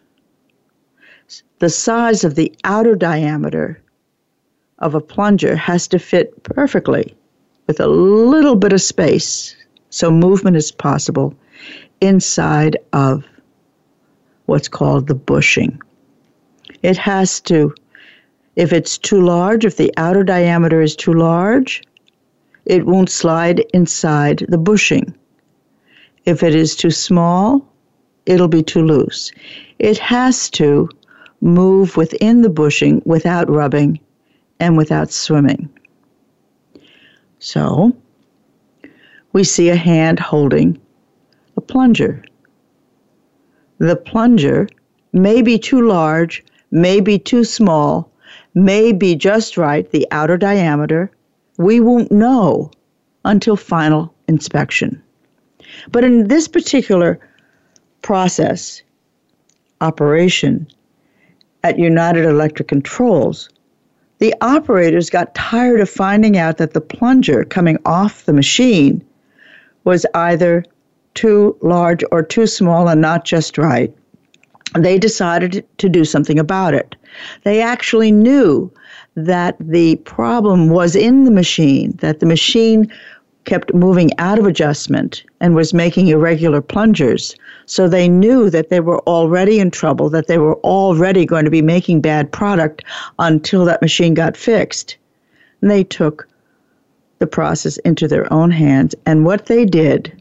The 1.61 1.71
size 1.71 2.25
of 2.25 2.35
the 2.35 2.53
outer 2.65 2.95
diameter 2.95 3.81
of 4.79 4.95
a 4.95 5.01
plunger 5.01 5.55
has 5.57 5.87
to 5.89 5.99
fit 5.99 6.43
perfectly 6.43 7.15
with 7.67 7.81
a 7.81 7.87
little 7.87 8.57
bit 8.57 8.73
of 8.73 8.83
space 8.83 9.55
so 9.91 10.11
movement 10.11 10.57
is 10.57 10.73
possible 10.73 11.35
inside 12.01 12.77
of 12.93 13.25
what's 14.47 14.69
called 14.69 15.07
the 15.07 15.15
bushing. 15.15 15.81
It 16.83 16.97
has 16.97 17.41
to, 17.43 17.75
if 18.57 18.73
it's 18.73 18.99
too 18.99 19.21
large, 19.21 19.65
if 19.65 19.77
the 19.77 19.93
outer 19.97 20.25
diameter 20.25 20.83
is 20.83 20.97
too 20.97 21.13
large, 21.13 21.83
it 22.65 22.87
won't 22.87 23.11
slide 23.11 23.61
inside 23.73 24.45
the 24.49 24.59
bushing. 24.59 25.15
If 26.25 26.43
it 26.43 26.55
is 26.55 26.75
too 26.75 26.91
small, 26.91 27.67
it'll 28.27 28.49
be 28.49 28.63
too 28.63 28.83
loose. 28.83 29.31
It 29.79 29.99
has 29.99 30.51
to 30.51 30.89
move 31.43 31.97
within 31.97 32.41
the 32.41 32.49
bushing 32.49 33.03
without 33.05 33.51
rubbing 33.51 33.99
and 34.61 34.77
without 34.77 35.11
swimming. 35.11 35.69
So, 37.41 37.95
we 39.33 39.43
see 39.43 39.69
a 39.69 39.77
hand 39.77 40.21
holding 40.21 40.81
a 41.57 41.61
plunger. 41.61 42.25
The 43.79 43.97
plunger 43.97 44.69
may 45.13 45.43
be 45.43 45.59
too 45.59 45.87
large, 45.87 46.45
may 46.71 47.01
be 47.01 47.19
too 47.19 47.43
small, 47.43 48.09
may 48.55 48.93
be 48.93 49.17
just 49.17 49.57
right, 49.57 49.91
the 49.91 50.07
outer 50.13 50.37
diameter. 50.37 51.11
We 51.59 51.81
won't 51.81 52.13
know 52.13 52.71
until 53.25 53.57
final 53.57 54.15
inspection. 54.29 55.03
But 55.91 56.05
in 56.05 56.29
this 56.29 56.47
particular 56.47 57.19
process, 58.03 58.83
operation 59.81 60.69
at 61.63 61.79
United 61.79 62.25
Electric 62.25 62.69
Controls, 62.69 63.49
the 64.19 64.35
operators 64.41 65.11
got 65.11 65.35
tired 65.35 65.81
of 65.81 65.91
finding 65.91 66.37
out 66.37 66.59
that 66.59 66.75
the 66.75 66.81
plunger 66.81 67.45
coming 67.45 67.79
off 67.85 68.25
the 68.25 68.33
machine 68.33 69.05
was 69.85 70.07
either 70.15 70.65
too 71.15 71.57
large 71.61 72.05
or 72.13 72.23
too 72.23 72.47
small 72.47 72.89
and 72.89 73.01
not 73.01 73.25
just 73.25 73.59
right, 73.59 73.95
they 74.79 74.99
decided 74.99 75.67
to 75.79 75.89
do 75.89 76.05
something 76.05 76.39
about 76.39 76.73
it. 76.73 76.95
They 77.43 77.61
actually 77.61 78.13
knew 78.13 78.73
that 79.17 79.57
the 79.61 79.97
problem 79.97 80.71
was 80.71 80.97
in 80.97 81.25
the 81.25 81.31
machine, 81.31 81.93
that 81.99 82.21
the 82.21 82.27
machine 82.27 82.91
kept 83.45 83.75
moving 83.75 84.11
out 84.19 84.39
of 84.39 84.47
adjustment 84.47 85.25
and 85.41 85.55
was 85.55 85.75
making 85.75 86.09
irregular 86.09 86.61
plungers. 86.61 87.35
So 87.67 87.89
they 87.89 88.09
knew 88.09 88.51
that 88.51 88.69
they 88.69 88.81
were 88.81 89.01
already 89.01 89.59
in 89.59 89.71
trouble, 89.71 90.11
that 90.11 90.27
they 90.27 90.39
were 90.39 90.57
already 90.57 91.27
going 91.27 91.45
to 91.45 91.51
be 91.51 91.63
making 91.63 92.01
bad 92.01 92.31
product 92.31 92.85
until 93.19 93.65
that 93.65 93.83
machine 93.83 94.15
got 94.15 94.37
fixed. 94.37 94.97
And 95.61 95.71
they 95.71 95.85
took 95.85 96.29
the 97.19 97.27
process 97.27 97.77
into 97.79 98.09
their 98.09 98.33
own 98.33 98.51
hands. 98.51 98.95
And 99.07 99.25
what 99.25 99.47
they 99.47 99.65
did 99.65 100.13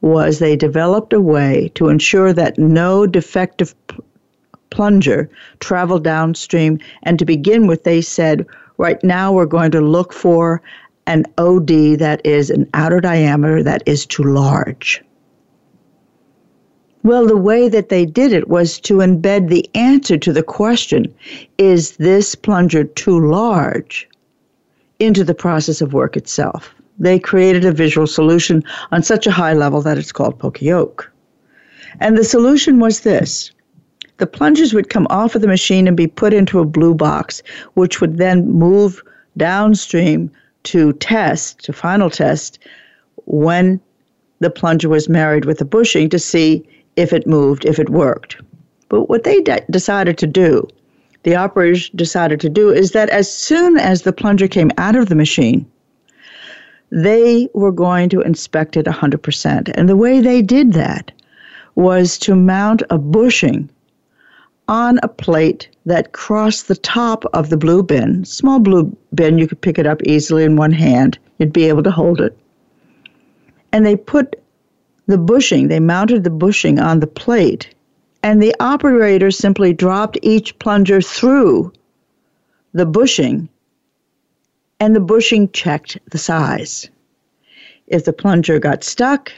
was 0.00 0.38
they 0.38 0.56
developed 0.56 1.12
a 1.12 1.20
way 1.20 1.70
to 1.74 1.88
ensure 1.88 2.32
that 2.32 2.58
no 2.58 3.06
defective 3.06 3.74
plunger 4.70 5.30
traveled 5.60 6.02
downstream. 6.02 6.78
And 7.04 7.18
to 7.18 7.24
begin 7.24 7.66
with, 7.66 7.84
they 7.84 8.00
said, 8.00 8.46
right 8.78 9.02
now 9.04 9.32
we're 9.32 9.46
going 9.46 9.70
to 9.72 9.80
look 9.80 10.12
for 10.12 10.62
an 11.06 11.24
OD 11.38 11.98
that 11.98 12.20
is 12.24 12.50
an 12.50 12.68
outer 12.74 13.00
diameter 13.00 13.62
that 13.62 13.82
is 13.86 14.06
too 14.06 14.22
large. 14.22 15.02
Well, 17.02 17.26
the 17.26 17.36
way 17.36 17.68
that 17.68 17.88
they 17.88 18.06
did 18.06 18.32
it 18.32 18.48
was 18.48 18.78
to 18.80 18.98
embed 18.98 19.48
the 19.48 19.68
answer 19.74 20.16
to 20.18 20.32
the 20.32 20.44
question, 20.44 21.12
is 21.58 21.96
this 21.96 22.34
plunger 22.34 22.84
too 22.84 23.18
large, 23.18 24.08
into 25.00 25.24
the 25.24 25.34
process 25.34 25.80
of 25.80 25.92
work 25.92 26.16
itself 26.16 26.72
they 26.98 27.18
created 27.18 27.64
a 27.64 27.72
visual 27.72 28.06
solution 28.06 28.62
on 28.92 29.02
such 29.02 29.26
a 29.26 29.32
high 29.32 29.52
level 29.52 29.82
that 29.82 29.98
it's 29.98 30.12
called 30.12 30.38
Poka-Yoke. 30.38 31.10
And 32.00 32.16
the 32.16 32.24
solution 32.24 32.78
was 32.78 33.00
this. 33.00 33.50
The 34.18 34.26
plungers 34.26 34.72
would 34.72 34.88
come 34.88 35.06
off 35.10 35.34
of 35.34 35.42
the 35.42 35.48
machine 35.48 35.88
and 35.88 35.96
be 35.96 36.06
put 36.06 36.32
into 36.32 36.60
a 36.60 36.64
blue 36.64 36.94
box, 36.94 37.42
which 37.74 38.00
would 38.00 38.18
then 38.18 38.50
move 38.50 39.02
downstream 39.36 40.30
to 40.64 40.92
test, 40.94 41.64
to 41.64 41.72
final 41.72 42.10
test, 42.10 42.58
when 43.26 43.80
the 44.40 44.50
plunger 44.50 44.88
was 44.88 45.08
married 45.08 45.44
with 45.44 45.58
the 45.58 45.64
bushing 45.64 46.08
to 46.10 46.18
see 46.18 46.66
if 46.96 47.12
it 47.12 47.26
moved, 47.26 47.64
if 47.64 47.78
it 47.78 47.90
worked. 47.90 48.36
But 48.88 49.08
what 49.08 49.24
they 49.24 49.40
de- 49.40 49.64
decided 49.70 50.18
to 50.18 50.26
do, 50.26 50.66
the 51.22 51.36
operators 51.36 51.88
decided 51.90 52.40
to 52.40 52.48
do, 52.48 52.70
is 52.70 52.90
that 52.92 53.08
as 53.10 53.32
soon 53.32 53.78
as 53.78 54.02
the 54.02 54.12
plunger 54.12 54.48
came 54.48 54.70
out 54.76 54.96
of 54.96 55.08
the 55.08 55.14
machine, 55.14 55.64
they 56.90 57.48
were 57.54 57.72
going 57.72 58.10
to 58.10 58.20
inspect 58.20 58.76
it 58.76 58.86
100%. 58.86 59.72
And 59.74 59.88
the 59.88 59.96
way 59.96 60.20
they 60.20 60.42
did 60.42 60.74
that 60.74 61.10
was 61.74 62.18
to 62.18 62.34
mount 62.34 62.82
a 62.90 62.98
bushing 62.98 63.70
on 64.68 64.98
a 65.02 65.08
plate 65.08 65.68
that 65.86 66.12
crossed 66.12 66.68
the 66.68 66.76
top 66.76 67.24
of 67.32 67.50
the 67.50 67.56
blue 67.56 67.82
bin. 67.82 68.24
Small 68.24 68.60
blue 68.60 68.96
bin, 69.14 69.38
you 69.38 69.46
could 69.46 69.60
pick 69.60 69.78
it 69.78 69.86
up 69.86 70.02
easily 70.04 70.44
in 70.44 70.56
one 70.56 70.72
hand. 70.72 71.18
You'd 71.38 71.52
be 71.52 71.68
able 71.68 71.82
to 71.82 71.90
hold 71.90 72.20
it. 72.20 72.36
And 73.72 73.84
they 73.84 73.96
put 73.96 74.40
the 75.06 75.18
bushing, 75.18 75.68
they 75.68 75.80
mounted 75.80 76.24
the 76.24 76.30
bushing 76.30 76.78
on 76.78 77.00
the 77.00 77.06
plate, 77.06 77.74
and 78.22 78.42
the 78.42 78.54
operator 78.60 79.30
simply 79.30 79.72
dropped 79.72 80.16
each 80.22 80.58
plunger 80.58 81.00
through 81.00 81.72
the 82.72 82.86
bushing 82.86 83.48
and 84.82 84.96
the 84.96 85.00
bushing 85.00 85.48
checked 85.50 85.96
the 86.10 86.18
size. 86.18 86.90
If 87.86 88.04
the 88.04 88.12
plunger 88.12 88.58
got 88.58 88.82
stuck, 88.82 89.30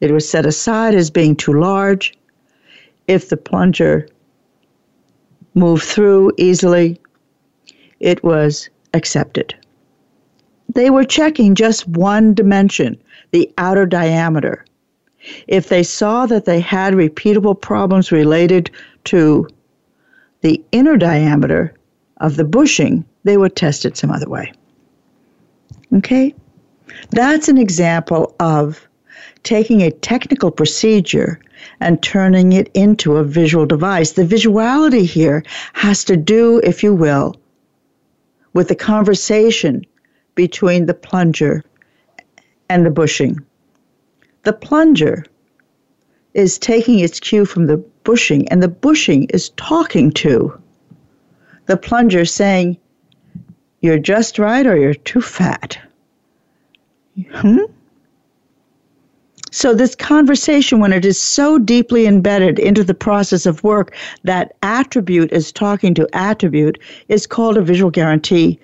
it 0.00 0.12
was 0.12 0.28
set 0.28 0.46
aside 0.46 0.94
as 0.94 1.10
being 1.10 1.34
too 1.34 1.54
large. 1.54 2.16
If 3.08 3.28
the 3.28 3.36
plunger 3.36 4.06
moved 5.56 5.82
through 5.82 6.30
easily, 6.36 7.00
it 7.98 8.22
was 8.22 8.68
accepted. 8.94 9.54
They 10.74 10.90
were 10.90 11.04
checking 11.04 11.54
just 11.54 11.88
one 11.88 12.34
dimension, 12.34 13.02
the 13.32 13.50
outer 13.58 13.86
diameter. 13.86 14.64
If 15.48 15.68
they 15.68 15.82
saw 15.82 16.26
that 16.26 16.44
they 16.44 16.60
had 16.60 16.94
repeatable 16.94 17.60
problems 17.60 18.12
related 18.12 18.70
to 19.04 19.48
the 20.42 20.62
inner 20.70 20.96
diameter 20.96 21.74
of 22.18 22.36
the 22.36 22.44
bushing, 22.44 23.04
they 23.24 23.36
would 23.36 23.56
test 23.56 23.84
it 23.84 23.96
some 23.96 24.10
other 24.10 24.28
way. 24.28 24.52
Okay? 25.94 26.34
That's 27.10 27.48
an 27.48 27.58
example 27.58 28.34
of 28.38 28.86
taking 29.42 29.82
a 29.82 29.90
technical 29.90 30.50
procedure 30.50 31.40
and 31.80 32.02
turning 32.02 32.52
it 32.52 32.70
into 32.74 33.16
a 33.16 33.24
visual 33.24 33.66
device. 33.66 34.12
The 34.12 34.24
visuality 34.24 35.04
here 35.04 35.42
has 35.72 36.04
to 36.04 36.16
do, 36.16 36.60
if 36.62 36.82
you 36.82 36.94
will, 36.94 37.36
with 38.52 38.68
the 38.68 38.74
conversation 38.74 39.84
between 40.34 40.86
the 40.86 40.94
plunger 40.94 41.64
and 42.68 42.84
the 42.84 42.90
bushing. 42.90 43.40
The 44.44 44.52
plunger 44.52 45.24
is 46.34 46.58
taking 46.58 46.98
its 46.98 47.18
cue 47.18 47.44
from 47.44 47.66
the 47.66 47.78
bushing, 48.04 48.48
and 48.48 48.62
the 48.62 48.68
bushing 48.68 49.24
is 49.24 49.48
talking 49.50 50.12
to 50.12 50.60
the 51.66 51.76
plunger 51.76 52.24
saying, 52.24 52.78
You're 53.80 53.98
just 53.98 54.38
right 54.38 54.66
or 54.66 54.76
you're 54.76 54.94
too 54.94 55.20
fat. 55.20 55.78
Hmm? 57.32 57.64
So, 59.56 59.72
this 59.72 59.94
conversation, 59.94 60.80
when 60.80 60.92
it 60.92 61.06
is 61.06 61.18
so 61.18 61.56
deeply 61.56 62.06
embedded 62.06 62.58
into 62.58 62.84
the 62.84 62.92
process 62.92 63.46
of 63.46 63.64
work, 63.64 63.96
that 64.22 64.54
attribute 64.62 65.32
is 65.32 65.50
talking 65.50 65.94
to 65.94 66.06
attribute, 66.12 66.78
is 67.08 67.26
called 67.26 67.56
a 67.56 67.62
visual 67.62 67.90
guarantee 67.90 68.60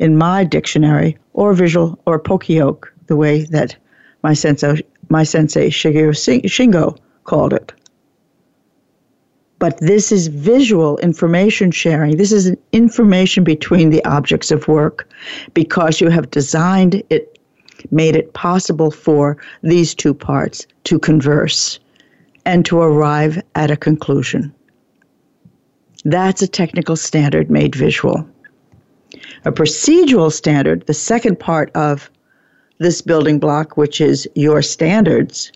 in 0.00 0.18
my 0.18 0.42
dictionary, 0.42 1.16
or 1.34 1.54
visual, 1.54 1.96
or 2.06 2.18
poka-yoke, 2.18 2.92
the 3.06 3.14
way 3.14 3.44
that 3.44 3.76
my 4.24 4.34
sensei, 4.34 4.82
my 5.10 5.22
sensei 5.22 5.70
Shigeo 5.70 6.10
Shingo 6.10 6.98
called 7.22 7.52
it. 7.52 7.72
But 9.60 9.78
this 9.78 10.10
is 10.10 10.26
visual 10.26 10.98
information 10.98 11.70
sharing. 11.70 12.16
This 12.16 12.32
is 12.32 12.52
information 12.72 13.44
between 13.44 13.90
the 13.90 14.04
objects 14.04 14.50
of 14.50 14.66
work 14.66 15.08
because 15.54 16.00
you 16.00 16.08
have 16.08 16.32
designed 16.32 17.00
it 17.10 17.35
made 17.90 18.16
it 18.16 18.32
possible 18.32 18.90
for 18.90 19.36
these 19.62 19.94
two 19.94 20.14
parts 20.14 20.66
to 20.84 20.98
converse 20.98 21.78
and 22.44 22.64
to 22.64 22.80
arrive 22.80 23.42
at 23.54 23.70
a 23.70 23.76
conclusion. 23.76 24.54
That's 26.04 26.42
a 26.42 26.48
technical 26.48 26.96
standard 26.96 27.50
made 27.50 27.74
visual. 27.74 28.28
A 29.44 29.52
procedural 29.52 30.32
standard, 30.32 30.86
the 30.86 30.94
second 30.94 31.40
part 31.40 31.70
of 31.74 32.10
this 32.78 33.02
building 33.02 33.38
block, 33.38 33.76
which 33.76 34.00
is 34.00 34.28
your 34.34 34.62
standards, 34.62 35.50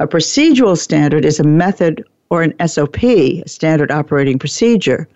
a 0.00 0.06
procedural 0.06 0.78
standard 0.78 1.24
is 1.24 1.40
a 1.40 1.44
method 1.44 2.04
or 2.30 2.42
an 2.42 2.54
SOP, 2.66 3.02
a 3.04 3.42
standard 3.46 3.90
operating 3.90 4.38
procedure, 4.38 5.08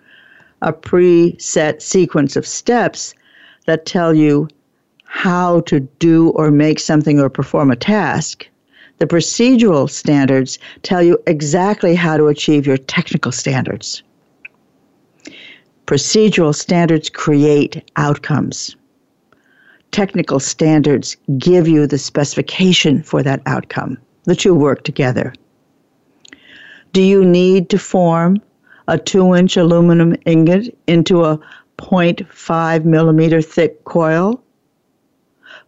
a 0.61 0.73
preset 0.73 1.81
sequence 1.81 2.35
of 2.35 2.47
steps 2.47 3.13
that 3.65 3.85
tell 3.85 4.13
you 4.13 4.47
how 5.13 5.59
to 5.61 5.79
do 5.79 6.29
or 6.29 6.49
make 6.49 6.79
something 6.79 7.19
or 7.19 7.29
perform 7.29 7.69
a 7.69 7.75
task. 7.75 8.47
The 8.97 9.05
procedural 9.05 9.87
standards 9.87 10.57
tell 10.81 11.03
you 11.03 11.19
exactly 11.27 11.93
how 11.93 12.17
to 12.17 12.27
achieve 12.27 12.65
your 12.65 12.77
technical 12.77 13.31
standards. 13.31 14.01
Procedural 15.85 16.53
standards 16.55 17.11
create 17.11 17.87
outcomes. 17.95 18.75
Technical 19.91 20.39
standards 20.39 21.15
give 21.37 21.67
you 21.67 21.85
the 21.85 21.99
specification 21.99 23.03
for 23.03 23.21
that 23.21 23.43
outcome. 23.45 23.99
The 24.23 24.35
two 24.35 24.55
work 24.55 24.83
together. 24.83 25.31
Do 26.91 27.03
you 27.03 27.23
need 27.23 27.69
to 27.69 27.77
form 27.77 28.41
a 28.87 28.97
two 28.97 29.35
inch 29.35 29.57
aluminum 29.57 30.15
ingot 30.25 30.75
into 30.87 31.23
a 31.23 31.39
0.5 31.77 32.83
millimeter 32.83 33.43
thick 33.43 33.83
coil? 33.85 34.43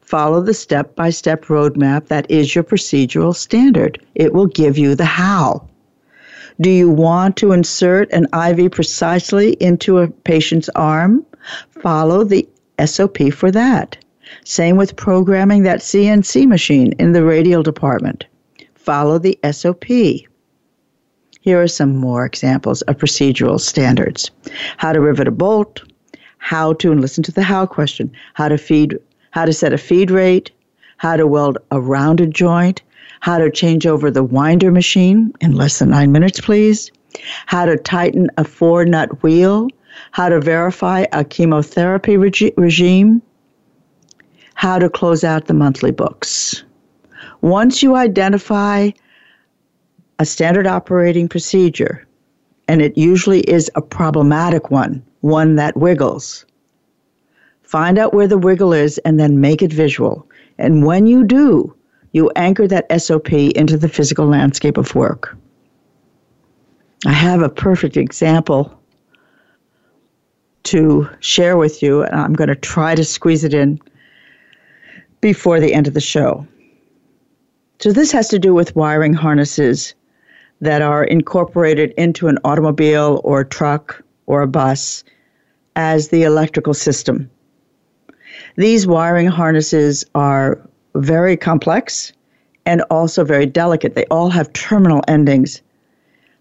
Follow 0.06 0.40
the 0.40 0.54
step 0.54 0.96
by 0.96 1.10
step 1.10 1.46
roadmap 1.46 2.08
that 2.08 2.30
is 2.30 2.54
your 2.54 2.64
procedural 2.64 3.36
standard. 3.36 4.00
It 4.14 4.34
will 4.34 4.46
give 4.46 4.78
you 4.78 4.94
the 4.94 5.06
how. 5.06 5.68
Do 6.62 6.70
you 6.70 6.90
want 6.90 7.36
to 7.38 7.52
insert 7.52 8.14
an 8.14 8.28
IV 8.34 8.72
precisely 8.72 9.54
into 9.54 9.98
a 9.98 10.08
patient's 10.08 10.70
arm? 10.76 11.26
Follow 11.82 12.24
the 12.24 12.48
SOP 12.86 13.34
for 13.34 13.50
that. 13.52 13.98
Same 14.44 14.78
with 14.78 14.96
programming 14.96 15.64
that 15.64 15.80
CNC 15.80 16.48
machine 16.48 16.94
in 16.94 17.14
the 17.14 17.24
radial 17.24 17.64
department. 17.64 18.26
Follow 18.76 19.18
the 19.18 19.38
SOP. 19.52 19.86
Here 19.86 21.62
are 21.62 21.68
some 21.68 21.96
more 21.96 22.26
examples 22.26 22.84
of 22.84 22.98
procedural 22.98 23.60
standards 23.60 24.30
how 24.78 24.94
to 24.94 25.02
rivet 25.02 25.28
a 25.28 25.32
bolt, 25.32 25.82
how 26.38 26.74
to, 26.74 26.92
and 26.92 27.02
listen 27.02 27.24
to 27.24 27.32
the 27.32 27.44
how 27.44 27.66
question, 27.66 28.12
how 28.36 28.48
to 28.48 28.58
feed 28.58 29.00
how 29.36 29.44
to 29.44 29.52
set 29.52 29.74
a 29.74 29.78
feed 29.78 30.10
rate, 30.10 30.50
how 30.96 31.18
to 31.18 31.28
weld 31.28 31.58
a 31.70 31.82
rounded 31.82 32.34
joint, 32.34 32.82
how 33.20 33.38
to 33.38 33.52
change 33.52 33.86
over 33.86 34.10
the 34.10 34.24
winder 34.24 34.72
machine 34.72 35.34
in 35.42 35.52
less 35.52 35.80
than 35.80 35.90
nine 35.90 36.10
minutes, 36.14 36.40
please, 36.40 36.90
how 37.46 37.66
to 37.66 37.76
tighten 37.76 38.30
a 38.38 38.46
four 38.46 38.86
nut 38.86 39.22
wheel, 39.22 39.68
how 40.12 40.30
to 40.30 40.40
verify 40.40 41.06
a 41.12 41.26
chemotherapy 41.26 42.16
regi- 42.16 42.54
regime, 42.56 43.22
how 44.54 44.80
to 44.80 44.90
close 44.90 45.26
out 45.26 45.48
the 45.48 45.54
monthly 45.54 45.92
books. 45.92 46.64
Once 47.42 47.84
you 47.84 47.94
identify 47.94 48.90
a 50.18 50.26
standard 50.26 50.66
operating 50.66 51.28
procedure, 51.28 52.08
and 52.70 52.82
it 52.82 52.98
usually 52.98 53.42
is 53.42 53.70
a 53.76 53.82
problematic 53.82 54.72
one, 54.72 55.04
one 55.20 55.56
that 55.56 55.76
wiggles, 55.76 56.46
Find 57.66 57.98
out 57.98 58.14
where 58.14 58.28
the 58.28 58.38
wiggle 58.38 58.74
is 58.74 58.98
and 59.00 59.20
then 59.20 59.42
make 59.42 59.62
it 59.62 59.74
visual. 59.74 60.28
And 60.58 60.86
when 60.86 61.08
you 61.08 61.24
do, 61.24 61.76
you 62.12 62.32
anchor 62.36 62.68
that 62.68 63.02
SOP 63.02 63.34
into 63.34 63.78
the 63.78 63.90
physical 63.90 64.28
landscape 64.28 64.78
of 64.78 64.96
work. 64.96 65.36
I 67.06 67.12
have 67.12 67.42
a 67.42 67.50
perfect 67.50 67.98
example 67.98 68.80
to 70.64 71.10
share 71.20 71.58
with 71.58 71.84
you, 71.84 72.04
and 72.04 72.16
I'm 72.16 72.34
going 72.34 72.48
to 72.48 72.56
try 72.56 72.96
to 72.96 73.04
squeeze 73.04 73.44
it 73.44 73.54
in 73.54 73.80
before 75.22 75.60
the 75.60 75.74
end 75.74 75.88
of 75.88 75.94
the 75.94 76.02
show. 76.02 76.48
So, 77.80 77.92
this 77.92 78.12
has 78.12 78.30
to 78.30 78.40
do 78.40 78.54
with 78.54 78.76
wiring 78.76 79.14
harnesses 79.14 79.94
that 80.62 80.82
are 80.82 81.04
incorporated 81.04 81.94
into 81.98 82.28
an 82.28 82.40
automobile 82.44 83.22
or 83.24 83.44
truck 83.44 84.02
or 84.26 84.42
a 84.42 84.48
bus 84.48 85.04
as 85.76 86.08
the 86.08 86.24
electrical 86.24 86.74
system. 86.74 87.30
These 88.58 88.88
wiring 88.88 89.28
harnesses 89.28 90.06
are 90.16 90.60
very 90.96 91.36
complex 91.36 92.14
and 92.66 92.82
also 92.90 93.24
very 93.24 93.46
delicate. 93.46 93.96
They 93.96 94.06
all 94.06 94.30
have 94.30 94.52
terminal 94.54 95.02
endings 95.08 95.62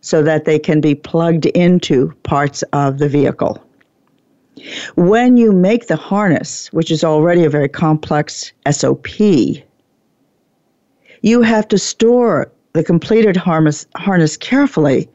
so 0.00 0.22
that 0.22 0.44
they 0.44 0.58
can 0.58 0.80
be 0.80 0.94
plugged 0.94 1.46
into 1.46 2.12
parts 2.22 2.62
of 2.72 2.98
the 2.98 3.08
vehicle. 3.08 3.62
When 4.94 5.36
you 5.36 5.52
make 5.52 5.88
the 5.88 5.96
harness, 5.96 6.72
which 6.72 6.90
is 6.90 7.02
already 7.02 7.44
a 7.44 7.50
very 7.50 7.68
complex 7.68 8.52
SOP, 8.70 9.18
you 11.22 11.42
have 11.42 11.66
to 11.68 11.78
store 11.78 12.52
the 12.74 12.84
completed 12.84 13.36
harness, 13.36 13.86
harness 13.96 14.36
carefully 14.36 15.08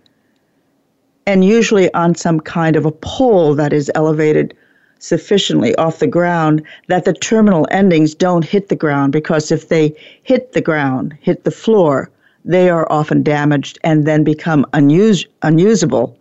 and 1.29 1.45
usually 1.45 1.93
on 1.93 2.15
some 2.15 2.39
kind 2.39 2.75
of 2.75 2.85
a 2.85 2.91
pole 2.91 3.53
that 3.53 3.71
is 3.71 3.91
elevated 3.93 4.55
sufficiently 4.99 5.75
off 5.75 5.99
the 5.99 6.07
ground 6.07 6.61
that 6.87 7.05
the 7.05 7.13
terminal 7.13 7.67
endings 7.71 8.13
don't 8.13 8.45
hit 8.45 8.69
the 8.69 8.75
ground 8.75 9.11
because 9.11 9.51
if 9.51 9.69
they 9.69 9.95
hit 10.23 10.51
the 10.51 10.61
ground, 10.61 11.17
hit 11.21 11.43
the 11.43 11.51
floor, 11.51 12.11
they 12.45 12.69
are 12.69 12.89
often 12.91 13.23
damaged 13.23 13.79
and 13.83 14.05
then 14.05 14.23
become 14.23 14.65
unuse, 14.73 15.25
unusable. 15.41 16.17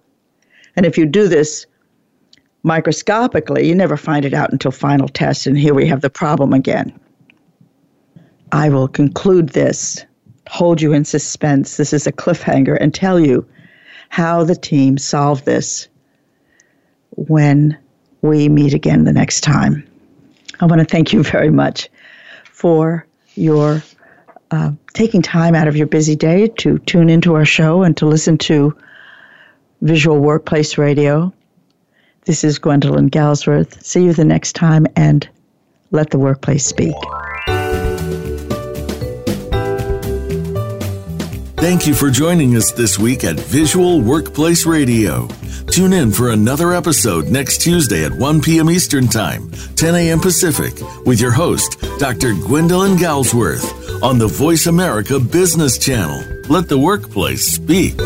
And 0.77 0.87
if 0.87 0.97
you 0.97 1.07
do 1.07 1.29
this 1.29 1.67
microscopically, 2.63 3.67
you 3.67 3.75
never 3.75 3.97
find 3.97 4.25
it 4.25 4.35
out 4.35 4.53
until 4.53 4.71
final 4.71 5.09
test, 5.09 5.47
and 5.47 5.59
here 5.59 5.75
we 5.75 5.87
have 5.87 6.01
the 6.01 6.11
problem 6.11 6.53
again. 6.53 6.99
I 8.53 8.69
will 8.69 8.89
conclude 8.89 9.51
this, 9.51 10.05
hold 10.49 10.81
you 10.81 10.93
in 10.93 11.05
suspense. 11.05 11.77
This 11.77 11.93
is 11.93 12.07
a 12.07 12.13
cliffhanger, 12.13 12.79
and 12.81 12.95
tell 12.95 13.21
you 13.21 13.47
how 14.09 14.45
the 14.45 14.57
team 14.57 14.99
solved 14.99 15.45
this 15.45 15.89
when 17.11 17.77
we 18.23 18.49
meet 18.49 18.75
again 18.75 19.05
the 19.05 19.13
next 19.13 19.43
time. 19.43 19.87
I 20.61 20.67
want 20.67 20.81
to 20.81 20.85
thank 20.85 21.13
you 21.13 21.23
very 21.23 21.51
much 21.51 21.89
for 22.45 23.07
your 23.35 23.83
uh, 24.51 24.73
taking 24.95 25.23
time 25.23 25.55
out 25.55 25.69
of 25.69 25.77
your 25.77 25.87
busy 25.87 26.17
day 26.17 26.49
to 26.59 26.79
tune 26.81 27.11
into 27.11 27.35
our 27.35 27.45
show 27.45 27.83
and 27.83 27.97
to 27.99 28.07
listen 28.07 28.39
to 28.39 28.77
Visual 29.83 30.19
Workplace 30.19 30.79
Radio. 30.79 31.33
This 32.25 32.45
is 32.45 32.59
Gwendolyn 32.59 33.11
Galsworth. 33.11 33.83
See 33.83 34.05
you 34.05 34.13
the 34.13 34.25
next 34.25 34.55
time 34.55 34.87
and 34.97 35.29
let 35.91 36.11
the 36.11 36.19
workplace 36.19 36.67
speak. 36.67 36.97
Thank 41.61 41.89
you 41.89 41.95
for 41.95 42.09
joining 42.09 42.55
us 42.57 42.71
this 42.71 42.99
week 43.01 43.25
at 43.25 43.39
Visual 43.39 44.01
Workplace 44.01 44.65
Radio. 44.65 45.27
Tune 45.73 45.93
in 45.93 46.13
for 46.13 46.31
another 46.31 46.73
episode 46.73 47.29
next 47.29 47.59
Tuesday 47.61 48.05
at 48.05 48.13
1 48.13 48.41
p.m. 48.41 48.71
Eastern 48.71 49.09
Time, 49.09 49.51
10 49.75 49.95
a.m. 49.97 50.21
Pacific, 50.21 50.75
with 51.05 51.21
your 51.21 51.33
host, 51.33 51.81
Dr. 51.99 52.33
Gwendolyn 52.35 52.97
Galsworth, 52.97 54.03
on 54.03 54.19
the 54.19 54.29
Voice 54.29 54.67
America 54.67 55.19
Business 55.19 55.79
Channel. 55.79 56.23
Let 56.49 56.69
the 56.69 56.79
workplace 56.79 57.47
speak. 57.47 57.97